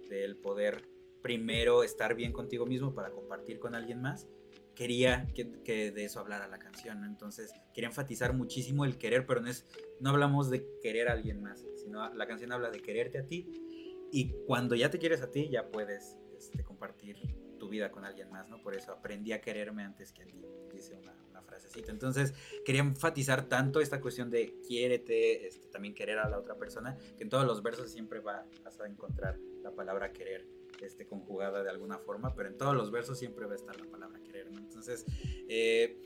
del 0.09 0.37
poder 0.37 0.89
primero 1.23 1.83
estar 1.83 2.15
bien 2.15 2.33
contigo 2.33 2.67
mismo 2.67 2.95
para 2.95 3.11
compartir 3.11 3.59
con 3.59 3.75
alguien 3.75 4.01
más. 4.01 4.29
Quería 4.75 5.27
que, 5.35 5.63
que 5.63 5.91
de 5.91 6.05
eso 6.05 6.21
hablara 6.21 6.49
la 6.49 6.59
canción, 6.59 7.05
entonces 7.05 7.53
quería 7.75 7.89
enfatizar 7.89 8.33
muchísimo 8.33 8.85
el 8.85 8.97
querer, 8.97 9.27
pero 9.27 9.41
no, 9.41 9.49
es, 9.49 9.67
no 10.01 10.11
hablamos 10.11 10.49
de 10.49 10.67
querer 10.81 11.09
a 11.09 11.13
alguien 11.13 11.43
más, 11.43 11.67
sino 11.77 12.13
la 12.15 12.27
canción 12.27 12.53
habla 12.53 12.71
de 12.71 12.81
quererte 12.81 13.19
a 13.19 13.27
ti 13.27 13.47
y 14.11 14.33
cuando 14.47 14.75
ya 14.75 14.91
te 14.91 14.99
quieres 14.99 15.21
a 15.23 15.31
ti 15.31 15.49
ya 15.51 15.71
puedes 15.71 16.17
este, 16.37 16.65
compartir 16.65 17.17
tu 17.61 17.69
vida 17.69 17.93
con 17.93 18.05
alguien 18.05 18.29
más, 18.31 18.49
¿no? 18.49 18.61
Por 18.61 18.75
eso 18.75 18.91
aprendí 18.91 19.33
a 19.33 19.41
quererme 19.41 19.85
antes 19.85 20.13
que 20.13 20.23
a 20.23 20.27
ti, 20.27 20.43
dice 20.73 20.97
una, 20.97 21.15
frasecita. 21.43 21.91
Entonces 21.91 22.35
quería 22.65 22.83
enfatizar 22.83 23.49
tanto 23.49 23.81
esta 23.81 24.01
cuestión 24.01 24.31
de 24.31 24.61
quiérete, 24.67 25.47
este, 25.47 25.69
también 25.69 25.95
querer 25.95 26.19
a 26.19 26.29
la 26.29 26.39
otra 26.39 26.57
persona, 26.57 26.97
que 27.17 27.25
en 27.25 27.31
todos 27.31 27.47
los 27.47 27.63
versos 27.63 27.91
siempre 27.91 28.21
va, 28.21 28.45
vas 28.63 28.81
a 28.81 28.87
encontrar 28.87 29.39
la 29.63 29.73
palabra 29.73 30.13
querer 30.13 30.47
este, 30.81 31.07
conjugada 31.07 31.63
de 31.63 31.71
alguna 31.71 31.99
forma, 31.99 32.35
pero 32.35 32.49
en 32.49 32.57
todos 32.57 32.75
los 32.75 32.91
versos 32.91 33.19
siempre 33.19 33.47
va 33.47 33.53
a 33.53 33.57
estar 33.57 33.79
la 33.81 33.87
palabra 33.87 34.21
querer, 34.21 34.51
¿no? 34.51 34.59
Entonces, 34.59 35.05
eh, 35.49 36.01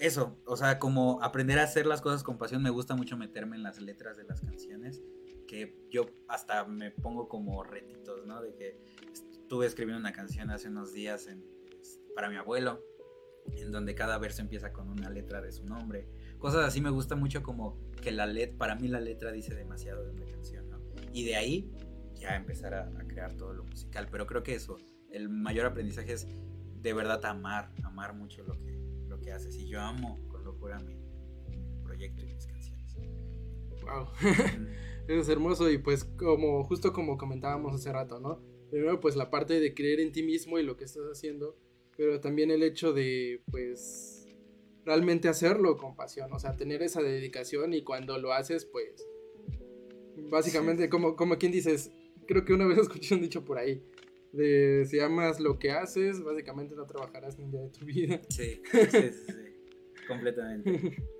eso, 0.00 0.38
o 0.46 0.56
sea, 0.56 0.78
como 0.78 1.22
aprender 1.22 1.58
a 1.58 1.64
hacer 1.64 1.86
las 1.86 2.00
cosas 2.00 2.22
con 2.22 2.36
pasión, 2.36 2.62
me 2.62 2.70
gusta 2.70 2.96
mucho 2.96 3.16
meterme 3.16 3.56
en 3.56 3.62
las 3.62 3.80
letras 3.80 4.16
de 4.16 4.24
las 4.24 4.40
canciones, 4.40 5.02
que 5.46 5.76
yo 5.90 6.06
hasta 6.26 6.64
me 6.64 6.90
pongo 6.90 7.28
como 7.28 7.62
retitos, 7.62 8.26
¿no? 8.26 8.42
De 8.42 8.54
que 8.54 8.80
estuve 9.44 9.66
escribiendo 9.66 10.00
una 10.00 10.12
canción 10.12 10.50
hace 10.50 10.68
unos 10.68 10.92
días 10.94 11.26
en- 11.26 11.44
es- 11.80 12.00
para 12.14 12.30
mi 12.30 12.36
abuelo, 12.36 12.82
en 13.46 13.70
donde 13.70 13.94
cada 13.94 14.16
verso 14.18 14.40
empieza 14.40 14.72
con 14.72 14.88
una 14.88 15.10
letra 15.10 15.42
de 15.42 15.52
su 15.52 15.64
nombre. 15.66 16.08
Cosas 16.38 16.64
así 16.64 16.80
me 16.80 16.88
gusta 16.88 17.14
mucho 17.14 17.42
como 17.42 17.78
que 18.02 18.10
la 18.10 18.26
letra, 18.26 18.56
para 18.56 18.74
mí 18.74 18.88
la 18.88 19.00
letra 19.00 19.32
dice 19.32 19.54
demasiado 19.54 20.04
de 20.06 20.12
una 20.12 20.24
canción, 20.24 20.70
¿no? 20.70 20.80
Y 21.12 21.24
de 21.24 21.36
ahí 21.36 21.70
ya 22.14 22.36
empezar 22.36 22.72
a, 22.72 22.88
a 22.98 23.06
crear 23.06 23.36
todo 23.36 23.52
lo 23.52 23.64
musical. 23.64 24.08
Pero 24.10 24.26
creo 24.26 24.42
que 24.42 24.54
eso, 24.54 24.78
el 25.10 25.28
mayor 25.28 25.66
aprendizaje 25.66 26.12
es 26.14 26.26
de 26.80 26.92
verdad 26.94 27.22
amar, 27.26 27.70
amar 27.82 28.14
mucho 28.14 28.42
lo 28.44 28.58
que, 28.58 28.78
lo 29.08 29.20
que 29.20 29.30
haces. 29.32 29.56
Y 29.56 29.68
yo 29.68 29.78
amo 29.80 30.26
con 30.28 30.42
locura 30.42 30.78
mi, 30.80 30.94
mi 31.50 31.82
proyecto 31.82 32.22
y 32.22 32.32
mis 32.34 32.46
canciones. 32.46 32.96
Wow. 33.82 34.08
Eso 35.06 35.20
es 35.20 35.28
hermoso 35.28 35.70
y 35.70 35.76
pues 35.76 36.04
como 36.04 36.64
justo 36.64 36.94
como 36.94 37.18
comentábamos 37.18 37.74
hace 37.74 37.92
rato, 37.92 38.18
¿no? 38.20 38.40
Primero 38.74 38.98
pues 38.98 39.14
la 39.14 39.30
parte 39.30 39.60
de 39.60 39.72
creer 39.72 40.00
en 40.00 40.10
ti 40.10 40.24
mismo 40.24 40.58
y 40.58 40.64
lo 40.64 40.76
que 40.76 40.82
estás 40.82 41.04
haciendo, 41.04 41.56
pero 41.96 42.18
también 42.18 42.50
el 42.50 42.64
hecho 42.64 42.92
de 42.92 43.40
pues 43.48 44.26
realmente 44.84 45.28
hacerlo 45.28 45.76
con 45.76 45.94
pasión, 45.94 46.32
o 46.32 46.40
sea, 46.40 46.56
tener 46.56 46.82
esa 46.82 47.00
dedicación 47.00 47.72
y 47.72 47.84
cuando 47.84 48.18
lo 48.18 48.32
haces 48.32 48.64
pues 48.64 49.06
básicamente 50.28 50.88
como, 50.88 51.14
como 51.14 51.38
quien 51.38 51.52
dices, 51.52 51.92
creo 52.26 52.44
que 52.44 52.52
una 52.52 52.66
vez 52.66 52.78
escuché 52.82 53.14
un 53.14 53.20
dicho 53.20 53.44
por 53.44 53.58
ahí, 53.58 53.80
de 54.32 54.84
si 54.86 54.98
amas 54.98 55.38
lo 55.38 55.60
que 55.60 55.70
haces, 55.70 56.24
básicamente 56.24 56.74
no 56.74 56.84
trabajarás 56.84 57.38
ni 57.38 57.44
un 57.44 57.52
día 57.52 57.60
de 57.60 57.70
tu 57.70 57.84
vida. 57.84 58.22
Sí, 58.28 58.60
sí, 58.72 58.78
sí, 58.90 59.10
sí, 59.28 60.04
completamente. 60.08 60.96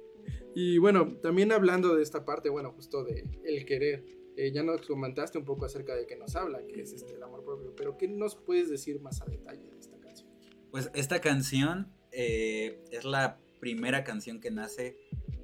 Y 0.57 0.78
bueno, 0.78 1.18
también 1.18 1.50
hablando 1.50 1.96
de 1.96 2.02
esta 2.05 2.24
parte, 2.24 2.48
bueno, 2.48 2.70
justo 2.72 3.02
de 3.02 3.24
el 3.44 3.64
querer, 3.64 4.05
eh, 4.37 4.53
ya 4.53 4.62
nos 4.62 4.82
comentaste 4.87 5.39
un 5.39 5.45
poco 5.45 5.64
acerca 5.64 5.95
de 5.95 6.07
qué 6.07 6.16
nos 6.16 6.35
habla, 6.37 6.64
que 6.66 6.82
es 6.82 6.93
este 6.93 7.14
el 7.14 7.22
amor 7.22 7.45
propio, 7.45 7.74
pero 7.76 7.97
¿qué 7.97 8.09
nos 8.09 8.35
puedes 8.35 8.68
decir 8.68 9.01
más 9.01 9.22
a 9.22 9.26
detalle 9.26 9.70
de 9.70 9.78
esta 9.78 9.99
canción? 9.99 10.30
Pues 10.70 10.91
esta 10.95 11.20
canción 11.20 11.93
eh, 12.11 12.82
es 12.91 13.05
la 13.05 13.39
primera 13.61 14.05
canción 14.05 14.41
que 14.41 14.51
nace 14.51 14.97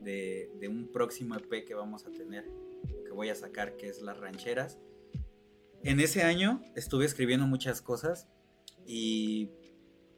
de, 0.02 0.50
de 0.58 0.68
un 0.68 0.90
próximo 0.90 1.36
EP 1.36 1.64
que 1.64 1.74
vamos 1.74 2.06
a 2.06 2.10
tener, 2.10 2.50
que 3.04 3.10
voy 3.12 3.28
a 3.28 3.34
sacar, 3.34 3.76
que 3.76 3.88
es 3.88 4.02
Las 4.02 4.18
Rancheras. 4.18 4.78
En 5.82 6.00
ese 6.00 6.22
año 6.22 6.62
estuve 6.74 7.04
escribiendo 7.06 7.46
muchas 7.46 7.80
cosas 7.80 8.28
y 8.86 9.50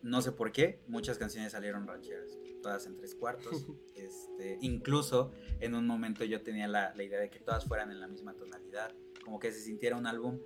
no 0.03 0.20
sé 0.23 0.33
por 0.33 0.53
qué, 0.53 0.81
muchas 0.89 1.18
canciones 1.18 1.53
salieron 1.53 1.87
rancheras, 1.87 2.39
todas 2.62 2.86
en 2.86 2.96
tres 2.96 3.14
cuartos. 3.14 3.66
Este, 3.94 4.58
incluso 4.62 5.30
en 5.60 5.74
un 5.76 5.86
momento 5.86 6.24
yo 6.24 6.42
tenía 6.42 6.66
la, 6.66 6.92
la 6.96 7.04
idea 7.04 7.20
de 7.20 7.30
que 7.30 7.38
todas 7.38 7.64
fueran 7.66 7.92
en 7.92 8.00
la 8.00 8.08
misma 8.08 8.34
tonalidad, 8.34 8.92
como 9.24 9.38
que 9.38 9.52
se 9.52 9.60
sintiera 9.60 9.96
un 9.96 10.06
álbum 10.06 10.40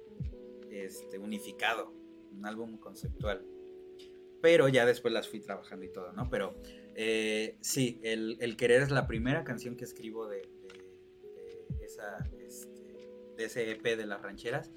este, 0.71 1.19
unificado, 1.19 1.95
un 2.33 2.45
álbum 2.45 2.77
conceptual. 2.77 3.47
Pero 4.43 4.69
ya 4.69 4.85
después 4.85 5.15
las 5.15 5.27
fui 5.29 5.41
trabajando 5.41 5.87
y 5.87 5.89
todo, 5.93 6.13
¿no? 6.13 6.29
Pero 6.29 6.55
eh, 6.95 7.57
sí, 7.63 7.99
el, 8.03 8.37
el 8.41 8.57
Querer 8.59 8.83
es 8.83 8.91
la 8.91 9.07
primera 9.07 9.43
canción 9.45 9.75
que 9.77 9.85
escribo 9.85 10.29
de, 10.29 10.43
de- 10.43 11.67
de 11.79 11.85
esa, 11.87 12.19
este, 12.39 13.09
de 13.37 13.45
ese 13.45 13.71
EP 13.71 13.83
de 13.97 14.05
las 14.07 14.21
rancheras. 14.21 14.71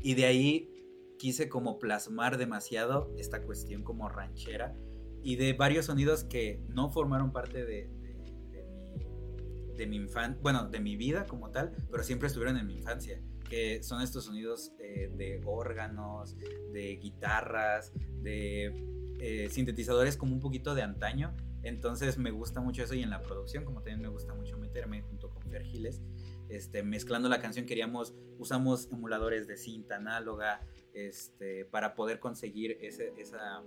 Y 0.00 0.14
de 0.14 0.24
ahí 0.24 0.70
quise 1.18 1.48
como 1.50 1.78
plasmar 1.78 2.38
demasiado 2.38 3.12
esta 3.18 3.42
cuestión 3.42 3.82
como 3.84 4.08
ranchera 4.08 4.74
y 5.22 5.36
de 5.36 5.52
varios 5.52 5.86
sonidos 5.86 6.24
que 6.24 6.60
no 6.68 6.90
formaron 6.90 7.32
parte 7.32 7.64
de, 7.64 7.88
de- 7.88 8.12
de 8.50 8.64
mi, 8.64 9.76
de 9.76 9.86
mi 9.86 9.98
infan- 9.98 10.38
bueno, 10.42 10.68
de 10.68 10.80
mi 10.80 10.96
vida 10.96 11.26
como 11.26 11.50
tal, 11.50 11.72
pero 11.90 12.02
siempre 12.02 12.26
estuvieron 12.28 12.56
en 12.56 12.66
mi 12.66 12.74
infancia, 12.74 13.20
que 13.48 13.82
son 13.82 14.02
estos 14.02 14.24
sonidos 14.24 14.72
eh, 14.78 15.10
de 15.16 15.40
órganos, 15.44 16.36
de 16.72 16.96
guitarras, 16.96 17.92
de 18.22 18.72
eh, 19.20 19.48
sintetizadores 19.50 20.16
como 20.16 20.32
un 20.34 20.40
poquito 20.40 20.74
de 20.74 20.82
antaño. 20.82 21.34
Entonces 21.62 22.18
me 22.18 22.32
gusta 22.32 22.60
mucho 22.60 22.82
eso 22.82 22.94
y 22.94 23.02
en 23.02 23.10
la 23.10 23.22
producción 23.22 23.64
como 23.64 23.78
también 23.82 24.00
me 24.00 24.08
gusta 24.08 24.34
mucho 24.34 24.58
meterme 24.58 25.02
junto 25.02 25.30
con 25.30 25.42
Fer 25.44 25.62
Giles, 25.62 26.02
este, 26.48 26.82
mezclando 26.82 27.28
la 27.28 27.40
canción 27.40 27.66
queríamos, 27.66 28.14
usamos 28.38 28.88
emuladores 28.90 29.46
de 29.46 29.56
cinta 29.56 29.96
análoga 29.96 30.60
este, 30.92 31.64
para 31.66 31.94
poder 31.94 32.18
conseguir 32.18 32.78
ese- 32.80 33.12
esa, 33.16 33.62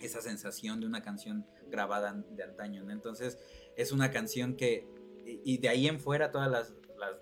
esa 0.00 0.20
sensación 0.20 0.80
de 0.80 0.86
una 0.86 1.02
canción 1.02 1.46
grabada 1.68 2.12
de 2.30 2.42
antaño. 2.42 2.90
Entonces 2.90 3.38
es 3.76 3.92
una 3.92 4.10
canción 4.10 4.56
que, 4.56 4.88
y 5.24 5.58
de 5.58 5.68
ahí 5.68 5.86
en 5.86 6.00
fuera 6.00 6.30
todas 6.30 6.50
las, 6.50 6.74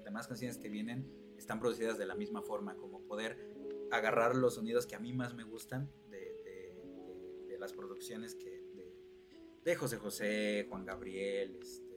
demás 0.04 0.28
canciones 0.28 0.56
que 0.58 0.68
vienen 0.68 1.10
están 1.36 1.58
producidas 1.58 1.98
de 1.98 2.06
la 2.06 2.14
misma 2.14 2.42
forma, 2.42 2.76
como 2.76 3.00
poder 3.02 3.36
agarrar 3.90 4.36
los 4.36 4.54
sonidos 4.54 4.86
que 4.86 4.94
a 4.94 5.00
mí 5.00 5.12
más 5.12 5.34
me 5.34 5.44
gustan 5.44 5.90
de, 6.10 6.24
las 7.58 7.72
producciones 7.72 8.34
que, 8.34 8.50
de, 8.74 8.94
de 9.64 9.74
José 9.74 9.96
José, 9.96 10.66
Juan 10.68 10.84
Gabriel, 10.84 11.58
este, 11.62 11.94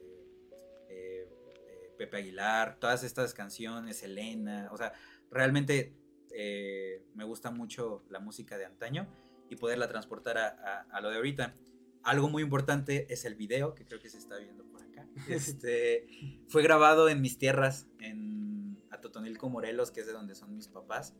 eh, 0.88 1.28
eh, 1.28 1.92
Pepe 1.98 2.16
Aguilar, 2.16 2.78
todas 2.80 3.04
estas 3.04 3.34
canciones, 3.34 4.02
Elena, 4.02 4.70
o 4.72 4.78
sea, 4.78 4.94
realmente 5.30 5.92
eh, 6.30 7.02
me 7.14 7.24
gusta 7.24 7.50
mucho 7.50 8.02
la 8.08 8.18
música 8.18 8.56
de 8.56 8.64
antaño 8.64 9.08
y 9.50 9.56
poderla 9.56 9.88
transportar 9.88 10.38
a, 10.38 10.48
a- 10.48 10.86
a 10.90 11.00
lo 11.00 11.10
de 11.10 11.16
ahorita. 11.16 11.54
Algo 12.02 12.28
muy 12.28 12.42
importante 12.42 13.12
es 13.12 13.24
el 13.24 13.34
video, 13.34 13.74
que 13.74 13.84
creo 13.84 14.00
que 14.00 14.08
se 14.08 14.18
está 14.18 14.36
viendo 14.38 14.64
por 14.64 14.82
acá. 14.82 15.06
Este, 15.28 16.06
fue 16.48 16.62
grabado 16.62 17.08
en 17.08 17.20
mis 17.20 17.38
tierras, 17.38 17.88
en 18.00 18.78
Atotonilco, 18.90 19.48
Morelos, 19.48 19.90
que 19.90 20.00
es 20.00 20.06
de 20.06 20.12
donde 20.12 20.34
son 20.34 20.54
mis 20.54 20.68
papás. 20.68 21.14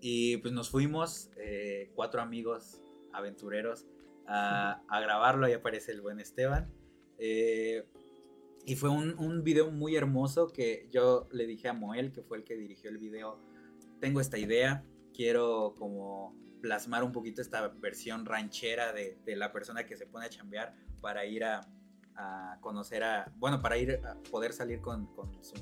Y 0.00 0.36
pues 0.38 0.52
nos 0.54 0.70
fuimos, 0.70 1.30
eh, 1.36 1.90
cuatro 1.94 2.20
amigos 2.20 2.80
aventureros, 3.12 3.86
a, 4.26 4.82
a 4.88 5.00
grabarlo. 5.00 5.46
Ahí 5.46 5.52
aparece 5.52 5.92
el 5.92 6.00
buen 6.00 6.20
Esteban. 6.20 6.70
Eh, 7.18 7.86
Y 8.66 8.76
fue 8.76 8.88
un, 8.90 9.18
un 9.18 9.42
video 9.44 9.70
muy 9.70 9.94
hermoso 9.94 10.48
que 10.48 10.88
yo 10.90 11.28
le 11.32 11.46
dije 11.46 11.68
a 11.68 11.72
Moel, 11.74 12.12
que 12.12 12.22
fue 12.22 12.38
el 12.38 12.44
que 12.44 12.56
dirigió 12.56 12.88
el 12.90 12.96
video, 12.98 13.38
tengo 14.00 14.20
esta 14.20 14.38
idea, 14.38 14.84
quiero 15.12 15.74
como 15.76 16.34
plasmar 16.64 17.04
un 17.04 17.12
poquito 17.12 17.42
esta 17.42 17.68
versión 17.68 18.24
ranchera 18.24 18.94
de, 18.94 19.18
de 19.26 19.36
la 19.36 19.52
persona 19.52 19.84
que 19.84 19.98
se 19.98 20.06
pone 20.06 20.24
a 20.24 20.30
chambear 20.30 20.74
para 21.02 21.26
ir 21.26 21.44
a, 21.44 21.60
a 22.16 22.56
conocer 22.62 23.04
a, 23.04 23.30
bueno, 23.36 23.60
para 23.60 23.76
ir 23.76 24.00
a 24.02 24.14
poder 24.30 24.54
salir 24.54 24.80
con, 24.80 25.14
con 25.14 25.44
su 25.44 25.54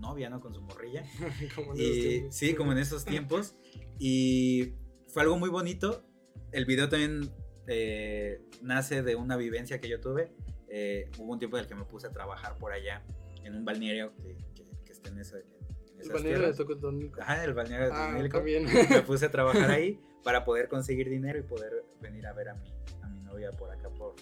novia, 0.00 0.30
¿no? 0.30 0.40
Con 0.40 0.54
su 0.54 0.62
morrilla. 0.62 1.04
Como 1.54 1.74
en 1.74 1.80
Y, 1.82 2.32
sí, 2.32 2.54
como 2.54 2.72
en 2.72 2.78
esos 2.78 3.04
tiempos. 3.04 3.56
Y 3.98 4.72
fue 5.08 5.20
algo 5.22 5.36
muy 5.36 5.50
bonito. 5.50 6.02
El 6.50 6.64
video 6.64 6.88
también 6.88 7.30
eh, 7.66 8.40
nace 8.62 9.02
de 9.02 9.14
una 9.14 9.36
vivencia 9.36 9.82
que 9.82 9.88
yo 9.90 10.00
tuve. 10.00 10.32
Eh, 10.70 11.10
hubo 11.18 11.32
un 11.34 11.38
tiempo 11.38 11.58
en 11.58 11.64
el 11.64 11.68
que 11.68 11.74
me 11.74 11.84
puse 11.84 12.06
a 12.06 12.10
trabajar 12.10 12.56
por 12.56 12.72
allá, 12.72 13.04
en 13.44 13.54
un 13.54 13.66
balneario 13.66 14.14
que, 14.16 14.34
que- 14.54 14.66
que 14.82 14.92
está 14.92 15.10
en, 15.10 15.18
ese, 15.18 15.40
en 15.40 16.00
El 16.00 16.08
balneario 16.08 16.46
de. 16.46 16.54
Tocotonilco. 16.54 17.20
Ajá, 17.20 17.44
el 17.44 17.52
balneario 17.52 17.88
de 17.88 17.92
Ah, 17.92 18.06
Totonilco. 18.06 18.36
también. 18.38 18.64
Me 18.64 19.02
puse 19.02 19.26
a 19.26 19.30
trabajar 19.30 19.70
ahí 19.70 20.00
para 20.24 20.44
poder 20.44 20.68
conseguir 20.68 21.08
dinero 21.08 21.38
y 21.38 21.42
poder 21.42 21.84
venir 22.00 22.26
a 22.26 22.32
ver 22.32 22.48
a 22.50 22.54
mi, 22.54 22.72
a 23.02 23.08
mi 23.08 23.20
novia 23.20 23.50
por 23.52 23.70
acá, 23.70 23.88
por, 23.90 24.14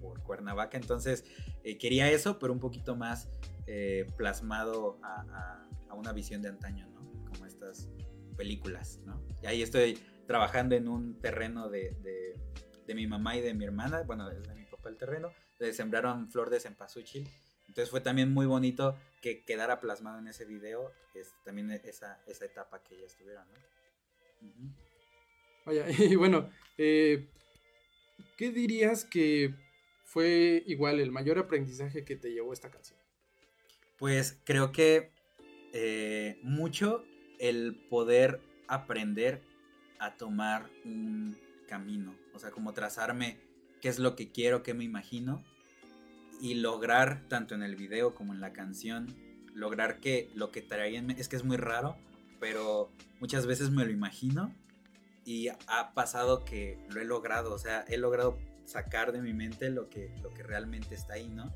por 0.00 0.22
Cuernavaca. 0.22 0.76
Entonces 0.76 1.24
eh, 1.64 1.78
quería 1.78 2.10
eso, 2.10 2.38
pero 2.38 2.52
un 2.52 2.60
poquito 2.60 2.96
más 2.96 3.28
eh, 3.66 4.06
plasmado 4.16 4.98
a, 5.02 5.68
a- 5.90 5.94
una 5.94 6.12
visión 6.12 6.40
de 6.42 6.48
antaño, 6.48 6.88
¿no? 6.88 7.00
Como 7.30 7.44
estas 7.46 7.88
películas, 8.36 8.98
¿no? 9.04 9.22
Y 9.42 9.46
ahí 9.46 9.62
estoy 9.62 9.98
trabajando 10.26 10.74
en 10.74 10.88
un 10.88 11.20
terreno 11.20 11.68
de, 11.68 11.90
de- 12.02 12.34
de 12.86 12.94
mi 12.94 13.06
mamá 13.06 13.36
y 13.36 13.40
de 13.42 13.52
mi 13.54 13.64
hermana, 13.64 14.02
bueno, 14.02 14.28
es 14.30 14.42
de 14.42 14.54
mi 14.54 14.64
papá 14.64 14.88
el 14.88 14.96
terreno, 14.96 15.30
le 15.58 15.72
sembraron 15.72 16.30
flor 16.30 16.48
de 16.50 16.58
cempasúchil. 16.60 17.28
Entonces 17.68 17.90
fue 17.90 18.00
también 18.00 18.32
muy 18.32 18.46
bonito 18.46 18.96
que 19.20 19.44
quedara 19.44 19.80
plasmado 19.80 20.18
en 20.18 20.26
ese 20.28 20.44
video 20.44 20.90
es, 21.14 21.32
también 21.44 21.70
esa, 21.70 22.20
esa 22.26 22.44
etapa 22.46 22.82
que 22.82 22.96
ellas 22.96 23.14
tuvieron, 23.16 23.46
¿no? 23.48 24.48
Ujú. 24.48 24.72
Vaya, 25.64 25.86
y 25.98 26.16
bueno, 26.16 26.48
eh, 26.78 27.28
¿qué 28.36 28.50
dirías 28.50 29.04
que 29.04 29.54
fue 30.04 30.62
igual 30.66 31.00
el 31.00 31.10
mayor 31.12 31.38
aprendizaje 31.38 32.04
que 32.04 32.16
te 32.16 32.32
llevó 32.32 32.52
esta 32.52 32.70
canción? 32.70 32.98
Pues 33.98 34.38
creo 34.44 34.72
que 34.72 35.10
eh, 35.72 36.38
mucho 36.42 37.04
el 37.38 37.76
poder 37.88 38.40
aprender 38.68 39.40
a 39.98 40.16
tomar 40.16 40.68
un 40.84 41.38
camino, 41.68 42.14
o 42.34 42.38
sea, 42.38 42.50
como 42.50 42.72
trazarme 42.72 43.38
qué 43.80 43.88
es 43.88 43.98
lo 43.98 44.16
que 44.16 44.30
quiero, 44.30 44.62
qué 44.62 44.74
me 44.74 44.84
imagino 44.84 45.44
y 46.40 46.54
lograr 46.54 47.28
tanto 47.28 47.54
en 47.54 47.62
el 47.62 47.76
video 47.76 48.14
como 48.14 48.34
en 48.34 48.40
la 48.40 48.52
canción, 48.52 49.14
lograr 49.54 50.00
que 50.00 50.28
lo 50.34 50.50
que 50.50 50.60
traía 50.60 50.98
en 50.98 51.12
es 51.12 51.28
que 51.28 51.36
es 51.36 51.44
muy 51.44 51.56
raro, 51.56 51.96
pero 52.40 52.90
muchas 53.20 53.46
veces 53.46 53.70
me 53.70 53.84
lo 53.84 53.92
imagino 53.92 54.52
y 55.24 55.48
ha 55.48 55.92
pasado 55.94 56.44
que 56.44 56.78
lo 56.90 57.00
he 57.00 57.04
logrado, 57.04 57.54
o 57.54 57.58
sea, 57.58 57.84
he 57.88 57.96
logrado 57.96 58.38
sacar 58.64 59.12
de 59.12 59.20
mi 59.20 59.32
mente 59.32 59.70
lo 59.70 59.88
que, 59.88 60.14
lo 60.22 60.30
que 60.30 60.42
realmente 60.42 60.94
está 60.94 61.14
ahí, 61.14 61.28
¿no? 61.28 61.52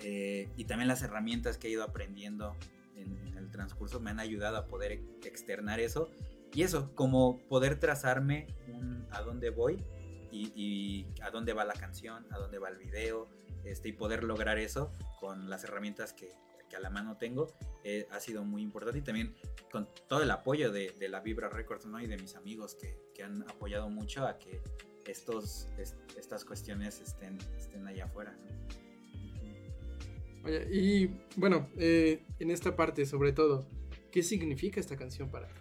Eh, 0.00 0.48
y 0.56 0.64
también 0.64 0.88
las 0.88 1.02
herramientas 1.02 1.58
que 1.58 1.68
he 1.68 1.70
ido 1.70 1.84
aprendiendo 1.84 2.56
en, 2.94 3.36
el 3.36 3.50
transcurso 3.50 4.00
me 4.00 4.10
han 4.10 4.20
ayudado 4.20 4.56
a 4.56 4.66
poder 4.66 4.92
ex- 4.92 5.26
externar 5.26 5.80
eso. 5.80 6.10
Y 6.52 6.62
eso, 6.62 6.94
como 6.94 7.38
poder 7.48 7.78
trazarme 7.78 8.46
a 9.10 9.22
dónde 9.22 9.50
voy 9.50 9.84
y, 10.30 10.52
y 10.54 11.06
a 11.22 11.30
dónde 11.30 11.52
va 11.52 11.64
la 11.64 11.74
canción, 11.74 12.26
a 12.30 12.38
dónde 12.38 12.58
va 12.58 12.68
el 12.68 12.76
video, 12.76 13.28
este, 13.64 13.88
y 13.88 13.92
poder 13.92 14.24
lograr 14.24 14.58
eso 14.58 14.92
con 15.18 15.50
las 15.50 15.64
herramientas 15.64 16.12
que, 16.12 16.32
que 16.70 16.76
a 16.76 16.80
la 16.80 16.88
mano 16.88 17.18
tengo, 17.18 17.52
eh, 17.84 18.06
ha 18.10 18.20
sido 18.20 18.44
muy 18.44 18.62
importante. 18.62 19.00
Y 19.00 19.02
también 19.02 19.34
con 19.70 19.88
todo 20.08 20.22
el 20.22 20.30
apoyo 20.30 20.72
de, 20.72 20.92
de 20.98 21.08
la 21.10 21.20
Vibra 21.20 21.50
Records 21.50 21.84
¿no? 21.84 22.00
y 22.00 22.06
de 22.06 22.16
mis 22.16 22.34
amigos 22.36 22.74
que, 22.76 22.96
que 23.14 23.22
han 23.22 23.42
apoyado 23.50 23.90
mucho 23.90 24.26
a 24.26 24.38
que 24.38 24.62
estos, 25.06 25.66
est- 25.76 25.98
estas 26.16 26.44
cuestiones 26.44 27.00
estén, 27.00 27.36
estén 27.58 27.86
allá 27.86 28.04
afuera. 28.06 28.32
¿no? 28.32 28.80
Vaya, 30.42 30.62
y 30.70 31.08
bueno, 31.36 31.68
eh, 31.76 32.24
en 32.38 32.50
esta 32.50 32.74
parte 32.74 33.04
sobre 33.04 33.32
todo, 33.32 33.66
¿qué 34.10 34.22
significa 34.22 34.80
esta 34.80 34.96
canción 34.96 35.30
para 35.30 35.48
ti? 35.48 35.54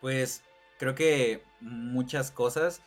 Pues 0.00 0.42
creo 0.78 0.94
que 0.94 1.42
muchas 1.60 2.30
cosas, 2.30 2.80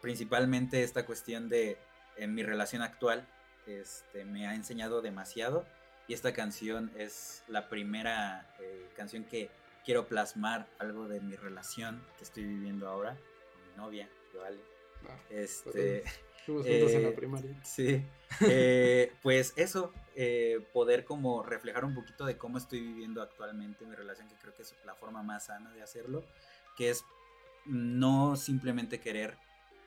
principalmente 0.00 0.82
esta 0.82 1.04
cuestión 1.04 1.48
de 1.48 1.76
en 2.16 2.34
mi 2.34 2.42
relación 2.42 2.82
actual, 2.82 3.26
este, 3.66 4.24
me 4.24 4.46
ha 4.46 4.54
enseñado 4.54 5.02
demasiado 5.02 5.66
y 6.08 6.14
esta 6.14 6.32
canción 6.32 6.90
es 6.96 7.42
la 7.48 7.68
primera 7.68 8.54
eh, 8.60 8.88
canción 8.96 9.24
que 9.24 9.50
quiero 9.84 10.06
plasmar 10.06 10.66
algo 10.78 11.08
de 11.08 11.20
mi 11.20 11.36
relación 11.36 12.02
que 12.18 12.24
estoy 12.24 12.44
viviendo 12.44 12.88
ahora 12.88 13.16
con 13.52 13.70
mi 13.70 13.76
novia, 13.76 14.08
Joale. 14.32 14.60
Ah, 15.08 15.16
Este, 15.30 16.04
Fuimos 16.44 16.66
juntos 16.66 16.90
en 16.92 17.02
la 17.04 17.08
Eh, 17.08 17.12
primaria. 17.12 17.56
Sí, 17.64 18.04
eh, 18.48 19.12
pues 19.22 19.52
eso, 19.56 19.92
eh, 20.16 20.60
poder 20.72 21.04
como 21.04 21.42
reflejar 21.42 21.84
un 21.84 21.94
poquito 21.94 22.24
de 22.24 22.36
cómo 22.36 22.58
estoy 22.58 22.80
viviendo 22.80 23.22
actualmente 23.22 23.84
mi 23.86 23.94
relación, 23.94 24.28
que 24.28 24.34
creo 24.36 24.54
que 24.54 24.62
es 24.62 24.74
la 24.84 24.94
forma 24.96 25.22
más 25.22 25.46
sana 25.46 25.72
de 25.72 25.82
hacerlo, 25.82 26.24
que 26.76 26.90
es 26.90 27.04
no 27.64 28.34
simplemente 28.36 28.98
querer 29.00 29.36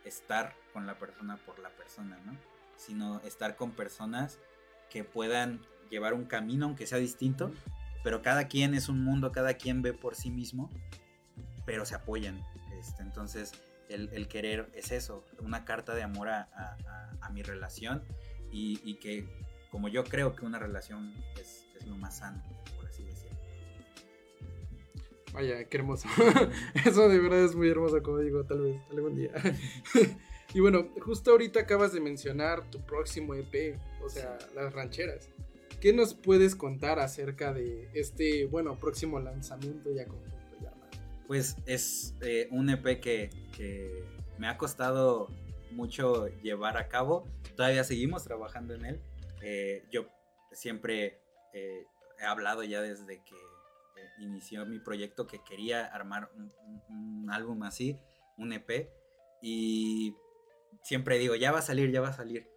estar 0.05 0.55
con 0.71 0.85
la 0.85 0.97
persona 0.97 1.37
por 1.45 1.59
la 1.59 1.69
persona, 1.69 2.17
¿no? 2.25 2.37
Sino 2.77 3.19
estar 3.25 3.55
con 3.57 3.71
personas 3.71 4.39
que 4.89 5.03
puedan 5.03 5.65
llevar 5.89 6.13
un 6.13 6.25
camino, 6.25 6.65
aunque 6.65 6.87
sea 6.87 6.97
distinto, 6.97 7.51
pero 8.03 8.21
cada 8.21 8.47
quien 8.47 8.73
es 8.73 8.89
un 8.89 9.03
mundo, 9.03 9.31
cada 9.31 9.55
quien 9.55 9.81
ve 9.81 9.93
por 9.93 10.15
sí 10.15 10.29
mismo, 10.29 10.69
pero 11.65 11.85
se 11.85 11.95
apoyan. 11.95 12.41
Este, 12.79 13.01
entonces, 13.03 13.51
el, 13.89 14.09
el 14.13 14.27
querer 14.27 14.69
es 14.75 14.91
eso, 14.91 15.23
una 15.39 15.65
carta 15.65 15.95
de 15.95 16.03
amor 16.03 16.29
a, 16.29 16.41
a- 16.53 17.17
a- 17.21 17.29
mi 17.29 17.41
relación 17.43 18.03
y, 18.51 18.79
y 18.83 18.95
que 18.95 19.27
como 19.71 19.87
yo 19.89 20.03
creo 20.03 20.35
que 20.35 20.45
una 20.45 20.57
relación 20.59 21.13
es, 21.41 21.65
es 21.79 21.85
lo 21.87 21.95
más 21.97 22.17
sano, 22.19 22.41
por 22.75 22.85
así 22.87 23.03
decirlo. 23.03 23.37
Vaya, 25.33 25.63
qué 25.65 25.77
hermoso. 25.77 26.07
Eso 26.85 27.09
de 27.09 27.19
verdad 27.19 27.43
es 27.43 27.55
muy 27.55 27.69
hermoso, 27.69 28.01
como 28.01 28.19
digo, 28.19 28.43
tal 28.45 28.61
vez 28.61 28.81
algún 28.91 29.15
día. 29.15 29.31
y 30.53 30.59
bueno, 30.61 30.87
justo 31.01 31.31
ahorita 31.31 31.59
acabas 31.61 31.91
de 31.91 31.99
mencionar 31.99 32.63
tu 32.71 32.79
próximo 32.85 33.33
EP, 33.35 33.77
o 34.03 34.07
sea, 34.09 34.37
Las 34.55 34.71
Rancheras. 34.73 35.29
¿Qué 35.85 35.93
nos 35.93 36.15
puedes 36.15 36.55
contar 36.55 36.97
acerca 36.97 37.53
de 37.53 37.91
este, 37.93 38.47
bueno, 38.47 38.79
próximo 38.79 39.19
lanzamiento 39.19 39.91
ya 39.93 40.07
conjunto? 40.07 40.57
Ya? 40.59 40.73
Pues 41.27 41.57
es 41.67 42.15
eh, 42.21 42.47
un 42.49 42.71
EP 42.71 42.99
que, 42.99 43.29
me 44.39 44.47
ha 44.47 44.57
costado 44.57 45.27
mucho 45.69 46.25
llevar 46.41 46.77
a 46.77 46.87
cabo. 46.87 47.27
Todavía 47.55 47.83
seguimos 47.83 48.23
trabajando 48.23 48.73
en 48.73 48.83
él. 48.83 49.01
Eh, 49.43 49.83
yo 49.91 50.07
siempre 50.53 51.19
eh, 51.53 51.85
he 52.19 52.25
hablado 52.25 52.63
ya 52.63 52.81
desde 52.81 53.21
que 53.23 53.35
eh, 53.35 54.09
inició 54.21 54.65
mi 54.65 54.79
proyecto 54.79 55.27
que 55.27 55.43
quería 55.43 55.85
armar 55.85 56.31
un 56.89 57.29
álbum 57.29 57.61
así, 57.61 57.95
un 58.39 58.53
EP. 58.53 58.89
Y 59.39 60.15
siempre 60.81 61.19
digo, 61.19 61.35
ya 61.35 61.51
va 61.51 61.59
a 61.59 61.61
salir, 61.61 61.91
ya 61.91 62.01
va 62.01 62.07
a 62.07 62.13
salir. 62.13 62.54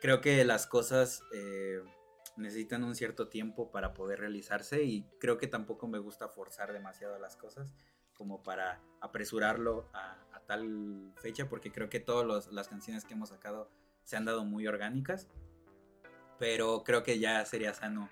Creo 0.00 0.20
que 0.20 0.44
las 0.44 0.66
cosas 0.66 1.22
eh, 1.34 1.82
necesitan 2.36 2.84
un 2.84 2.94
cierto 2.94 3.28
tiempo 3.28 3.70
para 3.70 3.94
poder 3.94 4.20
realizarse 4.20 4.82
y 4.82 5.06
creo 5.18 5.38
que 5.38 5.46
tampoco 5.46 5.88
me 5.88 5.98
gusta 5.98 6.28
forzar 6.28 6.72
demasiado 6.72 7.18
las 7.18 7.36
cosas 7.36 7.74
como 8.14 8.42
para 8.42 8.80
apresurarlo 9.00 9.88
a, 9.92 10.18
a 10.32 10.40
tal 10.46 11.12
fecha 11.20 11.48
porque 11.48 11.72
creo 11.72 11.88
que 11.88 12.00
todas 12.00 12.50
las 12.52 12.68
canciones 12.68 13.04
que 13.04 13.14
hemos 13.14 13.30
sacado 13.30 13.70
se 14.04 14.16
han 14.16 14.24
dado 14.24 14.44
muy 14.44 14.66
orgánicas 14.66 15.28
pero 16.40 16.82
creo 16.84 17.02
que 17.04 17.18
ya 17.18 17.44
sería 17.44 17.74
sano 17.74 18.08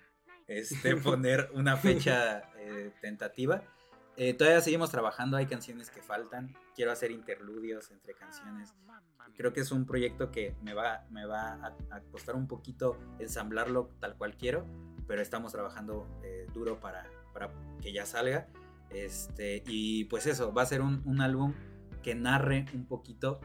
este, 0.46 0.96
poner 0.96 1.50
una 1.54 1.76
fecha 1.76 2.42
eh, 2.58 2.92
tentativa 3.00 3.62
Eh, 4.20 4.34
todavía 4.34 4.60
seguimos 4.60 4.90
trabajando 4.90 5.36
hay 5.36 5.46
canciones 5.46 5.90
que 5.90 6.02
faltan 6.02 6.52
quiero 6.74 6.90
hacer 6.90 7.12
interludios 7.12 7.90
entre 7.92 8.14
canciones 8.14 8.74
creo 9.38 9.52
que 9.52 9.60
es 9.60 9.70
un 9.70 9.86
proyecto 9.86 10.32
que 10.32 10.56
me 10.62 10.74
va, 10.74 11.06
me 11.10 11.24
va 11.24 11.74
a, 11.90 12.00
costar 12.10 12.34
un 12.34 12.48
poquito 12.48 12.98
ensamblarlo 13.20 13.90
tal 14.00 14.16
cual 14.16 14.36
quiero, 14.36 14.66
pero 15.06 15.22
estamos 15.22 15.52
trabajando 15.52 16.08
eh, 16.24 16.46
duro 16.52 16.80
para, 16.80 17.06
para 17.32 17.48
que 17.80 17.92
ya 17.92 18.04
salga. 18.04 18.48
Este, 18.90 19.62
y 19.66 20.04
pues 20.06 20.26
eso, 20.26 20.52
va 20.52 20.62
a 20.62 20.66
ser 20.66 20.80
un, 20.80 21.02
un 21.04 21.20
álbum 21.20 21.54
que 22.02 22.16
narre 22.16 22.66
un 22.74 22.86
poquito 22.86 23.40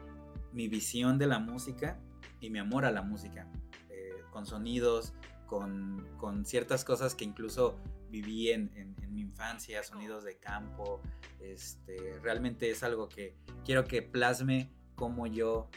mi 0.52 0.66
visión 0.66 1.16
de 1.16 1.28
la 1.28 1.38
música 1.38 2.00
y 2.40 2.50
mi 2.50 2.58
amor 2.58 2.84
a 2.84 2.90
la 2.90 3.02
música, 3.02 3.48
eh, 3.88 4.20
con 4.30 4.46
sonidos, 4.46 5.14
con, 5.46 6.08
con 6.16 6.44
ciertas 6.44 6.84
cosas 6.84 7.14
que 7.14 7.24
incluso 7.24 7.78
viví 8.14 8.50
en, 8.50 8.94
mi 9.10 9.22
infancia, 9.22 9.82
sonidos 9.82 10.24
de 10.24 10.36
campo, 10.36 11.00
este, 11.40 12.18
realmente 12.22 12.70
es 12.70 12.82
algo 12.82 13.08
que 13.08 13.34
quiero 13.64 13.84
que 13.84 14.02
plasme 14.02 14.70
cómo 14.94 15.26
yo 15.26 15.68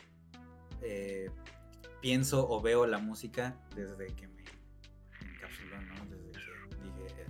eh, 0.82 1.32
pienso 2.02 2.48
o 2.48 2.62
veo 2.62 2.86
la 2.86 3.00
música 3.00 3.60
desde 3.76 4.08
que 4.16 4.28
me 4.28 4.44
encapsuló, 5.34 5.82
¿no? 5.82 6.06
Desde 6.06 6.32
que 6.32 7.04
dije, 7.04 7.26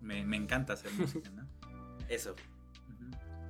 me, 0.00 0.36
encanta 0.36 0.74
hacer 0.74 0.92
música, 0.92 1.30
¿no? 1.30 1.48
Eso. 2.08 2.34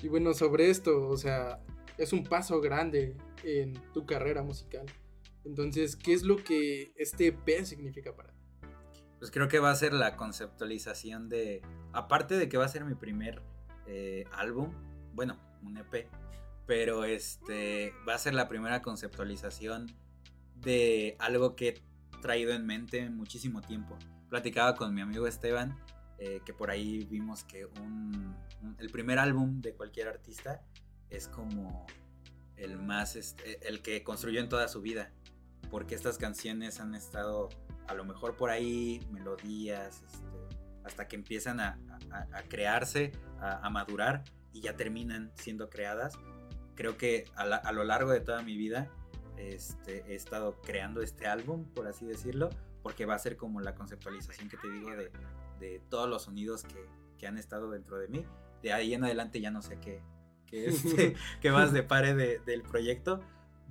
Y 0.00 0.08
bueno, 0.08 0.32
sobre 0.32 0.70
esto, 0.70 1.08
o 1.08 1.16
sea, 1.16 1.60
es 1.96 2.12
un 2.12 2.22
paso 2.22 2.60
grande 2.60 3.16
en 3.42 3.74
tu 3.92 4.06
carrera 4.06 4.42
musical. 4.44 4.86
Entonces, 5.44 5.96
¿qué 5.96 6.12
es 6.12 6.22
lo 6.22 6.36
que 6.36 6.92
este 6.96 7.28
EP 7.28 7.64
significa 7.64 8.14
para 8.14 8.32
ti? 8.32 8.38
Pues 9.18 9.30
creo 9.30 9.48
que 9.48 9.58
va 9.58 9.70
a 9.70 9.74
ser 9.74 9.92
la 9.92 10.16
conceptualización 10.16 11.28
de. 11.28 11.62
Aparte 11.92 12.36
de 12.36 12.48
que 12.48 12.56
va 12.56 12.64
a 12.64 12.68
ser 12.68 12.84
mi 12.84 12.94
primer 12.94 13.42
eh, 13.86 14.24
álbum, 14.32 14.72
bueno, 15.14 15.36
un 15.62 15.76
EP, 15.76 16.06
pero 16.66 17.04
este 17.04 17.92
va 18.08 18.14
a 18.14 18.18
ser 18.18 18.34
la 18.34 18.48
primera 18.48 18.80
conceptualización 18.82 19.86
de 20.54 21.16
algo 21.18 21.56
que 21.56 21.68
he 21.68 22.20
traído 22.20 22.52
en 22.52 22.66
mente 22.66 23.08
muchísimo 23.10 23.60
tiempo. 23.60 23.96
Platicaba 24.28 24.74
con 24.76 24.94
mi 24.94 25.00
amigo 25.00 25.26
Esteban, 25.26 25.76
eh, 26.18 26.40
que 26.44 26.52
por 26.52 26.70
ahí 26.70 27.04
vimos 27.04 27.44
que 27.44 27.64
un, 27.66 28.36
un- 28.62 28.76
el 28.78 28.90
primer 28.90 29.18
álbum 29.18 29.60
de 29.60 29.74
cualquier 29.74 30.08
artista 30.08 30.62
es 31.10 31.26
como 31.28 31.86
el 32.56 32.76
más, 32.76 33.16
este, 33.16 33.66
el 33.66 33.82
que 33.82 34.02
construyó 34.04 34.40
en 34.40 34.48
toda 34.48 34.68
su 34.68 34.80
vida, 34.80 35.12
porque 35.70 35.94
estas 35.94 36.18
canciones 36.18 36.80
han 36.80 36.94
estado 36.94 37.48
a 37.86 37.94
lo 37.94 38.04
mejor 38.04 38.36
por 38.36 38.50
ahí, 38.50 39.00
melodías, 39.11 40.02
este, 40.06 40.56
hasta 40.84 41.09
que 41.09 41.16
empiezan 41.16 41.61
a, 41.61 41.78
a- 42.11 42.26
a 42.38 42.42
crearse, 42.44 43.12
a, 43.40 43.66
a 43.66 43.70
madurar 43.70 44.24
y 44.52 44.61
ya 44.61 44.76
terminan 44.76 45.30
siendo 45.34 45.68
creadas. 45.70 46.14
Creo 46.74 46.96
que 46.96 47.24
a, 47.34 47.44
la- 47.46 47.56
a 47.56 47.72
lo 47.72 47.84
largo 47.84 48.11
de 48.11 48.20
toda 48.20 48.42
mi 48.42 48.56
vida 48.56 48.88
este, 49.36 50.04
he 50.11 50.14
estado 50.14 50.61
creando 50.62 51.00
este 51.02 51.26
álbum, 51.26 51.64
por 51.74 51.86
así 51.86 52.04
decirlo, 52.06 52.50
porque 52.82 53.06
va 53.06 53.14
a 53.14 53.18
ser 53.18 53.36
como 53.36 53.61
la 53.61 53.74
conceptualización 53.74 54.48
que 54.48 54.56
te 54.56 54.68
digo 54.70 54.90
de, 54.90 55.11
de 55.61 55.80
todos 55.88 56.09
los 56.09 56.22
sonidos 56.24 56.62
que, 56.64 56.84
que 57.18 57.26
han 57.26 57.38
estado 57.38 57.70
dentro 57.70 57.98
de 57.98 58.09
mí. 58.09 58.24
De 58.62 58.72
ahí 58.72 58.94
en 58.94 59.04
adelante 59.04 59.40
ya 59.40 59.50
no 59.50 59.62
sé 59.62 59.78
qué, 59.80 60.02
qué, 60.46 60.66
este, 60.68 61.14
qué 61.40 61.50
más 61.50 61.72
depare 61.72 62.14
de, 62.14 62.38
del 62.40 62.62
proyecto. 62.62 63.20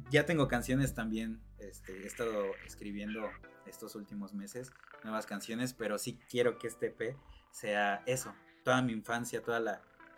Ya 0.09 0.25
tengo 0.25 0.47
canciones 0.47 0.93
también, 0.93 1.41
este, 1.59 2.03
he 2.03 2.05
estado 2.05 2.45
escribiendo 2.65 3.29
estos 3.65 3.95
últimos 3.95 4.33
meses 4.33 4.71
nuevas 5.03 5.25
canciones, 5.25 5.73
pero 5.73 5.97
sí 5.97 6.19
quiero 6.29 6.57
que 6.57 6.67
este 6.67 6.87
EP 6.87 7.17
sea 7.51 8.03
eso, 8.05 8.33
toda 8.63 8.81
mi 8.81 8.93
infancia, 8.93 9.41
todos 9.41 9.63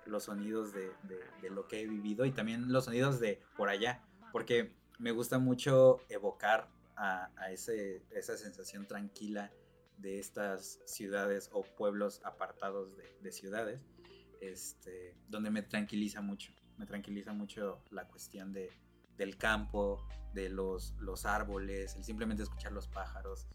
los 0.06 0.24
sonidos 0.24 0.74
de, 0.74 0.92
de- 1.04 1.24
de 1.42 1.50
lo 1.50 1.68
que 1.68 1.82
he 1.82 1.88
vivido 1.88 2.26
y 2.26 2.32
también 2.32 2.72
los 2.72 2.86
sonidos 2.86 3.20
de 3.20 3.42
por 3.56 3.70
allá, 3.70 4.04
porque 4.32 4.74
me 4.98 5.12
gusta 5.12 5.40
mucho 5.40 6.02
evocar 6.10 6.68
a, 6.96 7.30
a 7.38 7.52
ese, 7.52 8.04
esa 8.12 8.36
sensación 8.38 8.88
tranquila 8.88 9.52
de 9.98 10.20
estas 10.20 10.80
ciudades 10.86 11.50
o 11.54 11.64
pueblos 11.64 12.22
apartados 12.24 12.96
de, 12.98 13.04
de 13.22 13.32
ciudades, 13.32 13.82
este, 14.42 15.16
donde 15.28 15.50
me 15.52 15.62
tranquiliza 15.62 16.22
mucho, 16.22 16.52
me 16.78 16.86
tranquiliza 16.86 17.34
mucho 17.34 17.82
la 17.92 18.08
cuestión 18.08 18.52
de, 18.54 18.72
del 19.20 19.38
campo, 19.38 20.08
de 20.34 20.50
los, 20.50 20.96
los 20.98 21.26
árboles, 21.26 21.96
el 21.96 22.04
simplemente 22.04 22.42
escuchar 22.42 22.72
los 22.72 22.88
pájaros, 22.88 23.48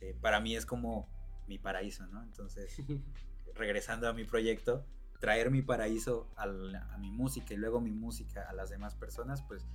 eh, 0.00 0.16
para 0.20 0.40
mí 0.40 0.56
es 0.56 0.64
como 0.64 1.10
mi 1.46 1.58
paraíso, 1.58 2.06
¿no? 2.06 2.22
Entonces, 2.22 2.74
regresando 3.54 4.08
a 4.08 4.12
mi 4.14 4.24
proyecto, 4.24 4.86
traer 5.20 5.50
mi 5.50 5.60
paraíso 5.62 6.30
a, 6.36 6.46
la- 6.46 6.94
a 6.94 6.98
mi 6.98 7.10
música 7.10 7.52
y 7.52 7.56
luego 7.56 7.80
mi 7.80 7.90
música 7.90 8.48
a 8.48 8.52
las 8.52 8.70
demás 8.70 8.94
personas, 8.94 9.42
pues 9.42 9.66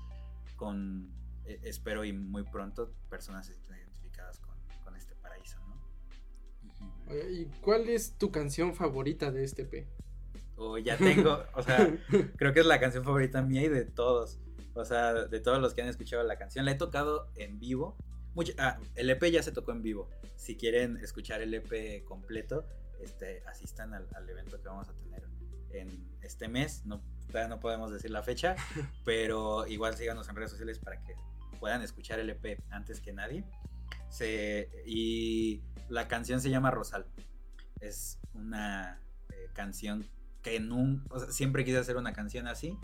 con, 0.56 1.12
eh, 1.46 1.60
espero 1.64 2.06
y 2.06 2.14
muy 2.14 2.44
pronto 2.44 2.94
personas 3.10 3.46
se 3.48 3.54
sientan 3.54 3.78
identificadas 3.80 4.40
con, 4.40 4.56
con 4.84 4.96
este 4.96 5.16
paraíso, 5.16 5.60
¿no? 5.68 5.74
Oye, 7.10 7.32
¿Y 7.34 7.46
cuál 7.62 7.90
es 7.90 8.18
tu 8.18 8.32
canción 8.32 8.74
favorita 8.74 9.32
de 9.32 9.44
este 9.44 9.64
EP? 9.64 9.88
O 10.56 10.78
ya 10.78 10.98
tengo, 10.98 11.44
o 11.56 11.62
sea, 11.64 11.98
creo 12.38 12.54
que 12.54 12.62
es 12.62 12.66
la 12.66 12.80
canción 12.80 13.04
favorita 13.04 13.42
mía 13.42 13.64
y 13.64 13.68
de 13.70 13.84
todos. 13.84 14.40
O 14.76 14.86
sea, 14.86 15.14
de 15.14 15.40
todos 15.40 15.60
los 15.62 15.74
que 15.74 15.82
han 15.82 15.88
escuchado 15.88 16.24
la 16.24 16.38
canción. 16.38 16.66
La 16.66 16.72
he 16.72 16.76
tocado 16.76 17.30
en 17.36 17.60
vivo. 17.60 17.96
Mucho- 18.34 18.54
ah, 18.58 18.80
el 18.96 19.10
EP 19.10 19.24
ya 19.32 19.44
se 19.44 19.52
tocó 19.52 19.72
en 19.72 19.82
vivo. 19.84 20.10
Si 20.36 20.56
quieren 20.58 20.98
escuchar 20.98 21.42
el 21.42 21.54
EP 21.54 22.04
completo, 22.06 22.66
este, 23.00 23.44
asistan 23.46 23.94
al, 23.94 24.08
al 24.16 24.28
evento 24.30 24.60
que 24.62 24.68
vamos 24.68 24.90
a 24.90 24.94
tener 24.94 25.24
en 25.72 26.10
este 26.22 26.48
mes. 26.48 26.86
No, 26.86 27.04
todavía 27.28 27.50
no 27.50 27.60
podemos 27.60 27.92
decir 27.92 28.10
la 28.12 28.24
fecha, 28.24 28.56
pero 29.06 29.68
igual 29.68 29.96
síganos 29.96 30.28
en 30.30 30.36
redes 30.36 30.52
sociales 30.52 30.80
para 30.80 31.04
que 31.04 31.16
puedan 31.60 31.82
escuchar 31.82 32.20
el 32.20 32.30
EP 32.32 32.60
antes 32.72 33.00
que 33.00 33.14
nadie. 33.14 33.44
Se, 34.10 34.70
y 34.86 35.62
la 35.90 36.08
canción 36.08 36.42
se 36.42 36.50
llama 36.50 36.72
Rosal. 36.72 37.06
Es 37.80 38.20
una 38.34 39.00
eh, 39.30 39.50
canción 39.54 40.06
que 40.42 40.60
nun- 40.60 41.04
o 41.10 41.20
sea, 41.20 41.32
siempre 41.32 41.64
quise 41.66 41.78
hacer 41.78 41.98
una 41.98 42.14
canción 42.14 42.48
así. 42.48 42.78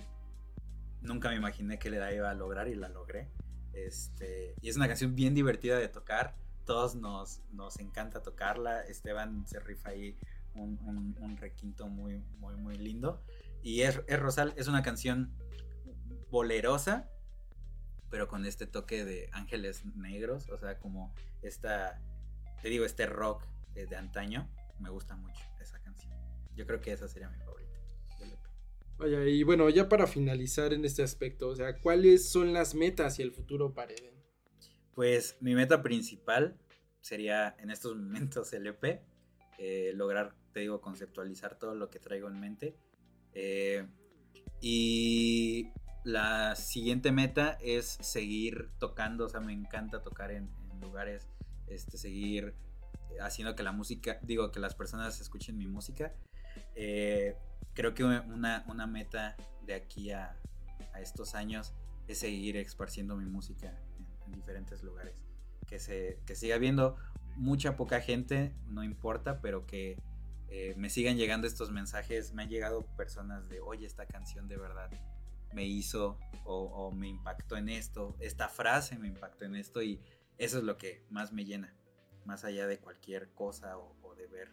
Nunca 1.01 1.29
me 1.29 1.35
imaginé 1.35 1.79
que 1.79 1.89
la 1.89 2.13
iba 2.13 2.29
a 2.29 2.33
lograr 2.33 2.67
y 2.67 2.75
la 2.75 2.89
logré. 2.89 3.29
Este, 3.73 4.55
y 4.61 4.69
es 4.69 4.75
una 4.75 4.87
canción 4.87 5.15
bien 5.15 5.33
divertida 5.33 5.77
de 5.77 5.87
tocar. 5.87 6.35
Todos 6.65 6.95
nos, 6.95 7.41
nos 7.51 7.79
encanta 7.79 8.21
tocarla. 8.21 8.81
Esteban 8.81 9.47
se 9.47 9.59
rifa 9.59 9.89
ahí 9.89 10.17
un, 10.55 11.15
un- 11.21 11.37
requinto 11.37 11.87
muy, 11.87 12.19
muy, 12.39 12.55
muy 12.55 12.77
lindo. 12.77 13.23
Y 13.63 13.81
es, 13.81 14.01
es 14.07 14.19
Rosal, 14.19 14.53
es 14.57 14.67
una 14.67 14.81
canción 14.83 15.31
bolerosa, 16.29 17.09
pero 18.09 18.27
con 18.27 18.45
este 18.45 18.67
toque 18.67 19.05
de 19.05 19.29
ángeles 19.31 19.85
negros. 19.95 20.49
O 20.49 20.57
sea, 20.57 20.79
como 20.79 21.13
esta, 21.41 22.01
te 22.61 22.69
digo, 22.69 22.85
este 22.85 23.05
rock 23.05 23.43
eh, 23.75 23.85
de 23.87 23.95
antaño. 23.95 24.49
Me 24.79 24.89
gusta 24.89 25.15
mucho 25.15 25.43
esa 25.61 25.79
canción. 25.81 26.13
Yo 26.55 26.65
creo 26.65 26.79
que 26.81 26.91
esa 26.91 27.07
sería 27.07 27.29
mi 27.29 27.37
favorita. 27.37 27.68
Vaya, 28.99 29.25
y 29.25 29.43
bueno, 29.43 29.69
ya 29.69 29.87
para 29.87 30.07
finalizar 30.07 30.73
en 30.73 30.83
este 30.83 31.03
aspecto, 31.03 31.47
o 31.47 31.55
sea, 31.55 31.77
¿cuáles 31.79 32.29
son 32.29 32.51
las 32.51 32.75
metas 32.75 33.17
y 33.17 33.21
el 33.21 33.31
futuro 33.31 33.73
para 33.73 33.93
Eden? 33.93 34.13
Pues 34.93 35.37
mi 35.39 35.55
meta 35.55 35.81
principal 35.81 36.59
sería 36.99 37.55
en 37.59 37.71
estos 37.71 37.95
momentos 37.97 38.51
el 38.51 38.67
EP, 38.67 39.01
eh, 39.57 39.93
lograr, 39.95 40.35
te 40.51 40.59
digo, 40.59 40.81
conceptualizar 40.81 41.57
todo 41.57 41.75
lo 41.75 41.89
que 41.89 41.99
traigo 41.99 42.27
en 42.27 42.41
mente. 42.41 42.75
Eh, 43.33 43.87
y 44.59 45.71
la 46.03 46.57
siguiente 46.57 47.13
meta 47.13 47.57
es 47.61 47.85
seguir 48.01 48.69
tocando, 48.79 49.27
o 49.27 49.29
sea, 49.29 49.39
me 49.39 49.53
encanta 49.53 50.03
tocar 50.03 50.31
en, 50.31 50.49
en 50.73 50.81
lugares, 50.81 51.29
este, 51.67 51.97
seguir 51.97 52.53
haciendo 53.21 53.55
que 53.55 53.63
la 53.63 53.71
música, 53.71 54.19
digo, 54.21 54.51
que 54.51 54.59
las 54.59 54.75
personas 54.75 55.19
escuchen 55.19 55.57
mi 55.57 55.67
música. 55.67 56.13
Eh, 56.75 57.35
creo 57.73 57.93
que 57.93 58.03
una, 58.03 58.63
una 58.67 58.87
meta 58.87 59.35
de 59.65 59.73
aquí 59.73 60.11
a, 60.11 60.37
a 60.93 61.01
estos 61.01 61.35
años 61.35 61.73
es 62.07 62.19
seguir 62.19 62.57
esparciendo 62.57 63.15
mi 63.15 63.25
música 63.25 63.69
en, 63.97 64.07
en 64.25 64.31
diferentes 64.31 64.83
lugares. 64.83 65.21
Que, 65.67 65.79
se, 65.79 66.19
que 66.25 66.35
siga 66.35 66.57
viendo 66.57 66.97
mucha, 67.35 67.77
poca 67.77 68.01
gente, 68.01 68.55
no 68.67 68.83
importa, 68.83 69.41
pero 69.41 69.65
que 69.65 70.01
eh, 70.47 70.73
me 70.77 70.89
sigan 70.89 71.17
llegando 71.17 71.47
estos 71.47 71.71
mensajes. 71.71 72.33
Me 72.33 72.43
han 72.43 72.49
llegado 72.49 72.85
personas 72.95 73.49
de, 73.49 73.59
oye, 73.59 73.85
esta 73.85 74.05
canción 74.05 74.47
de 74.47 74.57
verdad 74.57 74.89
me 75.53 75.65
hizo 75.65 76.19
o 76.45 76.91
me 76.91 77.07
impactó 77.07 77.57
en 77.57 77.69
esto, 77.69 78.15
esta 78.19 78.49
frase 78.49 78.97
me 78.97 79.07
impactó 79.07 79.45
en 79.45 79.55
esto 79.55 79.81
y 79.81 79.99
eso 80.37 80.57
es 80.59 80.63
lo 80.63 80.77
que 80.77 81.05
más 81.09 81.31
me 81.31 81.43
llena, 81.43 81.73
más 82.29 82.45
allá 82.45 82.67
de 82.67 82.77
cualquier 82.77 83.29
cosa 83.29 83.79
o, 83.79 83.95
o 84.03 84.13
de 84.13 84.27
ver 84.27 84.51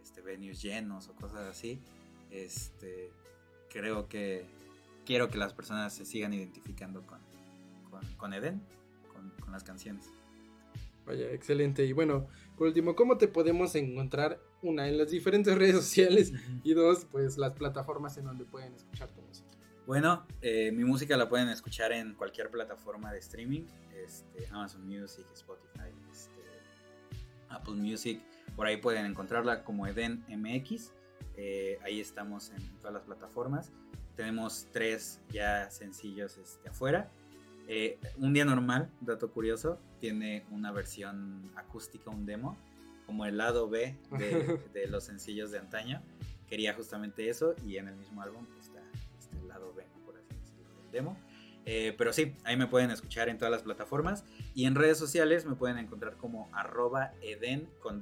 este, 0.00 0.22
venues 0.22 0.62
llenos 0.62 1.08
o 1.08 1.14
cosas 1.14 1.46
así. 1.46 1.78
Este, 2.30 3.12
creo 3.68 4.08
que 4.08 4.46
quiero 5.04 5.28
que 5.28 5.36
las 5.36 5.52
personas 5.52 5.92
se 5.94 6.06
sigan 6.06 6.32
identificando 6.32 7.06
con, 7.06 7.20
con, 7.90 8.00
con 8.16 8.32
Eden, 8.32 8.62
con, 9.12 9.30
con 9.40 9.52
las 9.52 9.62
canciones. 9.62 10.10
Vaya, 11.04 11.30
excelente. 11.32 11.84
Y 11.84 11.92
bueno, 11.92 12.28
por 12.56 12.66
último, 12.66 12.96
¿cómo 12.96 13.18
te 13.18 13.28
podemos 13.28 13.74
encontrar? 13.74 14.40
Una, 14.62 14.88
en 14.88 14.98
las 14.98 15.10
diferentes 15.10 15.56
redes 15.56 15.76
sociales 15.76 16.32
y 16.64 16.72
dos, 16.72 17.04
pues 17.04 17.38
las 17.38 17.52
plataformas 17.52 18.16
en 18.16 18.24
donde 18.24 18.44
pueden 18.44 18.74
escuchar 18.74 19.08
tu 19.12 19.20
música. 19.20 19.48
Bueno, 19.86 20.26
eh, 20.42 20.72
mi 20.72 20.84
música 20.84 21.16
la 21.16 21.28
pueden 21.28 21.48
escuchar 21.48 21.92
en 21.92 22.14
cualquier 22.14 22.50
plataforma 22.50 23.12
de 23.12 23.20
streaming, 23.20 23.66
este, 23.94 24.46
Amazon 24.48 24.86
Music, 24.86 25.24
Spotify, 25.32 25.77
Apple 27.50 27.74
Music, 27.74 28.20
por 28.56 28.66
ahí 28.66 28.76
pueden 28.76 29.06
encontrarla 29.06 29.64
como 29.64 29.86
Eden 29.86 30.24
MX, 30.28 30.92
eh, 31.36 31.78
ahí 31.84 32.00
estamos 32.00 32.50
en 32.50 32.62
todas 32.78 32.94
las 32.94 33.02
plataformas, 33.04 33.72
tenemos 34.16 34.66
tres 34.72 35.20
ya 35.30 35.70
sencillos 35.70 36.36
este, 36.38 36.68
afuera, 36.68 37.10
Eh, 37.70 37.98
un 38.16 38.32
día 38.32 38.46
normal, 38.46 38.90
dato 39.02 39.30
curioso, 39.30 39.78
tiene 40.00 40.46
una 40.50 40.72
versión 40.72 41.52
acústica, 41.54 42.10
un 42.10 42.24
demo, 42.24 42.56
como 43.04 43.26
el 43.26 43.36
lado 43.36 43.68
B 43.68 43.94
de, 44.18 44.58
de 44.72 44.86
los 44.86 45.04
sencillos 45.04 45.50
de 45.50 45.58
antaño, 45.58 46.00
quería 46.48 46.72
justamente 46.72 47.28
eso 47.28 47.54
y 47.66 47.76
en 47.76 47.88
el 47.88 47.96
mismo 47.96 48.22
álbum 48.22 48.46
está 48.58 48.80
este, 49.18 49.36
el 49.36 49.48
lado 49.48 49.74
B, 49.74 49.84
por 50.06 50.16
así 50.16 50.34
decirlo, 50.34 50.82
del 50.82 50.90
demo. 50.90 51.16
Eh, 51.70 51.94
pero 51.98 52.14
sí, 52.14 52.34
ahí 52.44 52.56
me 52.56 52.66
pueden 52.66 52.90
escuchar 52.90 53.28
en 53.28 53.36
todas 53.36 53.52
las 53.52 53.62
plataformas 53.62 54.24
y 54.54 54.64
en 54.64 54.74
redes 54.74 54.96
sociales 54.96 55.44
me 55.44 55.54
pueden 55.54 55.76
encontrar 55.76 56.16
como 56.16 56.48
arroba 56.54 57.12
eden 57.20 57.68
con. 57.80 58.00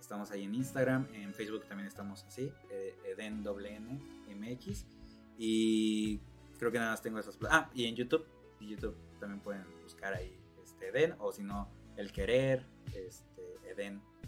Estamos 0.00 0.30
ahí 0.32 0.42
en 0.44 0.54
Instagram, 0.54 1.06
en 1.12 1.32
Facebook 1.32 1.64
también 1.66 1.86
estamos 1.86 2.24
así, 2.24 2.52
eh, 2.70 2.96
Eden. 3.04 3.44
Y 5.38 6.18
creo 6.58 6.72
que 6.72 6.78
nada 6.78 6.90
más 6.90 7.02
tengo 7.02 7.18
esas. 7.20 7.36
pla- 7.36 7.50
Ah, 7.52 7.70
y 7.74 7.84
en 7.86 7.94
YouTube. 7.94 8.26
En 8.60 8.68
YouTube 8.68 8.96
también 9.20 9.40
pueden 9.40 9.64
buscar 9.84 10.12
ahí 10.14 10.36
este, 10.62 10.88
Eden, 10.88 11.14
o 11.20 11.30
si 11.32 11.42
no, 11.44 11.68
El 11.96 12.10
Querer, 12.12 12.66
este, 12.94 13.42
Eden.mx. 13.70 14.25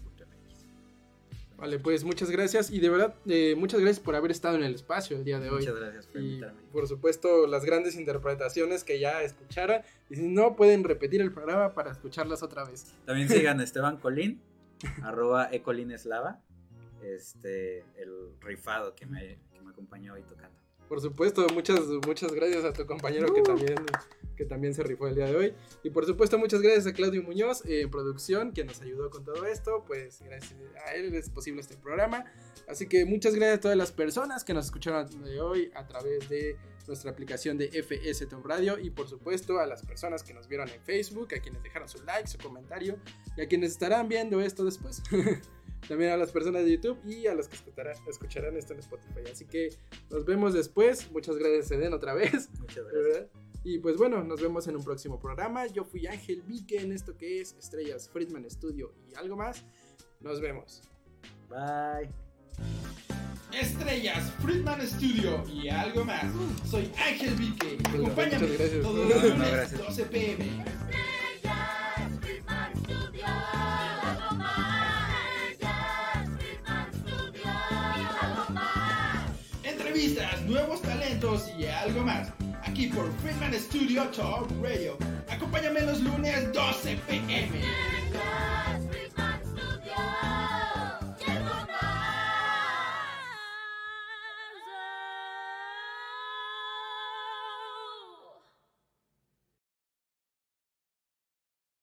Vale, 1.58 1.80
pues 1.80 2.04
muchas 2.04 2.30
gracias 2.30 2.70
y 2.70 2.78
de 2.78 2.88
verdad, 2.88 3.14
eh, 3.26 3.56
muchas 3.58 3.80
gracias 3.80 3.98
por 3.98 4.14
haber 4.14 4.30
estado 4.30 4.56
en 4.56 4.62
el 4.62 4.76
espacio 4.76 5.16
el 5.16 5.24
día 5.24 5.40
de 5.40 5.50
hoy. 5.50 5.58
Muchas 5.58 5.74
gracias 5.74 6.06
por 6.06 6.20
Y 6.20 6.26
invitarme. 6.34 6.62
por 6.70 6.86
supuesto, 6.86 7.48
las 7.48 7.64
grandes 7.64 7.96
interpretaciones 7.96 8.84
que 8.84 9.00
ya 9.00 9.22
escucharon. 9.22 9.82
Y 10.08 10.14
si 10.14 10.28
no, 10.28 10.54
pueden 10.54 10.84
repetir 10.84 11.20
el 11.20 11.32
programa 11.32 11.74
para 11.74 11.90
escucharlas 11.90 12.44
otra 12.44 12.64
vez. 12.64 12.94
También 13.06 13.28
sigan 13.28 13.58
a 13.58 13.64
Esteban 13.64 13.96
Colín, 13.96 14.40
arroba 15.02 15.48
ecolineslava, 15.52 16.40
este, 17.02 17.78
el 17.96 18.36
rifado 18.40 18.94
que 18.94 19.06
me, 19.06 19.40
que 19.52 19.60
me 19.60 19.70
acompañó 19.70 20.14
hoy 20.14 20.22
tocando. 20.22 20.56
Por 20.88 21.00
supuesto, 21.00 21.46
muchas, 21.52 21.80
muchas 22.06 22.32
gracias 22.32 22.64
a 22.64 22.72
tu 22.72 22.86
compañero 22.86 23.32
que, 23.32 23.42
también, 23.42 23.74
que 24.36 24.44
también 24.46 24.72
se 24.72 24.82
rifó 24.82 25.06
el 25.06 25.14
día 25.14 25.26
de 25.26 25.36
hoy. 25.36 25.54
Y 25.82 25.90
por 25.90 26.06
supuesto, 26.06 26.38
muchas 26.38 26.62
gracias 26.62 26.86
a 26.86 26.92
Claudio 26.94 27.22
Muñoz 27.22 27.62
eh, 27.66 27.82
en 27.82 27.90
producción, 27.90 28.52
que 28.52 28.64
nos 28.64 28.80
ayudó 28.80 29.10
con 29.10 29.22
todo 29.24 29.44
esto. 29.44 29.84
Pues 29.86 30.22
gracias 30.22 30.54
a 30.86 30.94
él 30.94 31.14
es 31.14 31.28
posible 31.28 31.60
este 31.60 31.76
programa. 31.76 32.24
Así 32.66 32.88
que 32.88 33.04
muchas 33.04 33.34
gracias 33.34 33.58
a 33.58 33.60
todas 33.60 33.76
las 33.76 33.92
personas 33.92 34.44
que 34.44 34.54
nos 34.54 34.64
escucharon 34.66 35.22
de 35.22 35.40
hoy 35.40 35.70
a 35.74 35.86
través 35.86 36.26
de 36.30 36.56
nuestra 36.86 37.10
aplicación 37.10 37.58
de 37.58 37.68
FS 37.68 38.26
Tom 38.26 38.42
Radio. 38.42 38.78
Y 38.78 38.88
por 38.88 39.08
supuesto, 39.08 39.58
a 39.58 39.66
las 39.66 39.84
personas 39.84 40.22
que 40.22 40.32
nos 40.32 40.48
vieron 40.48 40.70
en 40.70 40.80
Facebook, 40.82 41.34
a 41.36 41.40
quienes 41.40 41.62
dejaron 41.62 41.88
su 41.88 42.02
like, 42.04 42.28
su 42.28 42.38
comentario 42.38 42.98
y 43.36 43.42
a 43.42 43.46
quienes 43.46 43.72
estarán 43.72 44.08
viendo 44.08 44.40
esto 44.40 44.64
después. 44.64 45.02
También 45.86 46.10
a 46.12 46.16
las 46.16 46.32
personas 46.32 46.64
de 46.64 46.72
YouTube 46.72 46.98
y 47.06 47.26
a 47.26 47.34
los 47.34 47.48
que 47.48 47.56
escucharán, 47.56 47.94
escucharán 48.08 48.56
esto 48.56 48.72
en 48.74 48.80
Spotify. 48.80 49.20
Así 49.32 49.44
que 49.46 49.70
nos 50.10 50.24
vemos 50.24 50.52
después. 50.54 51.10
Muchas 51.12 51.36
gracias, 51.36 51.70
Eden, 51.70 51.92
otra 51.94 52.14
vez. 52.14 52.48
Muchas 52.58 52.84
gracias. 52.84 52.92
verdad. 53.04 53.28
Y 53.64 53.78
pues 53.78 53.96
bueno, 53.96 54.22
nos 54.24 54.40
vemos 54.40 54.66
en 54.68 54.76
un 54.76 54.84
próximo 54.84 55.18
programa. 55.18 55.66
Yo 55.66 55.84
fui 55.84 56.06
Ángel 56.06 56.42
Vique 56.42 56.80
en 56.80 56.92
esto 56.92 57.16
que 57.16 57.40
es 57.40 57.54
Estrellas 57.58 58.08
Friedman 58.12 58.48
Studio 58.50 58.92
y 59.10 59.14
algo 59.14 59.36
más. 59.36 59.64
Nos 60.20 60.40
vemos. 60.40 60.82
Bye. 61.48 62.10
Estrellas 63.52 64.30
Friedman 64.42 64.86
Studio 64.86 65.42
y 65.48 65.68
algo 65.68 66.04
más. 66.04 66.24
Soy 66.70 66.90
Ángel 66.98 67.34
Vique. 67.34 67.78
Acompáñame 67.88 68.46
Muchas 68.46 68.58
gracias. 68.58 68.82
todos 68.82 69.08
los 69.08 69.22
lunes, 69.24 69.50
gracias. 69.52 69.80
12 69.80 70.04
pm. 70.06 70.64
Entrevistas, 79.98 80.42
nuevos 80.42 80.80
talentos 80.80 81.50
y 81.58 81.66
algo 81.66 82.04
más. 82.04 82.28
Aquí 82.62 82.86
por 82.86 83.12
Friedman 83.18 83.52
Studio 83.54 84.04
Talk 84.10 84.48
Radio. 84.62 84.96
Acompáñame 85.28 85.80
los 85.80 86.00
lunes 86.00 86.52
12 86.52 86.96
pm. 87.08 87.97